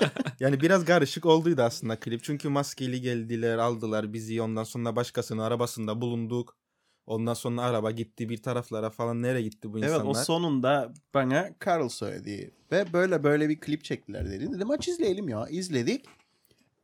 yani 0.40 0.60
biraz 0.60 0.84
karışık 0.84 1.26
olduydu 1.26 1.62
aslında 1.62 2.00
klip. 2.00 2.24
Çünkü 2.24 2.48
maskeli 2.48 3.00
geldiler 3.00 3.58
aldılar 3.58 4.12
bizi. 4.12 4.42
Ondan 4.42 4.64
sonra 4.64 4.96
başkasının 4.96 5.42
arabasında 5.42 6.00
bulunduk. 6.00 6.56
Ondan 7.06 7.34
sonra 7.34 7.62
araba 7.62 7.90
gitti 7.90 8.28
bir 8.28 8.42
taraflara 8.42 8.90
falan. 8.90 9.22
Nereye 9.22 9.42
gitti 9.42 9.72
bu 9.72 9.78
insanlar? 9.78 10.04
Evet 10.04 10.06
o 10.06 10.14
sonunda 10.14 10.94
bana 11.14 11.50
Carl 11.66 11.88
söyledi. 11.88 12.54
Ve 12.72 12.92
böyle 12.92 13.24
böyle 13.24 13.48
bir 13.48 13.60
klip 13.60 13.84
çektiler 13.84 14.30
dedi. 14.30 14.52
Dedim 14.52 14.70
aç 14.70 14.88
izleyelim 14.88 15.28
ya. 15.28 15.46
İzledik. 15.48 16.04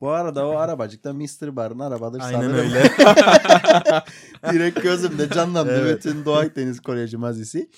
Bu 0.00 0.10
arada 0.10 0.46
o 0.48 0.56
arabacıkta 0.56 1.12
Mr. 1.12 1.56
Bar'ın 1.56 1.78
arabadır 1.78 2.20
Aynen 2.20 2.40
sanırım. 2.40 2.54
öyle. 2.58 2.82
Direkt 4.52 4.82
gözümde 4.82 5.28
canlandı 5.30 5.80
Evet. 5.80 5.96
bütün 5.98 6.24
Doğu 6.24 6.34
Akdeniz 6.34 6.80
Koleji 6.80 7.16
mazisi. 7.16 7.70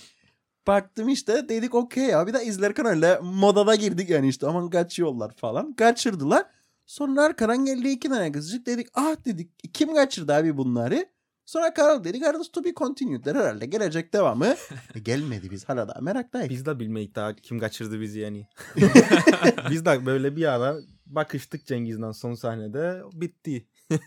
Baktım 0.67 1.09
işte 1.09 1.49
dedik 1.49 1.75
okey 1.75 2.05
ya. 2.05 2.27
Bir 2.27 2.35
de 2.35 2.45
izlerken 2.45 2.87
öyle 2.87 3.19
modada 3.23 3.75
girdik 3.75 4.11
yani 4.11 4.29
işte 4.29 4.47
aman 4.47 4.71
kaçıyorlar 4.71 5.33
falan. 5.37 5.73
Kaçırdılar. 5.73 6.45
Sonra 6.87 7.23
arkadan 7.23 7.65
geldi 7.65 7.89
iki 7.89 8.09
tane 8.09 8.33
kızcık 8.33 8.67
dedik 8.67 8.89
ah 8.95 9.17
dedik 9.25 9.75
kim 9.75 9.95
kaçırdı 9.95 10.35
abi 10.35 10.57
bunları? 10.57 11.07
Sonra 11.47 11.75
Carl 11.79 12.05
dedi 12.05 12.21
Carlos 12.21 12.51
to 12.53 12.65
be 12.65 12.75
continued'ler 12.75 13.35
herhalde 13.35 13.67
gelecek 13.67 14.13
devamı. 14.13 14.55
E, 14.95 14.99
gelmedi 14.99 15.51
biz 15.51 15.69
hala 15.69 15.89
da 15.89 15.99
meraktayız. 16.01 16.51
Biz 16.51 16.67
de 16.67 16.81
bilmeyik 16.81 17.15
daha 17.15 17.37
kim 17.37 17.59
kaçırdı 17.59 18.01
bizi 18.01 18.21
yani. 18.21 18.47
Biz 19.71 19.85
de 19.85 20.07
böyle 20.07 20.37
bir 20.37 20.53
ara 20.53 20.77
bakıştık 21.15 21.67
Cengiz'den 21.67 22.13
son 22.13 22.35
sahnede 22.35 23.03
bitti. 23.13 23.67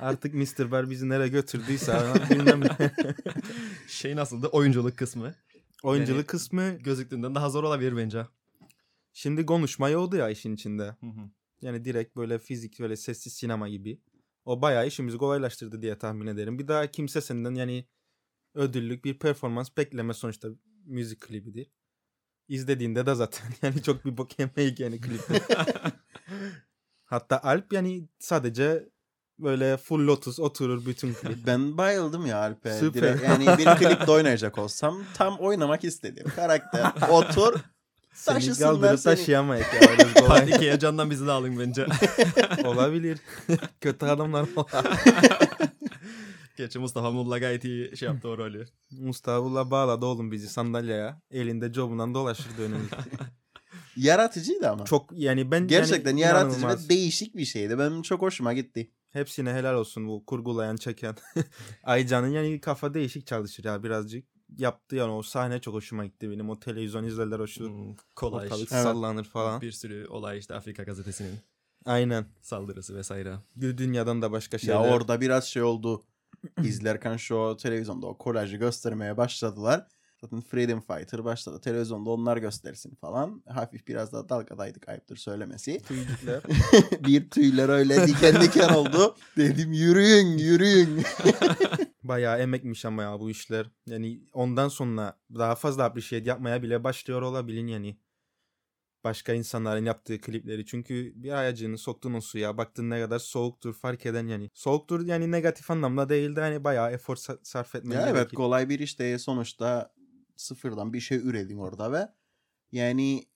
Artık 0.00 0.34
Mr. 0.34 0.70
Bar 0.70 0.90
bizi 0.90 1.08
nereye 1.08 1.28
götürdüyse 1.28 1.92
bilmem. 2.30 2.62
Şey 3.88 4.16
nasıldı? 4.16 4.46
Oyunculuk 4.46 4.96
kısmı. 4.98 5.34
Oyunculuk 5.82 6.16
Yani- 6.18 6.26
kısmı 6.26 6.70
Gözüktüğünden 6.78 7.34
daha 7.34 7.50
zor 7.50 7.64
olabilir 7.64 7.96
bence. 7.96 8.26
şimdi 9.12 9.46
konuşma 9.46 9.90
oldu 9.96 10.16
ya 10.16 10.28
işin 10.30 10.54
içinde. 10.54 10.96
Yani 11.60 11.84
direkt 11.84 12.16
böyle 12.16 12.38
fizik 12.38 12.80
böyle 12.80 12.96
sessiz 12.96 13.32
sinema 13.32 13.68
gibi. 13.68 14.00
O 14.44 14.62
bayağı 14.62 14.86
işimizi 14.86 15.18
kolaylaştırdı 15.18 15.82
diye 15.82 15.98
tahmin 15.98 16.26
ederim. 16.26 16.58
Bir 16.58 16.68
daha 16.68 16.86
kimse 16.86 17.20
senden 17.20 17.54
yani 17.54 17.86
ödüllük 18.54 19.04
bir 19.04 19.18
performans 19.18 19.68
bekleme 19.76 20.14
sonuçta 20.14 20.48
müzik 20.84 21.20
klibidir. 21.20 21.70
İzlediğinde 22.48 23.06
de 23.06 23.14
zaten 23.14 23.46
yani 23.62 23.82
çok 23.82 24.04
bir 24.04 24.16
bok 24.16 24.38
yemeyik 24.38 24.80
yani 24.80 25.00
klipte. 25.00 25.40
Hatta 27.04 27.40
Alp 27.42 27.72
yani 27.72 28.08
sadece 28.18 28.88
böyle 29.38 29.76
full 29.76 30.06
lotus 30.06 30.40
oturur 30.40 30.86
bütün 30.86 31.14
klip. 31.14 31.38
Ben 31.46 31.78
bayıldım 31.78 32.26
ya 32.26 32.38
Alp'e. 32.38 32.72
Süper. 32.78 33.02
Direkt 33.02 33.22
yani 33.22 33.58
bir 33.58 33.64
klipte 33.78 34.10
oynayacak 34.12 34.58
olsam 34.58 35.04
tam 35.14 35.38
oynamak 35.38 35.84
istedim. 35.84 36.26
Karakter 36.36 36.92
otur 37.10 37.60
Seni 38.14 38.58
kaldırıp 38.58 39.00
seni. 39.00 39.16
taşıyamayız 39.16 39.66
ya. 39.74 40.24
Part 40.26 40.48
2'ye 40.48 40.78
candan 40.78 41.10
bizi 41.10 41.26
de 41.26 41.30
alın 41.30 41.58
bence. 41.58 41.86
Olabilir. 42.64 43.18
Kötü 43.80 44.06
adamlar 44.06 44.46
var. 44.56 44.66
Gerçi 46.56 46.78
Mustafa 46.78 47.10
Mulla 47.10 47.38
gayet 47.38 47.64
iyi 47.64 47.96
şey 47.96 48.08
yaptı 48.08 48.28
o 48.28 48.38
rolü. 48.38 48.66
Mustafa 48.90 49.70
bağladı 49.70 50.06
oğlum 50.06 50.32
bizi 50.32 50.48
sandalyeye. 50.48 51.14
Elinde 51.30 51.72
cobundan 51.72 52.14
dolaşırdı 52.14 52.62
önümüzde. 52.62 52.96
Yaratıcıydı 53.96 54.70
ama. 54.70 54.84
Çok 54.84 55.10
yani 55.12 55.50
ben 55.50 55.66
Gerçekten 55.66 56.10
yani 56.10 56.20
yaratıcı 56.20 56.58
inanılmaz. 56.60 56.84
ve 56.84 56.88
değişik 56.88 57.36
bir 57.36 57.44
şeydi. 57.44 57.78
Benim 57.78 58.02
çok 58.02 58.22
hoşuma 58.22 58.52
gitti. 58.52 58.90
Hepsine 59.10 59.52
helal 59.52 59.74
olsun 59.74 60.08
bu 60.08 60.26
kurgulayan 60.26 60.76
çeken. 60.76 61.14
Aycan'ın 61.84 62.28
yani 62.28 62.60
kafa 62.60 62.94
değişik 62.94 63.26
çalışır 63.26 63.64
ya 63.64 63.82
birazcık. 63.82 64.24
Yaptı 64.58 64.96
yani 64.96 65.12
o 65.12 65.22
sahne 65.22 65.60
çok 65.60 65.74
hoşuma 65.74 66.04
gitti 66.06 66.30
benim. 66.30 66.50
O 66.50 66.60
televizyon 66.60 67.04
izlerler 67.04 67.38
o 67.38 67.46
şu 67.46 67.68
Hmm, 67.68 67.96
kolay. 68.16 68.44
ortalık 68.46 68.72
Evet. 68.72 68.82
sallanır 68.82 69.24
falan. 69.24 69.60
Bir 69.60 69.72
sürü 69.72 70.06
olay 70.06 70.38
işte 70.38 70.54
Afrika 70.54 70.82
gazetesinin 70.82 71.38
Aynen. 71.84 72.26
saldırısı 72.42 72.96
vesaire. 72.96 73.34
Bir 73.56 73.78
dünyadan 73.78 74.22
da 74.22 74.32
başka 74.32 74.58
şeyler. 74.58 74.74
Ya 74.74 74.94
orada 74.94 75.20
biraz 75.20 75.44
şey 75.44 75.62
oldu. 75.62 76.04
İzlerken 76.62 77.16
şu 77.16 77.56
televizyonda 77.62 78.06
o 78.06 78.18
kolajı 78.18 78.56
göstermeye 78.56 79.16
başladılar. 79.16 79.86
Zaten 80.22 80.40
Freedom 80.40 80.80
Fighter 80.80 81.24
başladı. 81.24 81.60
Televizyonda 81.60 82.10
onlar 82.10 82.36
göstersin 82.36 82.94
falan. 82.94 83.42
Hafif 83.48 83.88
biraz 83.88 84.12
daha 84.12 84.28
dalgadaydık 84.28 84.88
ayıptır 84.88 85.16
söylemesi. 85.16 85.82
Tüycükler. 85.82 86.42
bir 87.06 87.30
tüyler 87.30 87.68
öyle 87.68 88.06
diken 88.06 88.42
diken 88.42 88.68
oldu. 88.74 89.16
Dedim 89.36 89.72
yürüyün 89.72 90.38
yürüyün. 90.38 91.02
Bayağı 92.02 92.38
emekmiş 92.38 92.84
ama 92.84 93.02
ya 93.02 93.20
bu 93.20 93.30
işler. 93.30 93.70
Yani 93.86 94.20
ondan 94.32 94.68
sonra 94.68 95.18
daha 95.34 95.54
fazla 95.54 95.84
appreciate 95.84 96.28
yapmaya 96.28 96.62
bile 96.62 96.84
başlıyor 96.84 97.22
olabilin 97.22 97.66
yani. 97.66 97.98
Başka 99.04 99.32
insanların 99.32 99.84
yaptığı 99.84 100.20
klipleri. 100.20 100.66
Çünkü 100.66 101.12
bir 101.16 101.32
ayacını 101.32 101.78
soktun 101.78 102.14
o 102.14 102.20
suya. 102.20 102.58
Baktın 102.58 102.90
ne 102.90 103.00
kadar 103.00 103.18
soğuktur 103.18 103.74
fark 103.74 104.06
eden 104.06 104.26
yani. 104.26 104.50
Soğuktur 104.54 105.06
yani 105.06 105.30
negatif 105.30 105.70
anlamda 105.70 106.08
değil 106.08 106.36
de 106.36 106.40
hani 106.40 106.64
bayağı 106.64 106.92
efor 106.92 107.16
sa- 107.16 107.38
sarf 107.42 107.74
etmen 107.74 108.00
ya 108.00 108.08
evet 108.08 108.32
kolay 108.32 108.68
bir 108.68 108.78
iş 108.78 108.98
değil. 108.98 109.18
Sonuçta 109.18 109.92
sıfırdan 110.36 110.92
bir 110.92 111.00
şey 111.00 111.18
üredin 111.18 111.58
orada 111.58 111.92
ve 111.92 112.08
yani 112.72 113.26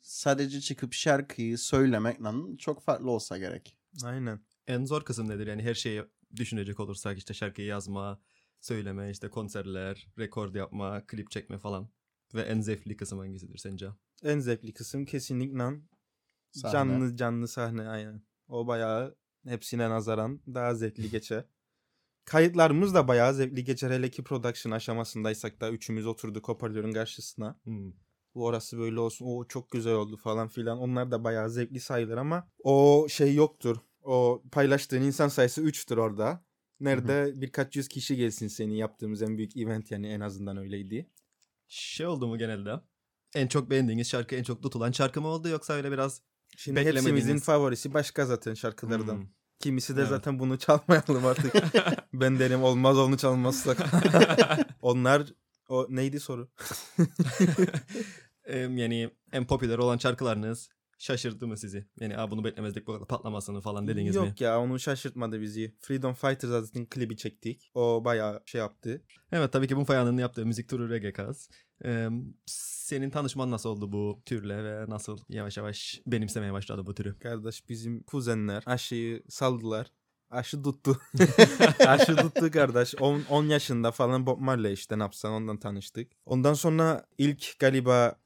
sadece 0.00 0.60
çıkıp 0.60 0.92
şarkıyı 0.92 1.58
söylemekle 1.58 2.56
çok 2.58 2.82
farklı 2.82 3.10
olsa 3.10 3.38
gerek. 3.38 3.76
Aynen. 4.04 4.40
En 4.66 4.84
zor 4.84 5.02
kısım 5.04 5.28
nedir? 5.28 5.46
Yani 5.46 5.62
her 5.62 5.74
şeyi 5.74 6.02
düşünecek 6.36 6.80
olursak 6.80 7.18
işte 7.18 7.34
şarkıyı 7.34 7.66
yazma, 7.66 8.20
söyleme, 8.60 9.10
işte 9.10 9.28
konserler, 9.30 10.08
rekord 10.18 10.54
yapma, 10.54 11.06
klip 11.06 11.30
çekme 11.30 11.58
falan. 11.58 11.88
Ve 12.34 12.42
en 12.42 12.60
zevkli 12.60 12.96
kısım 12.96 13.18
hangisidir 13.18 13.58
sence? 13.58 13.88
En 14.22 14.38
zevkli 14.38 14.72
kısım 14.72 15.04
kesinlikle 15.04 15.70
Sahne. 16.50 16.72
canlı 16.72 17.16
canlı 17.16 17.48
sahne 17.48 17.88
aynen. 17.88 18.22
O 18.48 18.66
bayağı 18.66 19.16
hepsine 19.44 19.90
nazaran 19.90 20.40
daha 20.46 20.74
zevkli 20.74 21.10
geçer. 21.10 21.44
Kayıtlarımız 22.24 22.94
da 22.94 23.08
bayağı 23.08 23.34
zevkli 23.34 23.64
geçer. 23.64 23.90
Hele 23.90 24.10
ki 24.10 24.24
production 24.24 24.72
aşamasındaysak 24.72 25.60
da 25.60 25.70
üçümüz 25.70 26.06
oturduk 26.06 26.48
hoparlörün 26.48 26.92
karşısına. 26.92 27.60
Hmm. 27.64 27.92
Bu 28.34 28.44
orası 28.44 28.78
böyle 28.78 29.00
olsun. 29.00 29.26
O 29.28 29.44
çok 29.48 29.70
güzel 29.70 29.92
oldu 29.92 30.16
falan 30.16 30.48
filan. 30.48 30.78
Onlar 30.78 31.10
da 31.10 31.24
bayağı 31.24 31.50
zevkli 31.50 31.80
sayılır 31.80 32.16
ama 32.16 32.48
o 32.62 33.06
şey 33.10 33.34
yoktur. 33.34 33.76
O 34.02 34.42
paylaştığın 34.52 35.02
insan 35.02 35.28
sayısı 35.28 35.62
3'tür 35.62 36.00
orada. 36.00 36.44
Nerede 36.80 37.32
birkaç 37.34 37.76
yüz 37.76 37.88
kişi 37.88 38.16
gelsin 38.16 38.48
seni 38.48 38.78
yaptığımız 38.78 39.22
en 39.22 39.38
büyük 39.38 39.56
event 39.56 39.90
yani 39.90 40.08
en 40.08 40.20
azından 40.20 40.56
öyleydi. 40.56 41.10
Şey 41.68 42.06
oldu 42.06 42.26
mu 42.26 42.38
genelde? 42.38 42.80
En 43.34 43.46
çok 43.46 43.70
beğendiğiniz 43.70 44.08
şarkı, 44.08 44.34
en 44.34 44.42
çok 44.42 44.62
tutulan 44.62 44.92
şarkı 44.92 45.20
mı 45.20 45.28
oldu 45.28 45.48
yoksa 45.48 45.72
öyle 45.72 45.92
biraz 45.92 46.22
Şimdi 46.56 46.80
hepsimizin 46.80 47.38
favorisi 47.38 47.94
başka 47.94 48.26
zaten 48.26 48.54
şarkılardan. 48.54 49.16
Hmm. 49.16 49.26
Kimisi 49.60 49.96
de 49.96 50.00
Evet. 50.00 50.10
zaten 50.10 50.38
bunu 50.38 50.58
çalmayalım 50.58 51.26
artık. 51.26 51.54
ben 52.12 52.38
derim 52.38 52.62
olmaz 52.62 52.98
onu 52.98 53.18
çalmazsak. 53.18 53.78
Onlar 54.82 55.22
o 55.68 55.86
neydi 55.88 56.20
soru? 56.20 56.48
yani 58.52 59.10
en 59.32 59.46
popüler 59.46 59.78
olan 59.78 59.98
şarkılarınız 59.98 60.68
şaşırttı 61.04 61.46
mı 61.46 61.56
sizi? 61.56 61.86
Yani 62.00 62.16
Aa, 62.18 62.30
bunu 62.30 62.44
beklemezdik 62.44 62.86
bu 62.86 62.92
kadar 62.92 63.08
patlamasını 63.08 63.60
falan 63.60 63.88
dediniz 63.88 64.14
Yok 64.14 64.24
mi? 64.24 64.34
ya 64.40 64.60
onu 64.60 64.78
şaşırtmadı 64.78 65.40
bizi. 65.40 65.74
Freedom 65.80 66.14
Fighters 66.14 66.50
zaten 66.50 66.86
klibi 66.86 67.16
çektik. 67.16 67.70
O 67.74 68.04
bayağı 68.04 68.42
şey 68.46 68.58
yaptı. 68.58 69.02
Evet 69.32 69.52
tabii 69.52 69.68
ki 69.68 69.76
bu 69.76 69.84
Fayan'ın 69.84 70.18
yaptığı 70.18 70.46
müzik 70.46 70.68
turu 70.68 70.90
reggae 70.90 71.12
kaz. 71.12 71.48
Em, 71.84 72.34
senin 72.46 73.10
tanışman 73.10 73.50
nasıl 73.50 73.68
oldu 73.68 73.92
bu 73.92 74.22
türle 74.26 74.64
ve 74.64 74.84
nasıl 74.88 75.18
yavaş 75.28 75.56
yavaş 75.56 76.02
benimsemeye 76.06 76.52
başladı 76.52 76.86
bu 76.86 76.94
türü? 76.94 77.18
Kardeş 77.18 77.68
bizim 77.68 78.02
kuzenler 78.02 78.62
aşıyı 78.66 79.22
saldılar. 79.28 79.86
Aşı 80.30 80.62
tuttu. 80.62 81.00
Aşı 81.86 82.16
tuttu 82.16 82.50
kardeş. 82.50 82.94
10 83.00 83.44
yaşında 83.44 83.90
falan 83.92 84.26
Bob 84.26 84.40
Marley 84.40 84.72
işte 84.72 84.98
ne 84.98 85.02
yapsan 85.02 85.32
ondan 85.32 85.56
tanıştık. 85.56 86.12
Ondan 86.26 86.54
sonra 86.54 87.06
ilk 87.18 87.58
galiba 87.58 88.16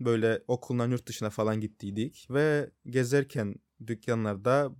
böyle 0.00 0.42
okuldan 0.48 0.90
yurt 0.90 1.06
dışına 1.06 1.30
falan 1.30 1.60
gittiydik. 1.60 2.26
Ve 2.30 2.70
gezerken 2.86 3.54
dükkanlarda 3.86 4.70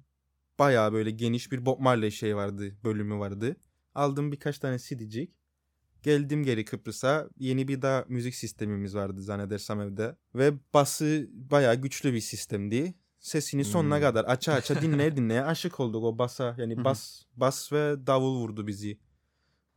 bayağı 0.58 0.92
böyle 0.92 1.10
geniş 1.10 1.52
bir 1.52 1.66
Bob 1.66 1.80
Marley 1.80 2.10
şey 2.10 2.36
vardı, 2.36 2.76
bölümü 2.84 3.18
vardı. 3.18 3.56
Aldım 3.94 4.32
birkaç 4.32 4.58
tane 4.58 4.78
CD'cik. 4.78 5.30
Geldim 6.02 6.44
geri 6.44 6.64
Kıbrıs'a. 6.64 7.28
Yeni 7.38 7.68
bir 7.68 7.82
daha 7.82 8.04
müzik 8.08 8.34
sistemimiz 8.34 8.94
vardı 8.94 9.22
zannedersem 9.22 9.80
evde. 9.80 10.16
Ve 10.34 10.52
bası 10.74 11.28
bayağı 11.32 11.74
güçlü 11.74 12.12
bir 12.12 12.20
sistemdi. 12.20 12.94
Sesini 13.20 13.64
sonuna 13.64 13.94
Hmm. 13.96 14.02
kadar 14.02 14.24
aça 14.28 14.52
aça 14.52 14.74
dinleye 14.82 15.16
dinleye 15.16 15.42
aşık 15.44 15.80
olduk 15.80 16.04
o 16.04 16.18
basa. 16.18 16.54
Yani 16.58 16.84
bas 16.84 17.22
bas 17.36 17.72
ve 17.72 18.06
davul 18.06 18.36
vurdu 18.40 18.66
bizi. 18.66 18.98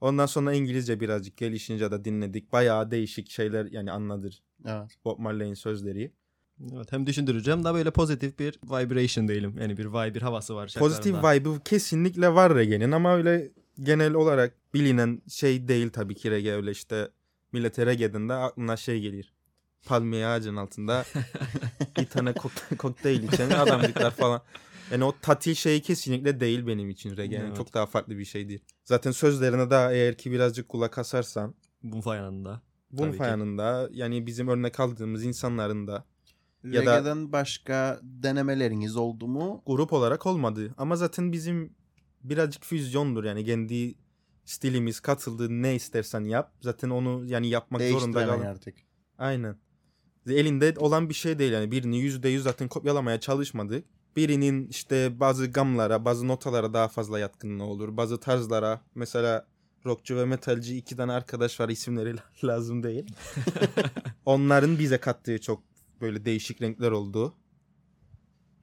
Ondan 0.01 0.25
sonra 0.25 0.53
İngilizce 0.53 0.99
birazcık 0.99 1.37
gelişince 1.37 1.91
de 1.91 2.05
dinledik. 2.05 2.51
Bayağı 2.51 2.91
değişik 2.91 3.29
şeyler 3.29 3.65
yani 3.65 3.91
anladır 3.91 4.43
Evet. 4.65 4.91
Bob 5.05 5.19
Marley'in 5.19 5.53
sözleri. 5.53 6.11
Evet, 6.75 6.91
hem 6.91 7.05
düşündürücü 7.07 7.51
hem 7.51 7.63
de 7.63 7.73
böyle 7.73 7.91
pozitif 7.91 8.39
bir 8.39 8.59
vibration 8.63 9.27
diyelim. 9.27 9.57
Yani 9.59 9.77
bir 9.77 9.85
vibe, 9.85 10.15
bir 10.15 10.21
havası 10.21 10.55
var 10.55 10.75
Pozitif 10.79 11.15
vibe'ı 11.15 11.59
kesinlikle 11.65 12.33
var 12.33 12.55
reggae'nin 12.55 12.91
ama 12.91 13.15
öyle 13.15 13.51
genel 13.83 14.13
olarak 14.13 14.53
bilinen 14.73 15.21
şey 15.29 15.67
değil 15.67 15.89
tabii 15.89 16.15
ki 16.15 16.31
reggae 16.31 16.53
öyle 16.55 16.71
işte 16.71 17.09
millete 17.51 17.85
reggae'den 17.85 18.29
de 18.29 18.33
aklına 18.33 18.77
şey 18.77 19.01
gelir. 19.01 19.33
Palmiye 19.85 20.25
ağacının 20.27 20.57
altında 20.57 21.05
bir 21.97 22.05
tane 22.05 22.33
kok- 22.33 22.69
kokteyl 22.77 23.23
içen 23.23 23.49
adamcıklar 23.49 24.11
falan. 24.11 24.41
Yani 24.91 25.03
o 25.03 25.15
tatil 25.21 25.53
şeyi 25.55 25.81
kesinlikle 25.81 26.39
değil 26.39 26.67
benim 26.67 26.89
için 26.89 27.17
reggae. 27.17 27.37
Yani 27.37 27.47
Evet. 27.47 27.57
Çok 27.57 27.73
daha 27.73 27.85
farklı 27.85 28.17
bir 28.17 28.25
şeydir. 28.25 28.61
Zaten 28.83 29.11
sözlerine 29.11 29.69
daha 29.69 29.93
eğer 29.93 30.17
ki 30.17 30.31
birazcık 30.31 30.69
kulak 30.69 30.97
asarsan 30.97 31.55
bunun 31.83 32.01
Tabii 32.01 32.61
ki. 33.11 33.17
fayanında 33.17 33.89
yani 33.91 34.25
bizim 34.27 34.47
örnek 34.47 34.79
aldığımız 34.79 35.23
insanların 35.23 35.87
da 35.87 36.05
Ya 36.63 36.73
da- 36.73 36.79
Reggae'den 36.79 37.31
başka 37.31 37.99
denemeleriniz 38.03 38.95
oldu 38.97 39.27
mu? 39.27 39.63
grup 39.65 39.93
olarak 39.93 40.25
olmadı. 40.25 40.73
Ama 40.77 40.95
zaten 40.95 41.31
bizim 41.31 41.73
birazcık 42.23 42.63
füzyondur 42.65 43.23
yani 43.23 43.45
kendi 43.45 43.95
stilimiz 44.45 44.99
katıldı 44.99 45.47
ne 45.49 45.75
istersen 45.75 46.23
yap. 46.23 46.53
Zaten 46.61 46.89
onu 46.89 47.25
yani 47.25 47.47
yapmak 47.49 47.81
zorunda 47.81 48.25
kal. 48.25 48.41
artık. 48.41 48.75
Aynen. 49.17 49.55
Elinde 50.27 50.73
olan 50.77 51.09
bir 51.09 51.13
şey 51.13 51.39
değil 51.39 51.51
yani 51.53 51.71
birini 51.71 51.99
yüzde 51.99 52.29
yüz 52.29 52.43
zaten 52.43 52.67
kopyalamaya 52.67 53.19
çalışmadık. 53.19 53.85
Birinin 54.15 54.67
işte 54.67 55.19
bazı 55.19 55.51
gamlara, 55.51 56.05
bazı 56.05 56.27
notalara 56.27 56.73
daha 56.73 56.87
fazla 56.87 57.19
yatkınlığı 57.19 57.63
olur. 57.63 57.97
Bazı 57.97 58.19
tarzlara 58.19 58.81
mesela 58.95 59.47
rockçu 59.85 60.15
ve 60.15 60.25
metalci 60.25 60.77
iki 60.77 60.95
tane 60.95 61.11
arkadaş 61.11 61.59
var 61.59 61.69
isimleri 61.69 62.15
lazım 62.43 62.83
değil. 62.83 63.05
Onların 64.25 64.79
bize 64.79 64.97
kattığı 64.97 65.41
çok 65.41 65.63
böyle 66.01 66.25
değişik 66.25 66.61
renkler 66.61 66.91
oldu. 66.91 67.33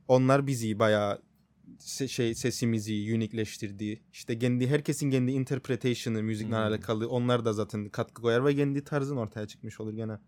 Onlar 0.08 0.46
bizi 0.46 0.78
bayağı 0.78 1.22
se- 1.78 2.08
şey 2.08 2.34
sesimizi 2.34 3.12
unikleştirdi. 3.16 4.02
İşte 4.12 4.38
kendi 4.38 4.68
herkesin 4.68 5.10
kendi 5.10 5.30
interpretation'ı 5.32 6.22
müzikle 6.22 6.48
Hmm. 6.48 6.54
alakalı. 6.62 7.08
Onlar 7.08 7.44
da 7.44 7.52
zaten 7.52 7.88
katkı 7.88 8.22
koyar 8.22 8.44
ve 8.44 8.56
kendi 8.56 8.84
tarzın 8.84 9.16
ortaya 9.16 9.46
çıkmış 9.46 9.80
olur 9.80 9.92
gene. 9.92 10.18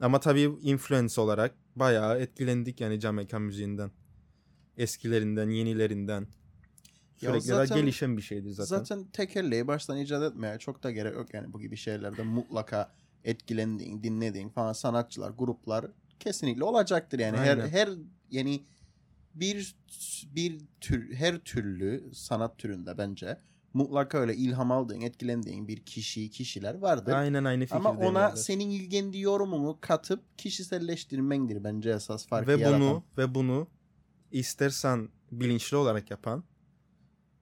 Ama 0.00 0.20
tabii 0.20 0.40
influence 0.62 1.20
olarak 1.20 1.54
bayağı 1.76 2.18
etkilendik 2.20 2.80
yani 2.80 3.00
Jamaica 3.00 3.38
müziğinden. 3.38 3.90
Eskilerinden, 4.76 5.48
yenilerinden. 5.50 6.26
Ya 7.22 7.30
Sürekli 7.30 7.46
zaten- 7.46 7.68
daha 7.68 7.80
gelişen 7.80 8.16
bir 8.16 8.22
şeydir 8.22 8.50
zaten. 8.50 8.78
Zaten 8.78 9.04
tekerleği 9.04 9.66
baştan 9.66 9.98
icat 9.98 10.32
etmeye 10.32 10.58
çok 10.58 10.82
da 10.82 10.90
gerek 10.90 11.14
yok 11.14 11.34
yani 11.34 11.52
bu 11.52 11.60
gibi 11.60 11.76
şeylerde 11.76 12.22
mutlaka 12.22 12.92
etkilendiğin, 13.24 14.02
dinlediğin 14.02 14.48
falan 14.48 14.72
sanatçılar, 14.72 15.30
gruplar 15.30 15.86
kesinlikle 16.20 16.64
olacaktır 16.64 17.18
yani 17.18 17.36
her 17.36 17.58
Aynen. 17.58 17.68
her 17.68 17.88
yani 18.30 18.64
bir 19.34 19.76
bir 20.24 20.58
tür 20.80 21.14
her 21.14 21.38
türlü 21.38 22.10
sanat 22.14 22.58
türünde 22.58 22.98
bence 22.98 23.38
mutlaka 23.74 24.18
öyle 24.18 24.34
ilham 24.36 24.72
aldığın, 24.72 25.00
etkilendiğin 25.00 25.68
bir 25.68 25.76
kişi, 25.84 26.30
kişiler 26.30 26.74
vardır. 26.74 27.12
Aynen 27.12 27.44
aynı 27.44 27.66
Ama 27.70 27.90
fikirdeyim. 27.90 28.14
ona 28.14 28.28
kardeş. 28.28 28.44
senin 28.44 28.88
kendi 28.90 29.18
yorumunu 29.20 29.78
katıp 29.80 30.38
kişiselleştirmendir 30.38 31.64
bence 31.64 31.90
esas 31.90 32.26
farkı 32.26 32.50
ve 32.50 32.54
bunu 32.54 32.62
yaratan. 32.62 33.02
ve 33.18 33.34
bunu 33.34 33.68
istersen 34.32 35.08
bilinçli 35.32 35.76
olarak 35.76 36.10
yapan 36.10 36.44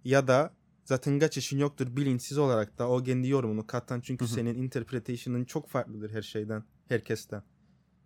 ya 0.07 0.29
da 0.29 0.55
zaten 0.85 1.19
kaçışın 1.19 1.59
yoktur 1.59 1.97
bilinçsiz 1.97 2.39
olarak 2.39 2.79
da 2.79 2.89
o 2.89 3.03
kendi 3.03 3.29
yorumunu 3.29 3.67
katan 3.67 4.01
çünkü 4.01 4.25
Hı 4.25 4.29
hı. 4.29 4.33
senin 4.35 4.55
interpretation'ın 4.55 5.45
çok 5.45 5.69
farklıdır 5.69 6.11
her 6.11 6.23
şeyden, 6.23 6.65
herkesten. 6.89 7.43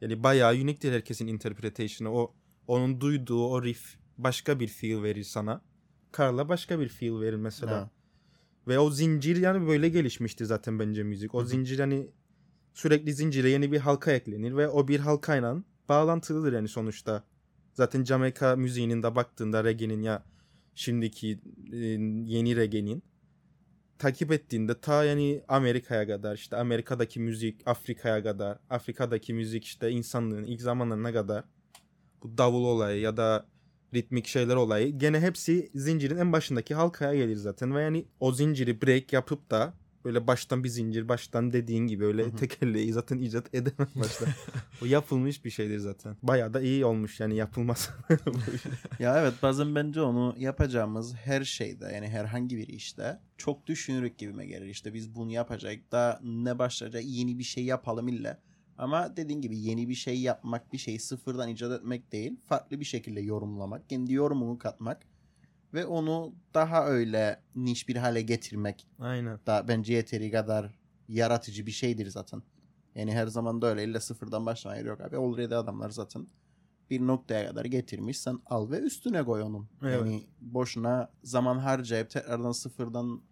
Yani 0.00 0.22
bayağı 0.22 0.54
uniktir 0.54 0.92
herkesin 0.92 1.26
interpretation'ı. 1.26 2.14
O 2.14 2.34
onun 2.66 3.00
duyduğu 3.00 3.46
o 3.46 3.62
riff 3.62 3.96
başka 4.18 4.60
bir 4.60 4.68
feel 4.68 5.02
verir 5.02 5.24
sana. 5.24 5.62
Karla 6.12 6.48
başka 6.48 6.80
bir 6.80 6.88
feel 6.88 7.20
verir 7.20 7.36
mesela. 7.36 7.72
Ha. 7.72 7.90
Ve 8.68 8.78
o 8.78 8.90
zincir 8.90 9.36
yani 9.36 9.66
böyle 9.66 9.88
gelişmişti 9.88 10.46
zaten 10.46 10.78
bence 10.78 11.02
müzik. 11.02 11.34
O 11.34 11.38
Hı 11.38 11.42
hı. 11.42 11.48
zincir 11.48 11.78
hani 11.78 12.10
sürekli 12.74 13.14
zincire 13.14 13.50
yeni 13.50 13.72
bir 13.72 13.80
halka 13.80 14.12
eklenir 14.12 14.56
ve 14.56 14.68
o 14.68 14.88
bir 14.88 15.00
halkayla 15.00 15.56
bağlantılıdır 15.88 16.52
yani 16.52 16.68
sonuçta. 16.68 17.24
Zaten 17.74 18.04
Jamaica 18.04 18.56
müziğinin 18.56 19.02
de 19.02 19.14
baktığında 19.14 19.64
reggae'nin 19.64 20.02
ya 20.02 20.24
şimdiki 20.74 21.40
e, 21.72 21.76
yeni 22.26 22.56
reggae'nin 22.56 23.02
takip 23.98 24.32
ettiğinde 24.32 24.80
ta 24.80 25.04
yani 25.04 25.42
Amerika'ya 25.48 26.06
kadar 26.06 26.34
işte 26.34 26.56
Amerika'daki 26.56 27.20
müzik 27.20 27.62
Afrika'ya 27.66 28.22
kadar 28.22 28.58
Afrika'daki 28.70 29.34
müzik 29.34 29.64
işte 29.64 29.90
insanlığın 29.90 30.44
ilk 30.44 30.60
zamanlarına 30.60 31.12
kadar 31.12 31.44
bu 32.22 32.38
davul 32.38 32.64
olayı 32.64 33.00
ya 33.00 33.16
da 33.16 33.46
ritmik 33.94 34.26
şeyler 34.26 34.56
olayı 34.56 34.98
gene 34.98 35.20
hepsi 35.20 35.70
zincirin 35.74 36.16
en 36.16 36.32
başındaki 36.32 36.74
halkaya 36.74 37.14
gelir 37.14 37.36
zaten 37.36 37.74
ve 37.74 37.82
yani 37.82 38.06
o 38.20 38.32
zinciri 38.32 38.82
break 38.82 39.12
yapıp 39.12 39.50
da 39.50 39.74
böyle 40.04 40.26
baştan 40.26 40.64
bir 40.64 40.68
zincir 40.68 41.08
baştan 41.08 41.52
dediğin 41.52 41.86
gibi 41.86 42.04
öyle 42.04 42.22
Hı 42.22 42.26
hı. 42.26 42.36
tekerleği 42.36 42.92
zaten 42.92 43.18
icat 43.18 43.54
edemem 43.54 43.88
başta. 43.94 44.26
o 44.82 44.86
yapılmış 44.86 45.44
bir 45.44 45.50
şeydir 45.50 45.78
zaten. 45.78 46.16
Bayağı 46.22 46.54
da 46.54 46.60
iyi 46.60 46.84
olmuş 46.84 47.20
yani 47.20 47.36
yapılması. 47.36 47.92
Ya 48.98 49.20
evet 49.20 49.34
bazen 49.42 49.74
bence 49.74 50.00
onu 50.00 50.34
yapacağımız 50.38 51.14
her 51.14 51.44
şeyde 51.44 51.84
yani 51.94 52.08
herhangi 52.08 52.56
bir 52.56 52.68
işte 52.68 53.20
çok 53.36 53.66
düşünürük 53.66 54.18
gibime 54.18 54.46
gelir. 54.46 54.66
İşte 54.66 54.94
biz 54.94 55.14
bunu 55.14 55.30
yapacak 55.32 55.92
da 55.92 56.20
ne 56.22 56.58
başlayacak 56.58 57.02
yeni 57.06 57.38
bir 57.38 57.44
şey 57.44 57.64
yapalım 57.64 58.08
illa. 58.08 58.38
Ama 58.78 59.16
dediğin 59.16 59.40
gibi 59.40 59.58
yeni 59.58 59.88
bir 59.88 59.94
şey 59.94 60.20
yapmak 60.20 60.72
bir 60.72 60.78
şeyi 60.78 60.98
sıfırdan 60.98 61.48
icat 61.48 61.72
etmek 61.80 62.12
değil. 62.12 62.36
Farklı 62.46 62.80
bir 62.80 62.84
şekilde 62.84 63.20
yorumlamak, 63.20 63.88
kendi 63.88 64.12
yorumunu 64.12 64.58
katmak 64.58 65.02
ve 65.74 65.86
onu 65.86 66.34
daha 66.54 66.86
öyle 66.86 67.42
niş 67.54 67.88
bir 67.88 67.96
hale 67.96 68.22
getirmek 68.22 68.86
Aynen. 68.98 69.40
da 69.46 69.64
bence 69.68 69.94
yeteri 69.94 70.30
kadar 70.30 70.78
yaratıcı 71.08 71.66
bir 71.66 71.70
şeydir 71.70 72.06
zaten. 72.06 72.42
Yani 72.94 73.12
her 73.12 73.26
zaman 73.26 73.62
da 73.62 73.66
öyle 73.66 73.84
illa 73.84 74.00
sıfırdan 74.00 74.46
başlamaya 74.46 74.82
yok 74.82 75.00
abi. 75.00 75.16
Already 75.16 75.54
adamlar 75.54 75.90
zaten 75.90 76.26
bir 76.90 77.00
noktaya 77.00 77.48
kadar 77.48 77.64
getirmiş. 77.64 78.18
Sen 78.18 78.40
al 78.46 78.70
ve 78.70 78.78
üstüne 78.78 79.24
koy 79.24 79.42
onun. 79.42 79.68
Evet. 79.82 79.94
Yani 79.94 80.26
boşuna 80.40 81.10
zaman 81.22 81.58
harcayıp 81.58 82.10
tekrardan 82.10 82.52
sıfırdan 82.52 83.22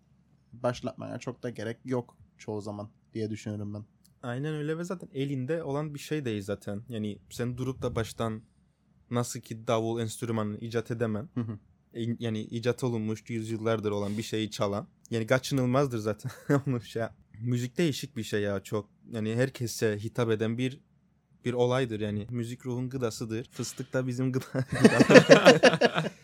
başlatmaya 0.53 1.19
çok 1.19 1.43
da 1.43 1.51
gerek 1.51 1.79
yok 1.85 2.17
çoğu 2.39 2.61
zaman 2.61 2.91
diye 3.15 3.31
düşünüyorum 3.31 3.75
ben. 3.75 3.85
Aynen 4.23 4.55
öyle 4.55 4.79
ve 4.79 4.85
zaten 4.85 5.09
elinde 5.13 5.63
olan 5.63 5.95
bir 5.95 5.99
şey 5.99 6.25
değil 6.25 6.43
zaten. 6.43 6.83
Yani 6.89 7.19
sen 7.31 7.57
durup 7.57 7.83
da 7.83 7.95
baştan 7.95 8.43
nasıl 9.11 9.41
ki 9.41 9.67
davul 9.67 10.01
enstrümanını 10.01 10.59
icat 10.59 10.91
edemen. 10.91 11.29
Hı 11.35 11.41
hı. 11.41 11.59
Yani 11.95 12.41
icat 12.41 12.85
olunmuş 12.85 13.31
yüzyıllardır 13.31 13.91
olan 13.91 14.19
bir 14.19 14.23
şeyi 14.23 14.51
çalan. 14.51 14.89
yani 15.11 15.27
kaçınılmazdır 15.27 15.99
zaten. 15.99 16.31
Onu 16.67 16.81
şey 16.81 17.03
müzik 17.41 17.79
değişik 17.79 18.17
bir 18.17 18.23
şey 18.23 18.41
ya 18.43 18.63
çok. 18.63 18.91
Yani 19.13 19.35
herkese 19.35 19.99
hitap 19.99 20.31
eden 20.31 20.59
bir 20.59 20.81
bir 21.45 21.53
olaydır 21.53 22.01
yani. 22.01 22.27
Müzik 22.31 22.67
ruhun 22.67 22.89
gıdasıdır. 22.89 23.49
Fıstık 23.53 23.93
da 23.93 24.07
bizim 24.07 24.33
gıda- 24.33 24.65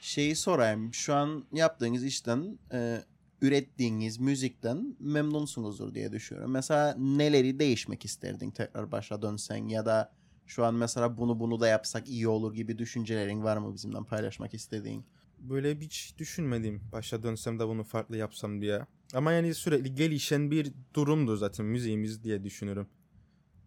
Şeyi 0.00 0.36
sorayım. 0.36 0.94
Şu 0.94 1.14
an 1.14 1.44
yaptığınız 1.52 2.04
işten, 2.04 2.58
e, 2.72 3.04
ürettiğiniz 3.42 4.18
müzikten 4.20 4.96
memnunsunuzdur 5.00 5.94
diye 5.94 6.12
düşünüyorum. 6.12 6.50
Mesela 6.52 6.94
neleri 6.98 7.58
değişmek 7.58 8.04
isterdin 8.04 8.50
tekrar 8.50 8.92
başa 8.92 9.22
dönsen 9.22 9.68
ya 9.68 9.86
da 9.86 10.12
şu 10.50 10.64
an 10.64 10.74
mesela 10.74 11.16
bunu 11.16 11.40
bunu 11.40 11.60
da 11.60 11.68
yapsak 11.68 12.08
iyi 12.08 12.28
olur 12.28 12.54
gibi 12.54 12.78
düşüncelerin 12.78 13.42
var 13.42 13.56
mı 13.56 13.74
bizimle 13.74 13.98
paylaşmak 14.08 14.54
istediğin? 14.54 15.04
Böyle 15.38 15.80
hiç 15.80 16.14
düşünmedim. 16.18 16.80
Başa 16.92 17.22
dönsem 17.22 17.58
de 17.58 17.68
bunu 17.68 17.84
farklı 17.84 18.16
yapsam 18.16 18.60
diye. 18.60 18.86
Ama 19.14 19.32
yani 19.32 19.54
sürekli 19.54 19.94
gelişen 19.94 20.50
bir 20.50 20.72
durumdur 20.94 21.36
zaten 21.36 21.66
müziğimiz 21.66 22.24
diye 22.24 22.44
düşünüyorum. 22.44 22.88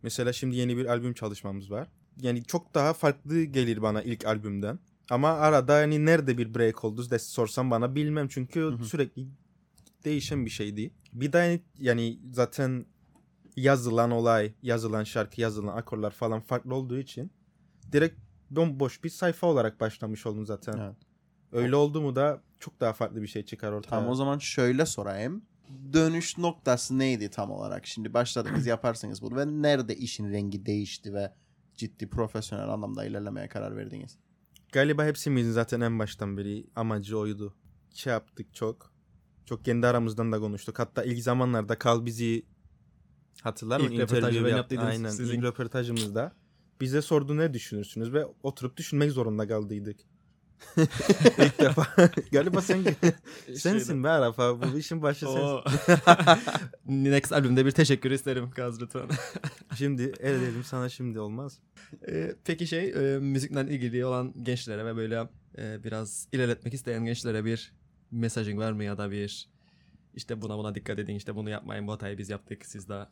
Mesela 0.01 0.33
şimdi 0.33 0.55
yeni 0.55 0.77
bir 0.77 0.85
albüm 0.85 1.13
çalışmamız 1.13 1.71
var. 1.71 1.87
Yani 2.21 2.43
çok 2.43 2.73
daha 2.73 2.93
farklı 2.93 3.43
gelir 3.43 3.81
bana 3.81 4.01
ilk 4.01 4.25
albümden. 4.25 4.79
Ama 5.09 5.29
arada 5.29 5.81
yani 5.81 6.05
nerede 6.05 6.37
bir 6.37 6.55
break 6.55 6.83
oldu 6.83 7.09
de 7.09 7.19
sorsam 7.19 7.71
bana 7.71 7.95
bilmem 7.95 8.27
çünkü 8.27 8.59
Hı 8.59 8.67
hı. 8.67 8.85
sürekli 8.85 9.27
değişen 10.05 10.45
bir 10.45 10.51
şeydi. 10.51 10.91
Bir 11.13 11.33
de 11.33 11.37
yani, 11.37 11.61
yani 11.79 12.19
zaten 12.31 12.85
yazılan 13.55 14.11
olay, 14.11 14.53
yazılan 14.61 15.03
şarkı, 15.03 15.41
yazılan 15.41 15.77
akorlar 15.77 16.11
falan 16.11 16.41
farklı 16.41 16.75
olduğu 16.75 16.97
için 16.97 17.31
direkt 17.91 18.19
bomboş 18.51 19.03
bir 19.03 19.09
sayfa 19.09 19.47
olarak 19.47 19.79
başlamış 19.79 20.25
oldum 20.25 20.45
zaten. 20.45 20.77
Evet. 20.77 20.95
Öyle 21.51 21.75
oldu 21.75 22.01
mu 22.01 22.15
da 22.15 22.41
çok 22.59 22.79
daha 22.79 22.93
farklı 22.93 23.21
bir 23.21 23.27
şey 23.27 23.45
çıkar 23.45 23.71
ortaya. 23.71 23.89
Tamam 23.89 24.09
o 24.09 24.15
zaman 24.15 24.37
şöyle 24.37 24.85
sorayım. 24.85 25.45
Dönüş 25.93 26.37
noktası 26.37 26.99
neydi 26.99 27.29
tam 27.29 27.51
olarak? 27.51 27.85
Şimdi 27.85 28.13
başladınız 28.13 28.65
yaparsınız 28.65 29.21
bunu 29.21 29.35
ve 29.35 29.45
nerede 29.47 29.95
işin 29.95 30.31
rengi 30.31 30.65
değişti 30.65 31.13
ve 31.13 31.33
ciddi 31.75 32.09
profesyonel 32.09 32.69
anlamda 32.69 33.05
ilerlemeye 33.05 33.47
karar 33.47 33.77
verdiniz? 33.77 34.17
Galiba 34.71 35.05
hepsimizin 35.05 35.51
zaten 35.51 35.81
en 35.81 35.99
baştan 35.99 36.37
beri 36.37 36.67
amacı 36.75 37.19
oydu. 37.19 37.55
Şey 37.93 38.13
yaptık 38.13 38.53
çok. 38.53 38.93
Çok 39.45 39.65
kendi 39.65 39.87
aramızdan 39.87 40.31
da 40.31 40.39
konuştuk. 40.39 40.79
Hatta 40.79 41.03
ilk 41.03 41.23
zamanlarda 41.23 41.79
Kal 41.79 42.05
bizi 42.05 42.45
hatırlar 43.41 43.79
mı? 43.79 43.85
İlk 43.85 43.99
röportajı 43.99 44.43
ben 44.43 44.49
yap- 44.49 44.57
yaptıydınız, 44.57 44.89
Aynen. 44.89 45.09
sizin. 45.09 45.37
ilk 45.37 45.43
röportajımızda. 45.43 46.35
Bize 46.81 47.01
sordu 47.01 47.37
ne 47.37 47.53
düşünürsünüz 47.53 48.13
ve 48.13 48.25
oturup 48.43 48.77
düşünmek 48.77 49.11
zorunda 49.11 49.47
kaldıydık. 49.47 49.99
ilk 51.37 51.59
defa. 51.59 51.87
Galiba 52.31 52.61
sen 52.61 52.83
sensin 53.55 54.03
be 54.03 54.09
Arafa. 54.09 54.61
Bu 54.61 54.77
işin 54.77 55.01
başı 55.01 55.25
sensin. 55.25 55.61
Next 56.85 57.33
albümde 57.33 57.65
bir 57.65 57.71
teşekkür 57.71 58.11
isterim 58.11 58.51
Kaz 58.51 58.81
lütfen. 58.81 59.09
Şimdi 59.75 60.13
el 60.19 60.33
edelim 60.33 60.63
sana 60.63 60.89
şimdi 60.89 61.19
olmaz. 61.19 61.59
Ee, 62.07 62.35
peki 62.45 62.67
şey 62.67 62.89
e, 62.89 63.19
müzikle 63.19 63.61
ilgili 63.61 64.05
olan 64.05 64.33
gençlere 64.43 64.85
ve 64.85 64.95
böyle 64.95 65.29
e, 65.57 65.83
biraz 65.83 66.27
ilerletmek 66.31 66.73
isteyen 66.73 67.05
gençlere 67.05 67.45
bir 67.45 67.73
mesajın 68.11 68.57
var 68.57 68.71
mı 68.71 68.83
ya 68.83 68.97
da 68.97 69.11
bir 69.11 69.49
işte 70.13 70.41
buna 70.41 70.57
buna 70.57 70.75
dikkat 70.75 70.99
edin 70.99 71.15
işte 71.15 71.35
bunu 71.35 71.49
yapmayın 71.49 71.87
bu 71.87 71.91
hatayı 71.91 72.17
biz 72.17 72.29
yaptık 72.29 72.65
siz 72.65 72.89
de 72.89 73.05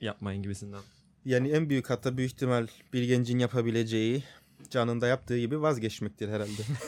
yapmayın 0.00 0.42
gibisinden. 0.42 0.80
Yani 1.24 1.48
en 1.48 1.70
büyük 1.70 1.90
hata 1.90 2.16
büyük 2.16 2.32
ihtimal 2.32 2.66
bir 2.92 3.02
gencin 3.02 3.38
yapabileceği 3.38 4.24
canında 4.70 5.06
yaptığı 5.06 5.38
gibi 5.38 5.62
vazgeçmektir 5.62 6.28
herhalde. 6.28 6.62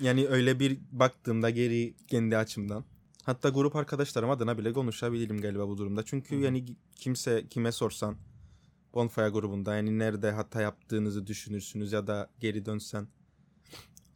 yani 0.00 0.28
öyle 0.28 0.60
bir 0.60 0.78
baktığımda 0.92 1.50
geri 1.50 1.94
kendi 2.08 2.36
açımdan. 2.36 2.84
Hatta 3.24 3.48
grup 3.48 3.76
arkadaşlarım 3.76 4.30
adına 4.30 4.58
bile 4.58 4.72
konuşabilirim 4.72 5.40
galiba 5.40 5.68
bu 5.68 5.78
durumda. 5.78 6.04
Çünkü 6.04 6.36
Hı 6.36 6.40
yani 6.40 6.64
kimse 6.96 7.46
kime 7.48 7.72
sorsan 7.72 8.16
Bonfire 8.94 9.28
grubunda 9.28 9.74
yani 9.74 9.98
nerede 9.98 10.30
hata 10.30 10.60
yaptığınızı 10.60 11.26
düşünürsünüz 11.26 11.92
ya 11.92 12.06
da 12.06 12.30
geri 12.40 12.66
dönsen 12.66 13.08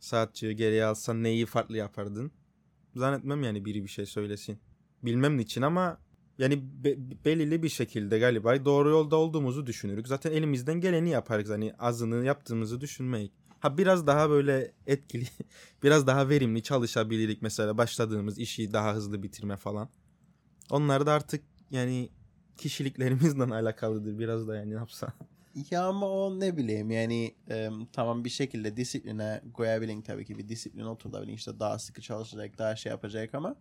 saatçiyi 0.00 0.56
geriye 0.56 0.84
alsan 0.84 1.22
neyi 1.22 1.46
farklı 1.46 1.76
yapardın? 1.76 2.32
Zannetmem 2.96 3.42
yani 3.42 3.64
biri 3.64 3.82
bir 3.82 3.88
şey 3.88 4.06
söylesin. 4.06 4.58
Bilmem 5.02 5.36
niçin 5.36 5.62
ama 5.62 5.98
yani 6.40 6.84
be- 6.84 7.24
belirli 7.24 7.62
bir 7.62 7.68
şekilde 7.68 8.18
galiba 8.18 8.64
doğru 8.64 8.90
yolda 8.90 9.16
olduğumuzu 9.16 9.66
düşünürük. 9.66 10.08
Zaten 10.08 10.32
elimizden 10.32 10.80
geleni 10.80 11.10
yaparız. 11.10 11.50
Hani 11.50 11.74
azını 11.78 12.24
yaptığımızı 12.24 12.80
düşünmeyik. 12.80 13.32
Ha 13.60 13.78
biraz 13.78 14.06
daha 14.06 14.30
böyle 14.30 14.72
etkili, 14.86 15.26
biraz 15.82 16.06
daha 16.06 16.28
verimli 16.28 16.62
çalışabilirik 16.62 17.42
mesela 17.42 17.78
başladığımız 17.78 18.38
işi 18.38 18.72
daha 18.72 18.94
hızlı 18.94 19.22
bitirme 19.22 19.56
falan. 19.56 19.88
Onlar 20.70 21.06
da 21.06 21.12
artık 21.12 21.44
yani 21.70 22.10
kişiliklerimizle 22.56 23.44
alakalıdır 23.54 24.18
biraz 24.18 24.48
da 24.48 24.56
yani 24.56 24.72
yapsa. 24.72 25.12
Ya 25.70 25.84
ama 25.84 26.08
o 26.08 26.40
ne 26.40 26.56
bileyim 26.56 26.90
yani 26.90 27.34
e, 27.50 27.70
tamam 27.92 28.24
bir 28.24 28.30
şekilde 28.30 28.76
disipline 28.76 29.42
koyabilin 29.54 30.02
tabii 30.02 30.24
ki 30.24 30.38
bir 30.38 30.48
disiplin 30.48 30.84
oturtabilin 30.84 31.32
işte 31.32 31.60
daha 31.60 31.78
sıkı 31.78 32.00
çalışacak 32.00 32.58
daha 32.58 32.76
şey 32.76 32.90
yapacak 32.90 33.34
ama 33.34 33.56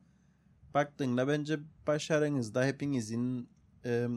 baktığında 0.73 1.27
bence 1.27 1.59
başarınızda 1.87 2.65
hepinizin 2.65 3.49
e, 3.85 4.07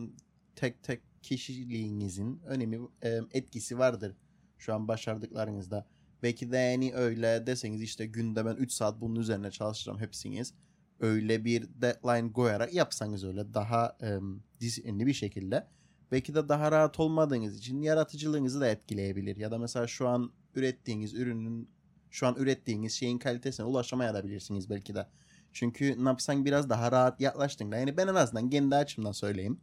tek 0.57 0.83
tek 0.83 1.01
kişiliğinizin 1.23 2.41
önemi 2.47 2.79
e, 3.03 3.21
etkisi 3.33 3.79
vardır 3.79 4.17
şu 4.59 4.75
an 4.75 4.89
başardıklarınızda. 4.89 5.87
Belki 6.23 6.53
de 6.53 6.57
yani 6.57 6.95
öyle 6.95 7.47
deseniz 7.47 7.83
işte 7.83 8.07
günde 8.07 8.47
ben 8.47 8.55
3 8.55 8.73
saat 8.73 9.01
bunun 9.01 9.21
üzerine 9.21 9.51
çalışacağım 9.51 9.99
hepsiniz. 9.99 10.55
Öyle 11.01 11.45
bir 11.45 11.69
deadline 11.83 12.33
koyarak 12.33 12.75
yapsanız 12.75 13.25
öyle 13.25 13.55
daha 13.55 13.97
e, 14.03 14.19
disiplinli 14.61 15.07
bir 15.07 15.13
şekilde 15.13 15.67
belki 16.13 16.35
de 16.35 16.49
daha 16.49 16.73
rahat 16.73 17.01
olmadığınız 17.01 17.59
için 17.59 17.83
yaratıcılığınızı 17.83 18.61
da 18.61 18.69
etkileyebilir. 18.69 19.37
Ya 19.37 19.51
da 19.51 19.59
mesela 19.59 19.87
şu 19.87 20.09
an 20.09 20.33
ürettiğiniz 20.55 21.15
ürünün 21.15 21.69
şu 22.11 22.27
an 22.27 22.35
ürettiğiniz 22.39 22.93
şeyin 22.93 23.19
kalitesine 23.19 23.67
ulaşamayabilirsiniz 23.67 24.71
belki 24.71 24.95
de. 24.95 25.07
Çünkü 25.53 26.05
ne 26.05 26.09
yapsan 26.09 26.45
biraz 26.45 26.71
daha 26.71 26.93
rahat 26.93 27.21
yaklaştığında 27.21 27.77
yani 27.77 27.97
ben 27.97 28.09
en 28.09 28.15
azından 28.15 28.51
kendi 28.51 28.77
açımdan 28.77 29.13
söyleyeyim. 29.13 29.61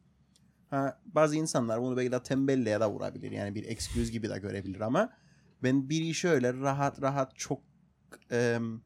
Ha, 0.70 1.00
bazı 1.06 1.36
insanlar 1.36 1.82
bunu 1.82 1.98
belki 1.98 2.12
de 2.12 2.24
tembelliğe 2.24 2.80
de 2.80 2.86
vurabilir. 2.86 3.32
Yani 3.32 3.56
bir 3.56 3.64
excuse 3.64 4.12
gibi 4.12 4.30
de 4.30 4.40
görebilir 4.40 4.80
ama 4.80 5.10
ben 5.64 5.90
bir 5.90 6.02
işi 6.02 6.30
öyle 6.30 6.54
rahat 6.54 7.02
rahat 7.02 7.36
çok 7.36 7.62
em, 8.32 8.82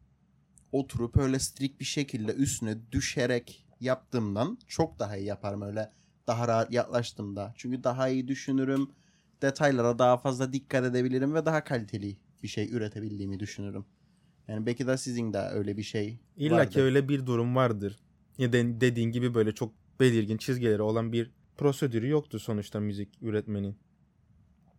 oturup 0.71 1.17
öyle 1.17 1.39
strict 1.39 1.79
bir 1.79 1.85
şekilde 1.85 2.33
üstüne 2.33 2.91
düşerek 2.91 3.67
yaptığımdan 3.79 4.57
çok 4.67 4.99
daha 4.99 5.17
iyi 5.17 5.25
yaparım 5.25 5.61
öyle 5.61 5.91
daha 6.27 6.47
rahat 6.47 6.71
yaklaştığımda. 6.71 7.53
Çünkü 7.57 7.83
daha 7.83 8.09
iyi 8.09 8.27
düşünürüm. 8.27 8.91
Detaylara 9.41 9.99
daha 9.99 10.17
fazla 10.17 10.53
dikkat 10.53 10.85
edebilirim 10.85 11.33
ve 11.33 11.45
daha 11.45 11.63
kaliteli 11.63 12.17
bir 12.43 12.47
şey 12.47 12.71
üretebildiğimi 12.71 13.39
düşünürüm. 13.39 13.85
Yani 14.47 14.65
belki 14.65 14.87
de 14.87 14.97
sizin 14.97 15.33
de 15.33 15.37
öyle 15.37 15.77
bir 15.77 15.83
şey 15.83 16.19
İlla 16.37 16.55
vardır. 16.55 16.71
ki 16.71 16.81
öyle 16.81 17.09
bir 17.09 17.25
durum 17.25 17.55
vardır. 17.55 17.99
Ya 18.37 18.53
de, 18.53 18.81
dediğin 18.81 19.11
gibi 19.11 19.33
böyle 19.33 19.51
çok 19.51 19.73
belirgin 19.99 20.37
çizgileri 20.37 20.81
olan 20.81 21.11
bir 21.11 21.31
prosedürü 21.57 22.09
yoktu 22.09 22.39
sonuçta 22.39 22.79
müzik 22.79 23.09
üretmenin. 23.21 23.75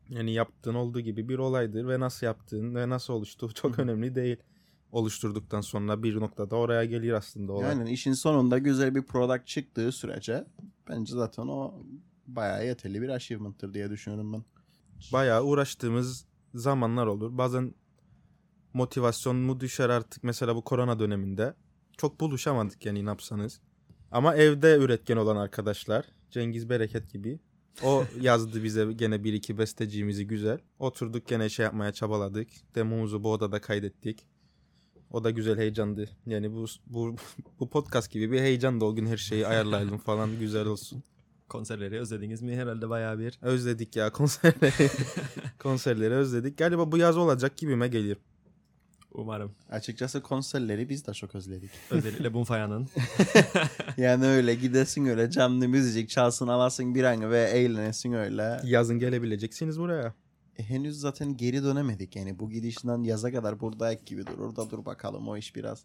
Yani 0.08 0.32
yaptığın 0.32 0.74
olduğu 0.74 1.00
gibi 1.00 1.28
bir 1.28 1.38
olaydır 1.38 1.88
ve 1.88 2.00
nasıl 2.00 2.26
yaptığın 2.26 2.74
ve 2.74 2.88
nasıl 2.88 3.12
oluştuğu 3.12 3.54
çok 3.54 3.78
önemli 3.78 4.14
değil. 4.14 4.36
Oluşturduktan 4.92 5.60
sonra 5.60 6.02
bir 6.02 6.16
noktada 6.16 6.56
oraya 6.56 6.84
gelir 6.84 7.12
aslında 7.12 7.52
olay. 7.52 7.68
Yani 7.68 7.90
işin 7.90 8.12
sonunda 8.12 8.58
güzel 8.58 8.94
bir 8.94 9.02
product 9.02 9.46
çıktığı 9.46 9.92
sürece 9.92 10.44
bence 10.88 11.12
zaten 11.12 11.42
o 11.42 11.74
bayağı 12.26 12.66
yeterli 12.66 13.02
bir 13.02 13.08
achievement'tır 13.08 13.74
diye 13.74 13.90
düşünüyorum 13.90 14.32
ben. 14.32 14.44
Bayağı 15.12 15.44
uğraştığımız 15.44 16.26
zamanlar 16.54 17.06
olur. 17.06 17.38
Bazen 17.38 17.74
motivasyon 18.74 19.36
mu 19.36 19.60
düşer 19.60 19.90
artık 19.90 20.24
mesela 20.24 20.56
bu 20.56 20.64
korona 20.64 20.98
döneminde. 20.98 21.54
Çok 21.96 22.20
buluşamadık 22.20 22.86
yani 22.86 23.04
ne 23.04 23.08
yapsanız. 23.08 23.60
Ama 24.10 24.34
evde 24.34 24.76
üretken 24.76 25.16
olan 25.16 25.36
arkadaşlar 25.36 26.04
Cengiz 26.30 26.68
Bereket 26.68 27.12
gibi 27.12 27.38
o 27.82 28.04
yazdı 28.20 28.64
bize 28.64 28.92
gene 28.92 29.24
bir 29.24 29.32
iki 29.32 29.58
besteciğimizi 29.58 30.26
güzel. 30.26 30.58
Oturduk 30.78 31.28
gene 31.28 31.48
şey 31.48 31.64
yapmaya 31.64 31.92
çabaladık. 31.92 32.48
Demomuzu 32.74 33.24
bu 33.24 33.32
odada 33.32 33.60
kaydettik. 33.60 34.26
O 35.10 35.24
da 35.24 35.30
güzel 35.30 35.58
heyecandı. 35.58 36.08
Yani 36.26 36.52
bu 36.52 36.66
bu 36.86 37.16
bu 37.60 37.70
podcast 37.70 38.10
gibi 38.10 38.32
bir 38.32 38.40
heyecan 38.40 38.80
da 38.80 38.84
o 38.84 38.94
gün 38.94 39.06
her 39.06 39.16
şeyi 39.16 39.46
ayarlayalım 39.46 39.98
falan 39.98 40.38
güzel 40.38 40.66
olsun. 40.66 41.02
Konserleri 41.48 41.98
özlediniz 42.00 42.42
mi? 42.42 42.56
Herhalde 42.56 42.88
bayağı 42.88 43.18
bir. 43.18 43.38
Özledik 43.42 43.96
ya 43.96 44.12
konserleri. 44.12 44.90
konserleri 45.58 46.14
özledik. 46.14 46.58
Galiba 46.58 46.92
bu 46.92 46.98
yaz 46.98 47.16
olacak 47.16 47.56
gibime 47.56 47.88
gelir. 47.88 48.18
Umarım. 49.14 49.52
Açıkçası 49.70 50.22
konserleri 50.22 50.88
biz 50.88 51.06
de 51.06 51.14
çok 51.14 51.34
özledik. 51.34 51.70
Özellikle 51.90 52.34
Bunfaya'nın. 52.34 52.88
Yani 53.96 54.26
öyle 54.26 54.54
gidesin 54.54 55.06
öyle 55.06 55.30
canlı 55.30 55.68
müzik 55.68 56.08
çalsın 56.10 56.48
alasın 56.48 56.94
bir 56.94 57.04
an 57.04 57.30
ve 57.30 57.42
eğlenesin 57.42 58.12
öyle. 58.12 58.60
Yazın 58.64 58.98
gelebileceksiniz 58.98 59.78
buraya. 59.78 60.14
E, 60.58 60.62
henüz 60.62 60.96
zaten 61.00 61.36
geri 61.36 61.62
dönemedik 61.62 62.16
yani 62.16 62.38
bu 62.38 62.50
gidişten 62.50 63.02
yaza 63.02 63.32
kadar 63.32 63.60
buradayız 63.60 64.00
gibi 64.06 64.26
durur 64.26 64.56
da 64.56 64.70
dur 64.70 64.84
bakalım 64.84 65.28
o 65.28 65.36
iş 65.36 65.56
biraz 65.56 65.84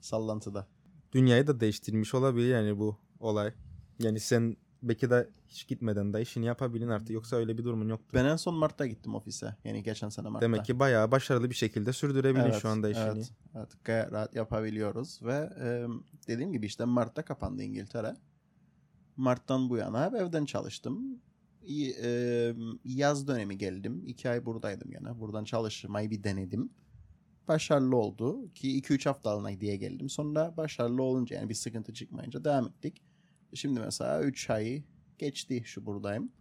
sallantıda. 0.00 0.66
Dünyayı 1.12 1.46
da 1.46 1.60
değiştirmiş 1.60 2.14
olabilir 2.14 2.48
yani 2.48 2.78
bu 2.78 2.98
olay. 3.20 3.52
Yani 3.98 4.20
sen 4.20 4.56
belki 4.82 5.10
de 5.10 5.28
hiç 5.48 5.68
gitmeden 5.68 6.12
de 6.12 6.22
işini 6.22 6.46
yapabilin 6.46 6.88
artık. 6.88 7.10
Yoksa 7.10 7.36
öyle 7.36 7.58
bir 7.58 7.64
durumun 7.64 7.88
yoktu. 7.88 8.08
Ben 8.14 8.24
en 8.24 8.36
son 8.36 8.54
Mart'ta 8.54 8.86
gittim 8.86 9.14
ofise. 9.14 9.56
Yani 9.64 9.82
geçen 9.82 10.08
sene 10.08 10.28
Mart'ta. 10.28 10.46
Demek 10.46 10.64
ki 10.64 10.78
bayağı 10.78 11.10
başarılı 11.10 11.50
bir 11.50 11.54
şekilde 11.54 11.92
sürdürebilin 11.92 12.44
Evet, 12.44 12.62
şu 12.62 12.68
anda 12.68 12.88
işini. 12.88 13.04
Evet, 13.04 13.32
evet 13.56 13.68
gayet 13.84 14.12
rahat 14.12 14.34
yapabiliyoruz 14.34 15.22
ve 15.22 15.50
e, 15.60 15.86
dediğim 16.28 16.52
gibi 16.52 16.66
işte 16.66 16.84
Mart'ta 16.84 17.24
kapandı 17.24 17.62
İngiltere. 17.62 18.16
Mart'tan 19.16 19.70
bu 19.70 19.76
yana 19.76 20.06
hep 20.06 20.14
evden 20.14 20.44
çalıştım. 20.44 21.20
İyi, 21.62 21.96
e, 22.02 22.54
yaz 22.84 23.28
dönemi 23.28 23.58
geldim. 23.58 24.02
İki 24.06 24.30
ay 24.30 24.46
buradaydım 24.46 24.90
gene. 24.90 25.20
Buradan 25.20 25.44
çalışmayı 25.44 26.10
bir 26.10 26.24
denedim. 26.24 26.70
Başarılı 27.48 27.96
oldu 27.96 28.52
ki 28.54 28.82
2-3 28.82 29.08
haftalığına 29.08 29.60
diye 29.60 29.76
geldim. 29.76 30.08
Sonra 30.08 30.56
başarılı 30.56 31.02
olunca 31.02 31.36
yani 31.36 31.48
bir 31.48 31.54
sıkıntı 31.54 31.94
çıkmayınca 31.94 32.44
devam 32.44 32.66
ettik. 32.66 33.02
Şimdi 33.54 33.80
mesela 33.80 34.22
3 34.22 34.50
ay 34.50 34.82
geçti 35.18 35.62
şu 35.64 35.86
buradayım. 35.86 36.32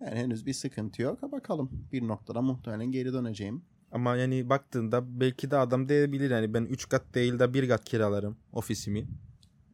Yani 0.00 0.14
henüz 0.16 0.46
bir 0.46 0.52
sıkıntı 0.52 1.02
yok. 1.02 1.32
Bakalım 1.32 1.70
bir 1.92 2.08
noktada 2.08 2.42
muhtemelen 2.42 2.92
geri 2.92 3.12
döneceğim. 3.12 3.62
Ama 3.92 4.16
yani 4.16 4.48
baktığında 4.48 5.20
belki 5.20 5.50
de 5.50 5.56
adam 5.56 5.88
diyebilir 5.88 6.30
yani 6.30 6.54
ben 6.54 6.64
3 6.64 6.88
kat 6.88 7.14
değil 7.14 7.38
de 7.38 7.54
1 7.54 7.68
kat 7.68 7.84
kiralarım 7.84 8.36
ofisimi. 8.52 9.06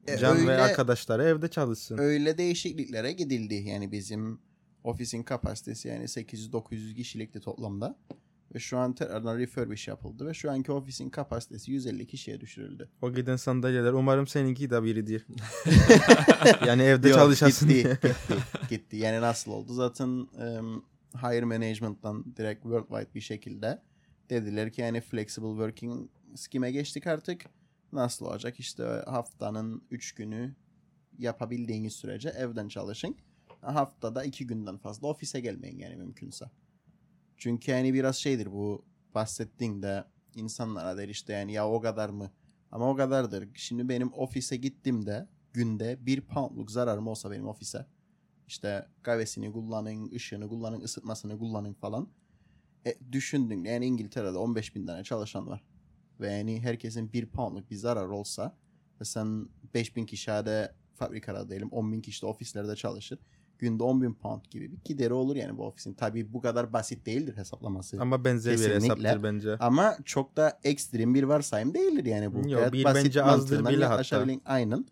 E, 0.06 0.18
Can 0.18 0.36
öyle- 0.36 0.46
ve 0.46 0.56
arkadaşları 0.56 1.22
evde 1.24 1.48
çalışsın. 1.48 1.98
öyle 1.98 2.38
değişikliklere 2.38 3.12
gidildi. 3.12 3.54
Yani 3.54 3.92
bizim 3.92 4.38
ofisin 4.84 5.22
kapasitesi 5.22 5.88
yani 5.88 6.04
800-900 6.08 6.94
kişilikti 6.94 7.40
toplamda. 7.40 7.98
Ve 8.54 8.58
şu 8.58 8.78
an 8.78 8.94
tekrardan 8.94 9.38
refurbish 9.38 9.88
yapıldı 9.88 10.26
ve 10.26 10.34
şu 10.34 10.50
anki 10.50 10.72
ofisin 10.72 11.10
kapasitesi 11.10 11.72
150 11.72 12.06
kişiye 12.06 12.40
düşürüldü. 12.40 12.88
O 13.02 13.14
giden 13.14 13.36
sandalyeler 13.36 13.92
umarım 13.92 14.26
seninki 14.26 14.70
de 14.70 14.82
biridir. 14.82 15.26
yani 16.66 16.82
evde 16.82 17.08
Yok, 17.08 17.18
çalışasın 17.18 17.68
gitti, 17.68 17.82
diye. 17.82 17.94
gitti, 17.94 18.36
gitti. 18.70 18.96
Yani 18.96 19.20
nasıl 19.20 19.52
oldu? 19.52 19.74
Zaten 19.74 20.06
um, 20.06 20.84
higher 21.14 21.44
management'tan 21.44 22.36
direkt 22.36 22.62
worldwide 22.62 23.14
bir 23.14 23.20
şekilde 23.20 23.82
dediler 24.30 24.72
ki 24.72 24.80
yani 24.80 25.00
flexible 25.00 25.48
working 25.48 26.10
scheme'e 26.34 26.72
geçtik 26.72 27.06
artık. 27.06 27.44
Nasıl 27.92 28.26
olacak? 28.26 28.60
İşte 28.60 28.84
haftanın 29.06 29.82
3 29.90 30.12
günü 30.12 30.54
yapabildiğiniz 31.18 31.92
sürece 31.92 32.28
evden 32.28 32.68
çalışın. 32.68 33.16
Haftada 33.60 34.24
2 34.24 34.46
günden 34.46 34.78
fazla 34.78 35.08
ofise 35.08 35.40
gelmeyin 35.40 35.78
yani 35.78 35.96
mümkünse. 35.96 36.44
Çünkü 37.36 37.70
yani 37.70 37.94
biraz 37.94 38.16
şeydir 38.16 38.52
bu 38.52 38.84
bahsettiğinde 39.14 40.04
insanlara 40.34 40.96
der 40.96 41.08
işte 41.08 41.32
yani 41.32 41.52
ya 41.52 41.68
o 41.68 41.80
kadar 41.80 42.08
mı? 42.08 42.30
Ama 42.70 42.90
o 42.90 42.96
kadardır. 42.96 43.48
Şimdi 43.54 43.88
benim 43.88 44.12
ofise 44.12 44.56
gittiğimde 44.56 45.28
günde 45.52 46.06
bir 46.06 46.20
poundluk 46.20 46.70
zararım 46.70 47.06
olsa 47.06 47.30
benim 47.30 47.48
ofise 47.48 47.86
işte 48.46 48.88
kahvesini 49.02 49.52
kullanın, 49.52 50.10
ışığını 50.12 50.48
kullanın, 50.48 50.80
ısıtmasını 50.80 51.38
kullanın 51.38 51.72
falan. 51.72 52.08
E, 52.86 52.94
düşündün 53.12 53.64
yani 53.64 53.86
İngiltere'de 53.86 54.38
15 54.38 54.74
bin 54.74 54.86
tane 54.86 55.04
çalışan 55.04 55.46
var. 55.46 55.64
Ve 56.20 56.32
yani 56.32 56.60
herkesin 56.60 57.12
bir 57.12 57.26
poundluk 57.26 57.70
bir 57.70 57.76
zarar 57.76 58.08
olsa 58.08 58.56
ve 59.00 59.04
sen 59.04 59.48
5 59.74 59.96
bin 59.96 60.06
kişi 60.06 60.30
hadi 60.30 60.74
fabrikada 60.94 61.48
diyelim 61.48 61.68
10 61.68 61.92
bin 61.92 62.00
kişi 62.00 62.22
de 62.22 62.26
ofislerde 62.26 62.76
çalışır. 62.76 63.18
Günde 63.58 63.82
10 63.82 64.02
bin 64.02 64.14
pound 64.14 64.42
gibi 64.50 64.72
bir 64.72 64.78
gideri 64.84 65.12
olur 65.12 65.36
yani 65.36 65.58
bu 65.58 65.66
ofisin. 65.66 65.94
Tabii 65.94 66.32
bu 66.32 66.40
kadar 66.40 66.72
basit 66.72 67.06
değildir 67.06 67.36
hesaplaması. 67.36 67.96
Ama, 67.96 68.16
Ama 68.16 68.24
benzer 68.24 68.52
bir 68.58 68.74
hesaptır 68.74 69.22
bence. 69.22 69.56
çok 70.04 70.36
da 70.36 70.60
ekstrem 70.64 71.14
bir 71.14 71.22
varsayım 71.22 71.74
değildir 71.74 72.04
yani 72.04 72.34
bu. 72.34 72.36
Yok, 72.38 72.58
Gayet 72.58 72.72
bir 72.72 72.84
basit 72.84 73.04
bence 73.04 73.22
azdır 73.22 73.66
bile 73.68 73.84
hatta. 73.84 74.26
Aynen. 74.44 74.86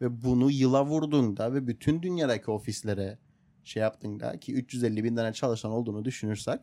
Ve 0.00 0.22
bunu 0.22 0.50
yıla 0.50 0.86
vurduğunda 0.86 1.54
ve 1.54 1.66
bütün 1.66 2.02
dünyadaki 2.02 2.50
ofislere 2.50 3.18
şey 3.64 3.80
yaptığında 3.82 4.40
ki 4.40 4.52
350 4.52 5.04
bin 5.04 5.16
tane 5.16 5.32
çalışan 5.32 5.72
olduğunu 5.72 6.04
düşünürsek 6.04 6.60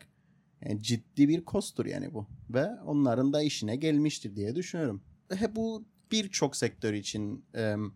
yani 0.64 0.82
ciddi 0.82 1.28
bir 1.28 1.44
kostur 1.44 1.86
yani 1.86 2.14
bu. 2.14 2.26
Ve 2.50 2.66
onların 2.86 3.32
da 3.32 3.42
işine 3.42 3.76
gelmiştir 3.76 4.36
diye 4.36 4.54
düşünüyorum. 4.54 5.02
He 5.34 5.56
bu 5.56 5.84
birçok 6.12 6.56
sektör 6.56 6.92
için 6.92 7.44
em, 7.54 7.92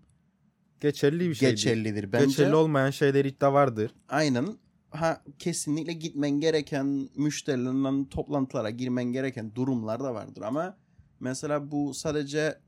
Geçerli 0.81 1.29
bir 1.29 1.35
şeydir. 1.35 1.53
geçerlidir 1.53 2.13
bence. 2.13 2.27
Geçerli 2.27 2.55
olmayan 2.55 2.91
şeyler 2.91 3.41
de 3.41 3.53
vardır. 3.53 3.95
Aynen. 4.09 4.47
Ha 4.91 5.23
kesinlikle 5.39 5.93
gitmen 5.93 6.31
gereken 6.31 7.09
müşterilerle 7.17 8.09
toplantılara 8.09 8.71
girmen 8.71 9.05
gereken 9.05 9.55
durumlar 9.55 10.01
da 10.01 10.15
vardır 10.15 10.43
ama 10.43 10.77
mesela 11.21 11.71
bu 11.71 11.95
sadece 11.95 12.59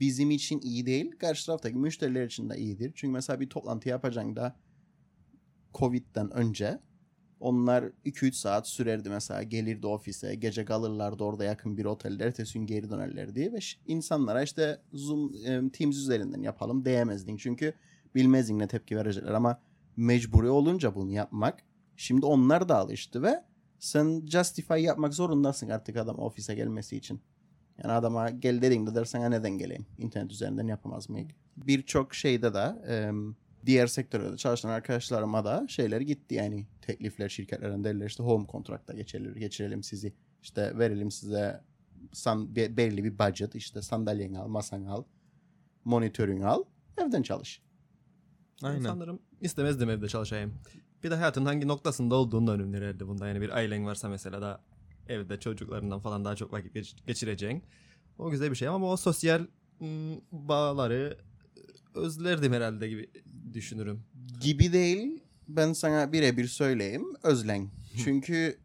bizim 0.00 0.30
için 0.30 0.60
iyi 0.60 0.86
değil. 0.86 1.10
Karşı 1.18 1.46
taraftaki 1.46 1.76
müşteriler 1.76 2.26
için 2.26 2.50
de 2.50 2.56
iyidir. 2.56 2.92
Çünkü 2.94 3.12
mesela 3.12 3.40
bir 3.40 3.48
toplantı 3.48 3.88
yapacaksın 3.88 4.36
da 4.36 4.56
Covid'den 5.74 6.30
önce 6.30 6.78
onlar 7.40 7.84
2-3 8.04 8.32
saat 8.32 8.68
sürerdi 8.68 9.10
mesela 9.10 9.42
gelirdi 9.42 9.86
ofise 9.86 10.34
gece 10.34 10.64
kalırlardı 10.64 11.24
orada 11.24 11.44
yakın 11.44 11.76
bir 11.76 11.84
otelde 11.84 12.24
ertesi 12.24 12.58
gün 12.58 12.66
geri 12.66 12.90
dönerlerdi 12.90 13.52
ve 13.52 13.58
insanlara 13.86 14.42
işte 14.42 14.80
Zoom 14.92 15.32
e, 15.46 15.70
Teams 15.70 15.96
üzerinden 15.96 16.42
yapalım 16.42 16.84
diyemezdin 16.84 17.36
çünkü 17.36 17.74
bilmezdin 18.14 18.58
ne 18.58 18.68
tepki 18.68 18.96
verecekler 18.96 19.32
ama 19.32 19.60
mecburi 19.96 20.48
olunca 20.48 20.94
bunu 20.94 21.12
yapmak 21.12 21.58
şimdi 21.96 22.26
onlar 22.26 22.68
da 22.68 22.76
alıştı 22.76 23.22
ve 23.22 23.44
sen 23.78 24.26
justify 24.26 24.74
yapmak 24.80 25.14
zorundasın 25.14 25.68
artık 25.68 25.96
adam 25.96 26.18
ofise 26.18 26.54
gelmesi 26.54 26.96
için. 26.96 27.20
Yani 27.82 27.92
adama 27.92 28.30
gel 28.30 28.62
dediğinde 28.62 28.94
dersen 28.94 29.20
"Ha, 29.20 29.28
neden 29.28 29.58
geleyim? 29.58 29.86
İnternet 29.98 30.32
üzerinden 30.32 30.66
yapamaz 30.66 31.10
mıyım? 31.10 31.28
Birçok 31.56 32.14
şeyde 32.14 32.54
de 32.54 32.74
diğer 33.68 33.86
sektörde 33.86 34.36
çalışan 34.36 34.68
arkadaşlarıma 34.70 35.44
da 35.44 35.66
şeyler 35.68 36.00
gitti 36.00 36.34
yani 36.34 36.66
teklifler 36.82 37.28
şirketlerden 37.28 37.84
derler 37.84 38.06
işte 38.06 38.22
home 38.22 38.46
kontrakta 38.46 38.94
geçirelim, 38.94 39.34
geçirelim 39.34 39.82
sizi 39.82 40.12
işte 40.42 40.78
verelim 40.78 41.10
size 41.10 41.60
san, 42.12 42.56
be- 42.56 42.76
belli 42.76 43.04
bir 43.04 43.18
budget 43.18 43.54
işte 43.54 43.82
sandalyeni 43.82 44.38
al 44.38 44.48
masanı 44.48 44.92
al 44.92 45.04
monitörünü 45.84 46.46
al 46.46 46.64
evden 46.98 47.22
çalış. 47.22 47.62
Aynen. 48.62 48.82
Sanırım 48.82 49.18
istemezdim 49.40 49.90
evde 49.90 50.08
çalışayım. 50.08 50.54
Bir 51.04 51.10
de 51.10 51.14
hayatın 51.14 51.44
hangi 51.44 51.68
noktasında 51.68 52.14
olduğunu 52.14 52.50
önem 52.52 52.72
verirdi 52.72 53.08
bunda. 53.08 53.28
Yani 53.28 53.40
bir 53.40 53.50
ailen 53.50 53.86
varsa 53.86 54.08
mesela 54.08 54.42
da 54.42 54.60
evde 55.08 55.40
çocuklarından 55.40 56.00
falan 56.00 56.24
daha 56.24 56.36
çok 56.36 56.52
vakit 56.52 56.74
geç- 56.74 56.96
geçireceksin. 57.06 57.62
O 58.18 58.30
güzel 58.30 58.50
bir 58.50 58.56
şey 58.56 58.68
ama 58.68 58.92
o 58.92 58.96
sosyal 58.96 59.46
ım, 59.80 60.20
bağları 60.32 61.18
özlerdim 61.94 62.52
herhalde 62.52 62.88
gibi 62.88 63.10
düşünürüm. 63.54 64.02
Gibi 64.40 64.72
değil 64.72 65.22
ben 65.48 65.72
sana 65.72 66.12
birebir 66.12 66.46
söyleyeyim 66.46 67.04
özlen. 67.22 67.70
Çünkü 68.04 68.58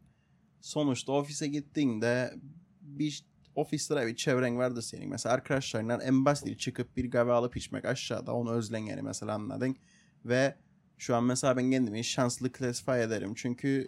sonuçta 0.60 1.12
ofise 1.12 1.46
gittiğinde 1.46 2.34
bir 2.80 3.24
ofiste 3.54 4.06
bir 4.06 4.16
çevren 4.16 4.58
vardır 4.58 4.82
senin. 4.82 5.08
Mesela 5.08 5.34
arkadaşlarından 5.34 6.00
en 6.00 6.24
basit 6.24 6.60
çıkıp 6.60 6.96
bir 6.96 7.10
kahve 7.10 7.32
alıp 7.32 7.56
içmek 7.56 7.84
aşağıda 7.84 8.34
onu 8.34 8.50
özlen 8.50 8.78
yani 8.78 9.02
mesela 9.02 9.34
anladın. 9.34 9.76
Ve 10.24 10.54
şu 10.98 11.16
an 11.16 11.24
mesela 11.24 11.56
ben 11.56 11.70
kendimi 11.70 12.04
şanslı 12.04 12.52
classify 12.52 13.02
ederim. 13.02 13.32
Çünkü 13.36 13.86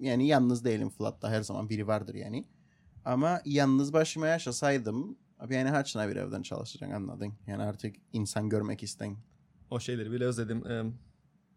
yani 0.00 0.26
yalnız 0.26 0.64
değilim 0.64 0.90
Flat'ta 0.90 1.30
her 1.30 1.42
zaman 1.42 1.68
biri 1.68 1.86
vardır 1.86 2.14
yani. 2.14 2.44
Ama 3.04 3.42
yalnız 3.44 3.92
başıma 3.92 4.26
yaşasaydım 4.26 5.18
abi 5.40 5.54
yani 5.54 5.70
haçına 5.70 6.08
bir 6.08 6.16
evden 6.16 6.42
çalışacaksın 6.42 6.96
anladın. 6.96 7.32
Yani 7.46 7.62
artık 7.62 7.96
insan 8.12 8.48
görmek 8.48 8.82
isten. 8.82 9.16
O 9.70 9.80
şeyleri 9.80 10.12
bile 10.12 10.24
özledim. 10.24 10.70
Em, 10.70 10.94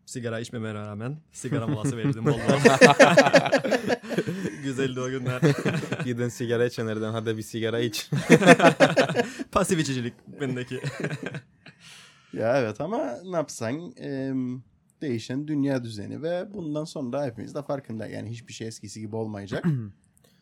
sigara 0.05 0.39
içmeme 0.39 0.73
rağmen 0.73 1.17
sigara 1.31 1.67
molası 1.67 1.97
verirdim 1.97 2.25
bol 2.25 2.31
bol. 2.31 2.37
Güzeldi 4.63 4.99
o 4.99 5.09
günler. 5.09 5.41
Gidin 6.05 6.29
sigara 6.29 6.65
içenlerden 6.65 7.11
hadi 7.11 7.37
bir 7.37 7.41
sigara 7.41 7.79
iç. 7.79 8.09
Pasif 9.51 9.79
içicilik 9.79 10.13
bendeki. 10.41 10.79
Ya 12.33 12.57
evet 12.57 12.81
ama 12.81 13.17
ne 13.23 13.35
yapsan 13.35 13.93
em, 13.97 14.63
değişen 15.01 15.47
dünya 15.47 15.83
düzeni 15.83 16.21
ve 16.21 16.53
bundan 16.53 16.83
sonra 16.83 17.25
hepimiz 17.25 17.55
de 17.55 17.61
farkında. 17.61 18.07
Yani 18.07 18.29
hiçbir 18.29 18.53
şey 18.53 18.67
eskisi 18.67 18.99
gibi 18.99 19.15
olmayacak. 19.15 19.65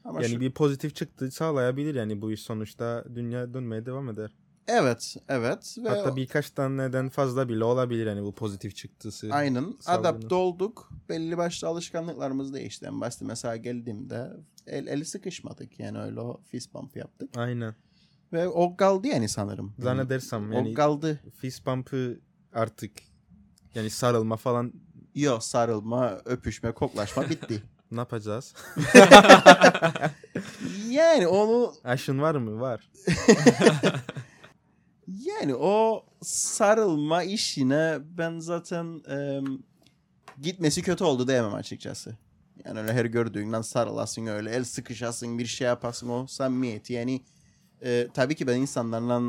ama 0.03 0.21
yani 0.23 0.33
şu- 0.33 0.39
bir 0.39 0.51
pozitif 0.51 0.95
çıktı 0.95 1.31
sağlayabilir 1.31 1.95
yani 1.95 2.21
bu 2.21 2.31
iş 2.31 2.41
sonuçta 2.41 3.05
dünya 3.15 3.53
dönmeye 3.53 3.85
devam 3.85 4.09
eder. 4.09 4.35
evet 4.67 5.15
evet 5.27 5.75
ve 5.83 5.89
Hatta 5.89 6.15
birkaç 6.15 6.49
taneden 6.51 7.09
fazla 7.09 7.49
bile 7.49 7.63
olabilir 7.63 8.07
yani 8.07 8.23
bu 8.23 8.35
pozitif 8.35 8.75
çıktısı. 8.75 9.29
aynen 9.31 9.73
salgını. 9.79 10.07
adapte 10.09 10.35
olduk. 10.35 10.91
Belli 11.09 11.37
başlı 11.37 11.67
alışkanlıklarımız 11.67 12.53
değişti. 12.53 12.85
En 12.85 13.01
başta 13.01 13.25
mesela 13.25 13.55
geldiğimde 13.55 14.29
el, 14.67 14.87
eli 14.87 15.05
sıkışmadık. 15.05 15.79
Yani 15.79 15.99
öyle 15.99 16.19
o 16.19 16.41
fist 16.47 16.73
bump 16.73 16.95
yaptık. 16.97 17.29
Aynen. 17.37 17.75
Ve 18.33 18.47
o 18.47 18.75
kaldı 18.77 19.07
yani 19.07 19.29
sanırım. 19.29 19.73
Zannedersem 19.79 20.51
yani 20.53 20.71
O 20.71 20.73
kaldı. 20.73 21.19
fist 21.37 21.65
bump'ı 21.65 22.19
artık 22.53 22.91
yani 23.75 23.89
sarılma 23.89 24.37
falan 24.37 24.73
Yok 25.15 25.43
sarılma, 25.43 26.21
öpüşme, 26.25 26.71
koklaşma 26.71 27.29
bitti. 27.29 27.63
Ne 27.91 27.99
yapacağız? 27.99 28.53
Yani 30.89 31.27
onu 31.27 31.73
Aşın 31.83 32.21
var 32.21 32.35
mı? 32.35 32.61
Var. 32.61 32.91
yani 35.07 35.55
o 35.55 36.05
sarılma 36.21 37.23
işine 37.23 37.97
ben 38.17 38.39
zaten 38.39 39.01
e, 39.09 39.41
gitmesi 40.41 40.81
kötü 40.81 41.03
oldu 41.03 41.27
diyemem 41.27 41.53
açıkçası. 41.53 42.17
Yani 42.65 42.79
öyle 42.79 42.93
her 42.93 43.05
gördüğünden 43.05 43.61
sarılasın 43.61 44.25
öyle 44.25 44.51
el 44.51 44.63
sıkışasın 44.63 45.39
bir 45.39 45.45
şey 45.45 45.67
yapasın 45.67 46.09
o 46.09 46.27
samimiyeti 46.27 46.93
yani 46.93 47.21
e, 47.83 48.07
tabii 48.13 48.35
ki 48.35 48.47
ben 48.47 48.57
insanlarla 48.57 49.21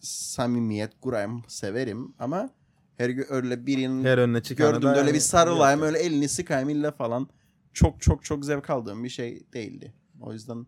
samimiyet 0.00 1.00
kurayım 1.00 1.42
severim 1.48 2.14
ama 2.18 2.50
her 2.96 3.30
öyle 3.30 3.66
birinin 3.66 4.04
Her 4.04 4.18
önüne 4.18 4.38
gördüğümde 4.38 4.98
öyle 4.98 5.14
bir 5.14 5.20
sarılayım 5.20 5.82
öyle 5.82 5.98
elini 5.98 6.28
sıkayım 6.28 6.68
illa 6.68 6.92
falan 6.92 7.28
çok 7.74 8.00
çok 8.00 8.24
çok 8.24 8.44
zevk 8.44 8.70
aldığım 8.70 9.04
bir 9.04 9.08
şey 9.08 9.46
değildi. 9.52 9.94
O 10.20 10.32
yüzden 10.32 10.66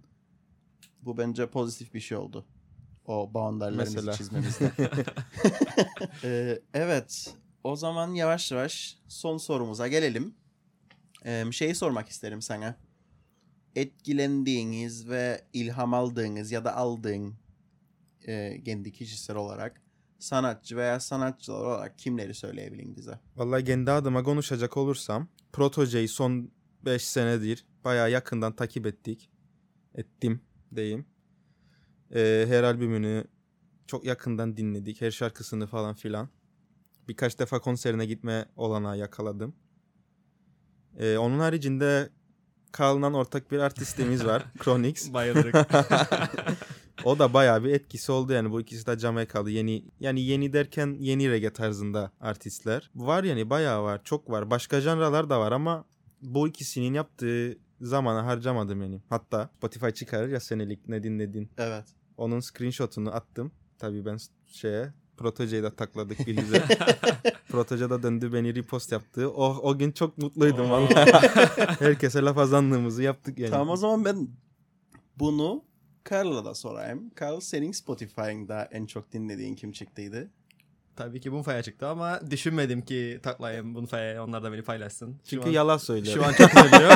bu 1.03 1.17
bence 1.17 1.47
pozitif 1.51 1.95
bir 1.95 2.01
şey 2.01 2.19
oldu. 2.19 2.47
O 3.07 3.35
boundary'lerimizi 3.35 3.97
Mesela. 3.97 4.13
çizmemizde. 4.13 4.73
Ee, 6.25 6.61
evet. 6.75 7.35
O 7.65 7.77
zaman 7.77 8.15
yavaş 8.15 8.53
yavaş 8.53 8.99
son 9.09 9.37
sorumuza 9.37 9.89
gelelim. 9.89 10.35
Ee, 11.25 11.45
şeyi 11.53 11.75
sormak 11.75 12.09
isterim 12.09 12.43
sana. 12.43 12.77
Etkilendiğiniz 13.77 15.09
ve 15.09 15.45
ilham 15.53 15.95
aldığınız 15.95 16.53
ya 16.53 16.65
da 16.65 16.77
aldığın 16.77 17.35
e, 18.27 18.63
kendi 18.65 18.93
kişisel 18.93 19.37
olarak 19.37 19.83
sanatçı 20.19 20.77
veya 20.77 21.01
sanatçılar 21.01 21.65
olarak 21.65 21.99
kimleri 21.99 22.35
söyleyebilin 22.35 22.97
bize? 22.97 23.19
Vallahi 23.37 23.65
kendi 23.65 23.91
adıma 23.91 24.23
konuşacak 24.23 24.77
olursam 24.77 25.29
Protoje'yi 25.53 26.09
son 26.09 26.51
5 26.87 27.05
senedir 27.05 27.67
bayağı 27.85 28.11
yakından 28.11 28.57
takip 28.57 28.87
ettik. 28.87 29.31
Ettim 29.95 30.41
diyeyim. 30.77 31.07
Ee, 32.15 32.45
her 32.49 32.63
albümünü 32.63 33.25
çok 33.87 34.05
yakından 34.05 34.57
dinledik. 34.57 35.01
Her 35.01 35.11
şarkısını 35.11 35.67
falan 35.67 35.95
filan. 35.95 36.29
Birkaç 37.09 37.39
defa 37.39 37.59
konserine 37.61 38.07
gitme 38.07 38.49
olanağı 38.57 38.99
yakaladım. 38.99 39.57
Ee, 40.99 41.19
onun 41.19 41.39
haricinde 41.39 42.09
Carl'dan 42.79 43.15
ortak 43.15 43.51
bir 43.51 43.59
artistimiz 43.59 44.27
var. 44.27 44.45
Chronix. 44.59 45.13
Bayılırık. 45.13 45.55
O 47.05 47.19
da 47.19 47.35
bayağı 47.35 47.65
bir 47.65 47.71
etkisi 47.73 48.13
oldu 48.13 48.33
yani 48.33 48.51
bu 48.51 48.61
ikisi 48.61 48.87
de 48.87 48.99
Jamaikalı 48.99 49.51
yeni 49.51 49.85
yani 50.01 50.21
yeni 50.21 50.53
derken 50.53 50.97
yeni 51.01 51.31
reggae 51.31 51.53
tarzında 51.53 52.13
artistler. 52.21 52.91
Var 52.95 53.25
yani 53.25 53.51
bayağı 53.51 53.83
var 53.83 54.01
çok 54.05 54.31
var 54.31 54.51
başka 54.51 54.81
janralar 54.81 55.31
da 55.31 55.41
var 55.41 55.53
ama 55.53 55.85
bu 56.35 56.49
ikisinin 56.49 56.95
yaptığı 56.95 57.59
zamanı 57.81 58.21
harcamadım 58.21 58.83
yani. 58.83 59.01
Hatta 59.09 59.51
Spotify 59.57 59.89
çıkarır 59.89 60.29
ya 60.29 60.41
senelik 60.41 60.89
ne 60.89 61.03
dinledin. 61.03 61.51
Evet. 61.59 61.85
Onun 62.17 62.41
screenshotunu 62.41 63.11
attım. 63.15 63.53
Tabii 63.79 64.05
ben 64.05 64.19
şeye 64.47 64.93
Protoje'yi 65.17 65.63
de 65.63 65.75
takladık 65.75 66.27
bir 66.27 66.37
güzel. 66.37 66.63
Protoje 67.49 67.91
da 67.91 68.03
döndü 68.03 68.33
beni 68.33 68.55
repost 68.55 68.93
yaptı. 68.93 69.31
O, 69.31 69.45
o 69.63 69.79
gün 69.79 69.93
çok 69.93 70.19
mutluydum 70.19 70.71
vallahi. 70.71 71.13
Herkese 71.79 72.23
laf 72.23 72.39
azanlığımızı 72.39 73.03
yaptık 73.03 73.39
yani. 73.39 73.51
Tamam 73.51 73.69
o 73.69 73.77
zaman 73.77 74.05
ben 74.05 74.29
bunu 75.19 75.65
Carl'a 76.11 76.45
da 76.45 76.55
sorayım. 76.55 77.11
Carl 77.21 77.41
senin 77.41 77.73
Spotify'ında 77.73 78.65
en 78.65 78.87
çok 78.87 79.13
dinlediğin 79.13 79.55
kim 79.55 79.73
çıktıydı? 79.73 80.31
Tabii 80.97 81.21
ki 81.21 81.33
Bunfaya 81.33 81.63
çıktı 81.63 81.89
ama 81.89 82.21
düşünmedim 82.31 82.83
ki 82.83 83.21
taklayayım 83.23 83.75
Bunfaya 83.75 84.25
onlar 84.25 84.43
da 84.43 84.53
beni 84.53 84.63
paylaşsın. 84.63 85.13
Şu 85.25 85.31
Çünkü 85.31 85.49
an- 85.49 85.53
yalan 85.53 85.77
söylüyor. 85.77 86.15
Şu 86.17 86.25
an 86.27 86.33
çok 86.33 86.51
üzülüyor. 86.65 86.93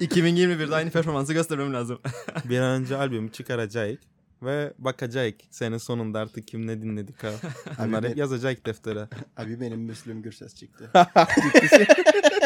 2021'de 0.00 0.74
aynı 0.74 0.90
performansı 0.90 1.32
göstermem 1.32 1.74
lazım. 1.74 1.98
bir 2.44 2.58
an 2.60 2.80
önce 2.82 2.96
albümü 2.96 3.32
çıkaracak 3.32 3.98
ve 4.42 4.72
bakacak 4.78 5.34
sene 5.50 5.78
sonunda 5.78 6.18
artık 6.18 6.48
kim 6.48 6.66
ne 6.66 6.82
dinledik 6.82 7.24
ha. 7.24 7.30
Bunları 7.86 8.02
ben- 8.02 8.16
yazacak 8.16 8.66
deftere. 8.66 9.08
Abi 9.36 9.60
benim 9.60 9.80
Müslüm 9.80 10.22
Gürses 10.22 10.54
çıktı. 10.54 10.90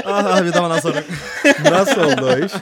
ah 0.05 0.45
bir 0.45 0.53
de 0.53 0.63
bana 0.63 0.81
sorun. 0.81 1.03
Nasıl 1.65 2.01
oldu 2.01 2.27
o 2.27 2.39
iş? 2.39 2.53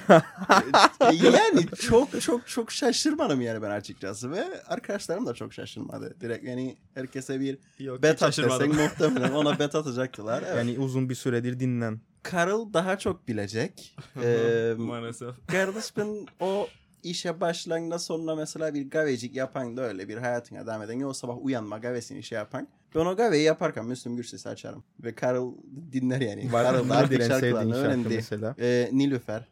yani 1.22 1.66
çok 1.82 2.20
çok 2.20 2.48
çok 2.48 2.72
şaşırmadım 2.72 3.40
yani 3.40 3.62
ben 3.62 3.70
açıkçası 3.70 4.30
ve 4.30 4.62
arkadaşlarım 4.66 5.26
da 5.26 5.34
çok 5.34 5.52
şaşırmadı. 5.52 6.16
Direkt 6.20 6.44
yani 6.44 6.76
herkese 6.94 7.40
bir 7.40 7.58
Yok 7.78 8.02
bet 8.02 8.22
at 8.22 8.38
desen 8.38 8.68
muhtemelen 8.68 9.32
ona 9.32 9.58
bet 9.58 9.74
atacaktılar. 9.74 10.44
Evet. 10.46 10.56
yani 10.56 10.78
uzun 10.78 11.08
bir 11.08 11.14
süredir 11.14 11.60
dinlen. 11.60 12.00
Carl 12.32 12.72
daha 12.72 12.98
çok 12.98 13.28
bilecek. 13.28 13.96
Ee, 14.22 14.74
Maalesef. 14.78 15.34
kardeş 15.46 15.96
ben 15.96 16.26
o 16.40 16.68
işe 17.04 17.40
başlangıçta 17.40 17.98
sonra 17.98 18.34
mesela 18.34 18.74
bir 18.74 18.90
gavecik 18.90 19.36
yapan 19.36 19.76
da 19.76 19.82
öyle 19.82 20.08
bir 20.08 20.16
hayatına 20.16 20.66
devam 20.66 20.82
eden. 20.82 21.00
O 21.00 21.12
sabah 21.12 21.44
uyanma 21.44 21.78
gavesini 21.78 22.22
şey 22.22 22.38
yapan. 22.38 22.68
Ben 22.94 23.06
o 23.06 23.16
gaveyi 23.16 23.44
yaparken 23.44 23.86
Müslüm 23.86 24.16
Gürses'i 24.16 24.48
açarım. 24.48 24.84
Ve 25.04 25.14
Carl 25.22 25.52
dinler 25.92 26.20
yani. 26.20 26.52
Var 26.52 26.64
Carl 26.64 26.88
da 26.88 26.94
artık 26.96 27.22
şarkılarını 27.22 27.74
şarkı 27.74 27.88
öğrendi. 27.88 28.08
mesela? 28.08 28.54
Ee, 28.58 28.90
Nilüfer. 28.92 29.48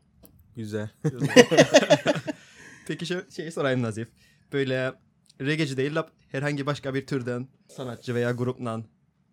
Güzel. 0.57 0.91
Peki 2.87 3.07
şey, 3.07 3.19
şeyi 3.31 3.53
sorayım 3.53 3.83
Nazif. 3.83 4.09
Böyle 4.53 4.93
reggaeci 5.41 5.77
değil 5.77 5.95
de 5.95 6.05
herhangi 6.29 6.67
başka 6.67 6.95
bir 6.95 7.07
türden 7.07 7.49
sanatçı 7.69 8.15
veya 8.15 8.31
grupla 8.31 8.83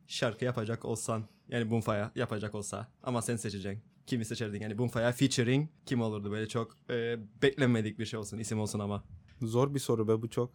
şarkı 0.07 0.45
yapacak 0.45 0.85
olsan 0.85 1.23
yani 1.49 1.69
Bunfaya 1.71 2.11
yapacak 2.15 2.55
olsa 2.55 2.87
ama 3.03 3.21
sen 3.21 3.35
seçeceksin. 3.35 3.83
Kimi 4.09 4.25
seçerdin? 4.25 4.61
Yani 4.61 4.77
Bunfaya 4.77 5.11
featuring 5.11 5.69
kim 5.85 6.01
olurdu? 6.01 6.31
Böyle 6.31 6.47
çok 6.47 6.77
e, 6.89 7.17
beklenmedik 7.41 7.99
bir 7.99 8.05
şey 8.05 8.19
olsun, 8.19 8.37
isim 8.37 8.59
olsun 8.59 8.79
ama. 8.79 9.03
Zor 9.41 9.73
bir 9.73 9.79
soru 9.79 10.07
be 10.07 10.21
bu 10.21 10.29
çok. 10.29 10.51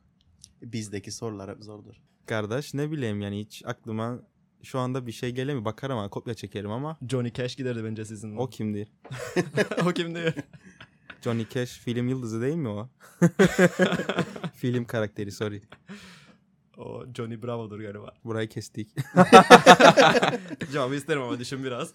Bizdeki 0.62 1.12
sorular 1.12 1.50
hep 1.50 1.64
zordur. 1.64 1.94
Kardeş 2.26 2.74
ne 2.74 2.90
bileyim 2.90 3.20
yani 3.20 3.40
hiç 3.40 3.62
aklıma 3.66 4.20
şu 4.62 4.78
anda 4.78 5.06
bir 5.06 5.12
şey 5.12 5.30
gelemiyor. 5.30 5.64
Bakarım 5.64 5.98
ama 5.98 6.10
kopya 6.10 6.34
çekerim 6.34 6.70
ama 6.70 6.98
Johnny 7.08 7.32
Cash 7.32 7.56
giderdi 7.56 7.84
bence 7.84 8.04
sizin. 8.04 8.36
o 8.36 8.50
kimdir? 8.50 8.88
o 9.86 9.92
kimdi? 9.92 10.34
Johnny 11.22 11.46
Cash 11.48 11.78
film 11.78 12.08
yıldızı 12.08 12.40
değil 12.40 12.56
mi 12.56 12.68
o? 12.68 12.88
film 14.54 14.84
karakteri 14.84 15.32
sorry. 15.32 15.62
O 16.78 17.04
Johnny 17.14 17.42
Bravo'dur 17.42 17.80
galiba. 17.80 18.14
Burayı 18.24 18.48
kestik. 18.48 18.88
Cevabı 20.72 20.94
isterim 20.94 21.22
ama 21.22 21.38
düşün 21.38 21.64
biraz. 21.64 21.94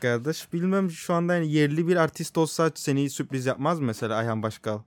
Kardeş 0.00 0.52
bilmem 0.52 0.90
şu 0.90 1.14
anda 1.14 1.34
yani 1.34 1.52
yerli 1.52 1.88
bir 1.88 1.96
artist 1.96 2.38
olsa 2.38 2.70
seni 2.74 3.10
sürpriz 3.10 3.46
yapmaz 3.46 3.80
mı 3.80 3.86
mesela 3.86 4.16
Ayhan 4.16 4.42
Başkal? 4.42 4.78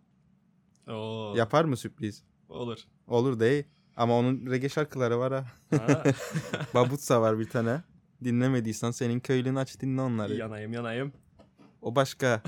Oo, 0.87 1.33
Yapar 1.37 1.65
mı 1.65 1.77
sürpriz? 1.77 2.23
olur. 2.49 2.77
Olur 3.07 3.39
değil. 3.39 3.63
Ama 3.97 4.17
onun 4.17 4.45
reggae 4.51 4.69
şarkıları 4.69 5.19
var 5.19 5.33
ha. 5.33 5.45
Ha, 5.77 6.03
Babutsa 6.73 7.21
var 7.21 7.39
bir 7.39 7.49
tane. 7.49 7.81
Dinlemediysen 8.23 8.91
senin 8.91 9.19
köylünü 9.19 9.59
aç 9.59 9.79
dinle 9.81 10.01
onları. 10.01 10.35
yanayım 10.35 10.73
yanayım. 10.73 11.13
O 11.81 11.95
başka. 11.95 12.41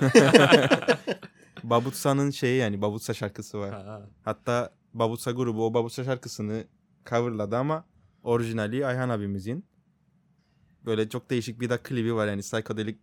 Babutsa'nın 1.64 2.30
şeyi 2.30 2.58
yani 2.58 2.82
Babutsa 2.82 3.14
şarkısı 3.14 3.58
var. 3.58 3.70
Ha, 3.70 4.02
Hatta 4.24 4.72
Babutsa 4.94 5.30
grubu 5.30 5.66
o 5.66 5.74
Babutsa 5.74 6.04
şarkısını 6.04 6.64
coverladı 7.06 7.56
ama 7.56 7.84
orijinali 8.22 8.86
Ayhan 8.86 9.08
abimizin. 9.08 9.64
Böyle 10.86 11.08
çok 11.08 11.30
değişik 11.30 11.60
bir 11.60 11.70
de 11.70 11.78
klibi 11.78 12.14
var 12.14 12.26
yani 12.26 12.40
psikodelik 12.42 12.98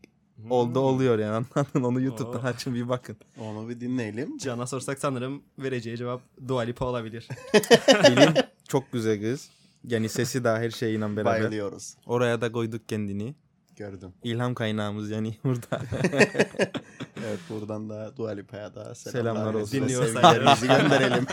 oldu 0.49 0.79
Hmm. 0.79 0.85
oluyor 0.85 1.19
yani 1.19 1.45
anladın 1.55 1.83
onu 1.83 2.01
YouTube'dan 2.01 2.43
açın 2.43 2.75
bir 2.75 2.89
bakın. 2.89 3.17
Onu 3.39 3.69
bir 3.69 3.79
dinleyelim. 3.79 4.37
Can'a 4.37 4.67
sorsak 4.67 4.99
sanırım 4.99 5.41
vereceği 5.59 5.97
cevap 5.97 6.21
Dua 6.47 6.61
Lipa 6.61 6.85
olabilir. 6.85 7.27
Film 8.05 8.33
çok 8.67 8.91
güzel 8.91 9.21
kız. 9.21 9.49
Yani 9.87 10.09
sesi 10.09 10.43
de 10.43 10.49
her 10.49 10.69
şeyiyle 10.69 11.01
beraber. 11.01 11.25
Bayılıyoruz. 11.25 11.95
Oraya 12.05 12.41
da 12.41 12.51
koyduk 12.51 12.89
kendini. 12.89 13.35
Gördüm. 13.75 14.13
İlham 14.23 14.53
kaynağımız 14.53 15.09
yani 15.09 15.37
burada. 15.43 15.81
Evet 17.27 17.39
buradan 17.49 17.89
da 17.89 18.17
Dua 18.17 18.31
Lipa'ya 18.31 18.75
da 18.75 18.95
selamlar, 18.95 19.21
Selamlar 19.33 19.53
olsun. 19.53 19.77
ve 19.77 19.81
Dinliyorsa 19.81 20.21
sevgilerimizi 20.21 20.67
gönderelim. 20.67 21.25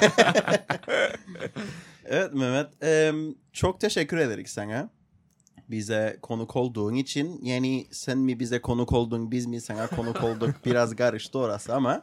evet 2.05 2.35
Mehmet. 2.35 2.69
çok 3.53 3.81
teşekkür 3.81 4.17
ederiz 4.17 4.51
sana. 4.51 4.91
Bize 5.71 6.19
konuk 6.23 6.57
olduğun 6.57 6.95
için. 6.95 7.45
Yani 7.45 7.87
sen 7.91 8.19
mi 8.19 8.41
bize 8.41 8.61
konuk 8.61 8.93
oldun, 8.93 9.31
biz 9.31 9.47
mi 9.47 9.61
sana 9.61 9.87
konuk 9.87 10.25
olduk? 10.25 10.51
Biraz 10.65 10.97
karıştı 10.97 11.39
orası 11.39 11.75
ama 11.75 12.03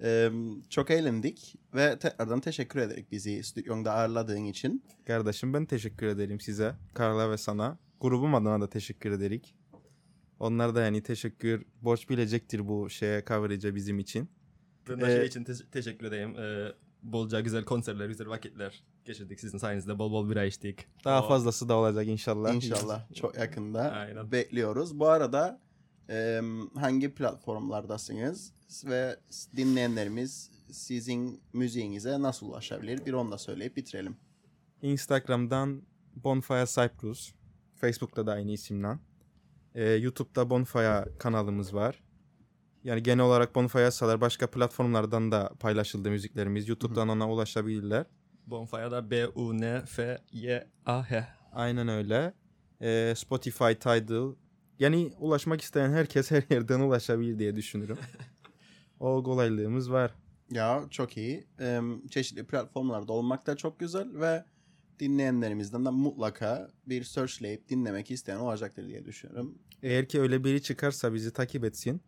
em, 0.00 0.62
çok 0.62 0.90
eğlendik 0.90 1.54
ve 1.74 1.98
tekrardan 1.98 2.40
teşekkür 2.40 2.80
ederiz 2.80 3.04
bizi 3.12 3.42
stüdyonda 3.44 3.92
ağırladığın 3.92 4.44
için. 4.44 4.84
Kardeşim 5.06 5.54
ben 5.54 5.64
teşekkür 5.66 6.06
ederim 6.06 6.40
size. 6.40 6.74
Karla 6.94 7.30
ve 7.30 7.36
sana. 7.38 7.78
Grubum 8.00 8.34
adına 8.34 8.60
da 8.60 8.70
teşekkür 8.70 9.10
ederik. 9.10 9.54
Onlar 10.40 10.74
da 10.74 10.82
yani 10.82 11.02
teşekkür 11.02 11.64
borç 11.82 12.08
bilecektir 12.10 12.68
bu 12.68 12.90
şeye 12.90 13.24
coverage'e 13.28 13.74
bizim 13.74 13.98
için. 13.98 14.30
Ben 14.88 15.00
de 15.00 15.12
Ee, 15.12 15.16
şey 15.16 15.26
için 15.26 15.44
te- 15.44 15.70
teşekkür 15.72 16.06
edeyim. 16.06 16.36
Ee, 16.38 16.72
bolca 17.02 17.40
güzel 17.40 17.64
konserler, 17.64 18.06
güzel 18.08 18.28
vakitler 18.28 18.82
geçirdik 19.06 19.40
sizin 19.40 19.58
sayenizde. 19.58 19.98
Bol 19.98 20.12
bol 20.12 20.30
bira 20.30 20.44
içtik. 20.44 20.86
Daha 21.04 21.24
O- 21.24 21.28
fazlası 21.28 21.68
da 21.68 21.74
olacak 21.76 22.06
inşallah. 22.06 22.54
İnşallah 22.54 23.14
çok 23.14 23.36
yakında 23.38 23.92
Aynen. 23.92 24.32
bekliyoruz. 24.32 24.98
Bu 24.98 25.08
arada 25.08 25.60
Ee, 26.10 26.40
hangi 26.74 27.14
platformlardasınız 27.14 28.52
ve 28.84 29.16
dinleyenlerimiz 29.56 30.50
sizin 30.70 31.40
müziğinize 31.52 32.22
nasıl 32.22 32.46
ulaşabilir? 32.46 33.06
Bir 33.06 33.12
onu 33.12 33.30
da 33.32 33.38
söyleyip 33.38 33.76
bitirelim. 33.76 34.16
Instagram'dan 34.82 35.82
Bonfire 36.16 36.66
Cyprus. 36.66 37.32
Facebook'ta 37.74 38.26
da 38.26 38.32
aynı 38.32 38.50
isimle. 38.52 38.98
Ee, 39.74 39.84
YouTube'da 39.90 40.50
Bonfire 40.50 41.08
kanalımız 41.18 41.74
var. 41.74 42.02
Yani 42.84 43.02
genel 43.02 43.24
olarak 43.24 43.54
Bonfire 43.54 43.90
salar 43.90 44.20
başka 44.20 44.50
platformlardan 44.50 45.32
da 45.32 45.52
paylaşıldı 45.60 46.10
müziklerimiz. 46.10 46.68
YouTube'dan 46.68 47.08
ona 47.08 47.30
ulaşabilirler. 47.30 48.06
Bonfire'da 48.46 49.10
B-U-N-F-Y-A-H. 49.10 50.26
Aynen 51.52 51.88
öyle. 51.88 52.34
Ee, 52.80 53.14
Spotify, 53.16 53.72
Tidal. 53.72 54.34
Yani 54.78 55.12
ulaşmak 55.18 55.60
isteyen 55.60 55.90
herkes 55.90 56.30
her 56.30 56.42
yerden 56.50 56.80
ulaşabilir 56.80 57.38
diye 57.38 57.56
düşünürüm. 57.56 57.98
o 59.00 59.22
kolaylığımız 59.22 59.92
var. 59.92 60.14
Ya 60.50 60.84
çok 60.90 61.16
iyi. 61.16 61.46
Ee, 61.60 61.80
çeşitli 62.10 62.46
platformlarda 62.46 63.12
olmak 63.12 63.46
da 63.46 63.56
çok 63.56 63.80
güzel 63.80 64.20
ve 64.20 64.44
dinleyenlerimizden 65.00 65.84
de 65.84 65.90
mutlaka 65.90 66.70
bir 66.86 67.04
searchleyip 67.04 67.68
dinlemek 67.68 68.10
isteyen 68.10 68.36
olacaktır 68.36 68.88
diye 68.88 69.04
düşünüyorum. 69.04 69.58
Eğer 69.82 70.08
ki 70.08 70.20
öyle 70.20 70.44
biri 70.44 70.62
çıkarsa 70.62 71.14
bizi 71.14 71.32
takip 71.32 71.64
etsin. 71.64 72.00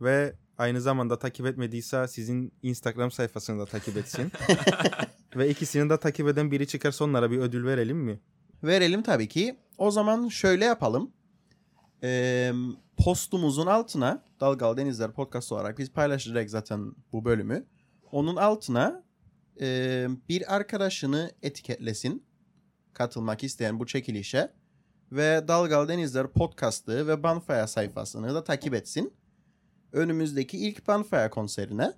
Ve 0.00 0.34
aynı 0.62 0.80
zamanda 0.80 1.18
takip 1.18 1.46
etmediyse 1.46 2.08
sizin 2.08 2.52
Instagram 2.62 3.10
sayfasını 3.10 3.60
da 3.60 3.66
takip 3.66 3.96
etsin. 3.96 4.32
Ve 5.36 5.50
ikisini 5.50 5.90
de 5.90 6.00
takip 6.00 6.28
eden 6.28 6.50
biri 6.50 6.66
çıkarsa 6.66 7.04
onlara 7.04 7.30
bir 7.30 7.38
ödül 7.38 7.64
verelim 7.64 7.98
mi? 7.98 8.20
Verelim 8.62 9.02
tabii 9.02 9.28
ki. 9.28 9.56
O 9.78 9.90
zaman 9.90 10.28
şöyle 10.28 10.64
yapalım. 10.64 11.12
Ee, 12.02 12.52
postumuzun 12.96 13.66
altına 13.66 14.24
Dalgalı 14.40 14.76
Denizler 14.76 15.12
Podcast 15.12 15.52
olarak 15.52 15.78
biz 15.78 15.92
paylaşacak 15.92 16.50
zaten 16.50 16.92
bu 17.12 17.24
bölümü. 17.24 17.66
Onun 18.12 18.36
altına 18.36 19.04
e, 19.60 20.06
bir 20.28 20.54
arkadaşını 20.54 21.32
etiketlesin. 21.42 22.26
Katılmak 22.92 23.44
isteyen 23.44 23.80
bu 23.80 23.86
çekilişe. 23.86 24.52
Ve 25.12 25.44
Dalgalı 25.48 25.88
Denizler 25.88 26.26
Podcast'ı 26.26 27.06
ve 27.06 27.22
Banfaya 27.22 27.66
sayfasını 27.66 28.34
da 28.34 28.44
takip 28.44 28.74
etsin. 28.74 29.12
Önümüzdeki 29.92 30.58
ilk 30.58 30.88
Banfaya 30.88 31.30
konserine 31.30 31.92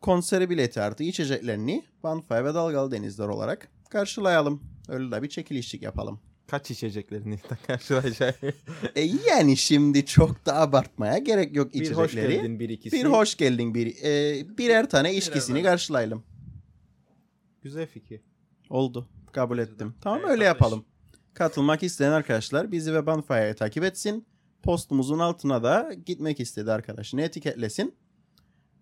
konseri 0.00 0.50
bileti 0.50 0.80
artı 0.80 1.02
içeceklerini 1.04 1.84
Banfaya 2.02 2.44
ve 2.44 2.54
Dalgalı 2.54 2.90
Denizler 2.90 3.28
olarak 3.28 3.68
karşılayalım. 3.90 4.62
Öyle 4.88 5.10
de 5.12 5.22
bir 5.22 5.28
çekilişlik 5.28 5.82
yapalım. 5.82 6.20
Kaç 6.46 6.70
içeceklerini 6.70 7.36
de 7.36 7.56
karşılayacak. 7.66 8.40
E 8.96 9.00
yani 9.28 9.56
şimdi 9.56 10.06
çok 10.06 10.46
da 10.46 10.56
abartmaya 10.60 11.18
gerek 11.18 11.56
yok 11.56 11.74
bir 11.74 11.80
içecekleri. 11.80 12.04
hoş 12.04 12.14
geldin 12.14 12.60
bir 12.60 12.68
ikisi. 12.68 12.96
Bir 12.96 13.04
hoş 13.04 13.36
geldin 13.36 13.74
bir 13.74 13.96
e, 14.04 14.58
birer 14.58 14.90
tane 14.90 15.14
içkisini 15.14 15.54
tane. 15.56 15.62
karşılayalım. 15.62 16.24
Güzel 17.62 17.86
fikir. 17.86 18.20
Oldu. 18.70 19.08
Kabul 19.32 19.58
ettim. 19.58 19.94
Tamam 20.00 20.18
Evet, 20.20 20.30
öyle 20.30 20.44
kardeş. 20.44 20.60
yapalım. 20.60 20.84
Katılmak 21.34 21.82
isteyen 21.82 22.12
arkadaşlar 22.12 22.72
bizi 22.72 22.94
ve 22.94 23.06
Banfire'ı 23.06 23.54
takip 23.56 23.84
etsin. 23.84 24.26
Postumuzun 24.62 25.18
altına 25.18 25.62
da 25.62 25.94
gitmek 26.06 26.40
istedi 26.40 26.72
arkadaşını 26.72 27.22
etiketlesin. 27.22 27.94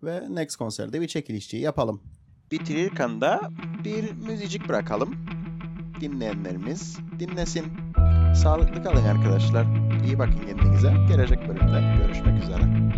Ve 0.03 0.35
next 0.35 0.55
konserde 0.55 1.01
bir 1.01 1.07
çekilişçiyi 1.07 1.63
yapalım. 1.63 2.01
Bitirirken 2.51 3.21
de 3.21 3.39
bir 3.83 4.11
müzicik 4.11 4.69
bırakalım. 4.69 5.15
Dinleyenlerimiz 6.01 6.97
dinlesin. 7.19 7.65
Sağlıklı 8.35 8.83
kalın 8.83 9.05
arkadaşlar. 9.05 9.65
İyi 10.05 10.19
bakın 10.19 10.39
kendinize. 10.47 10.93
Gelecek 11.09 11.39
bölümde 11.47 12.03
görüşmek 12.03 12.43
üzere. 12.43 12.91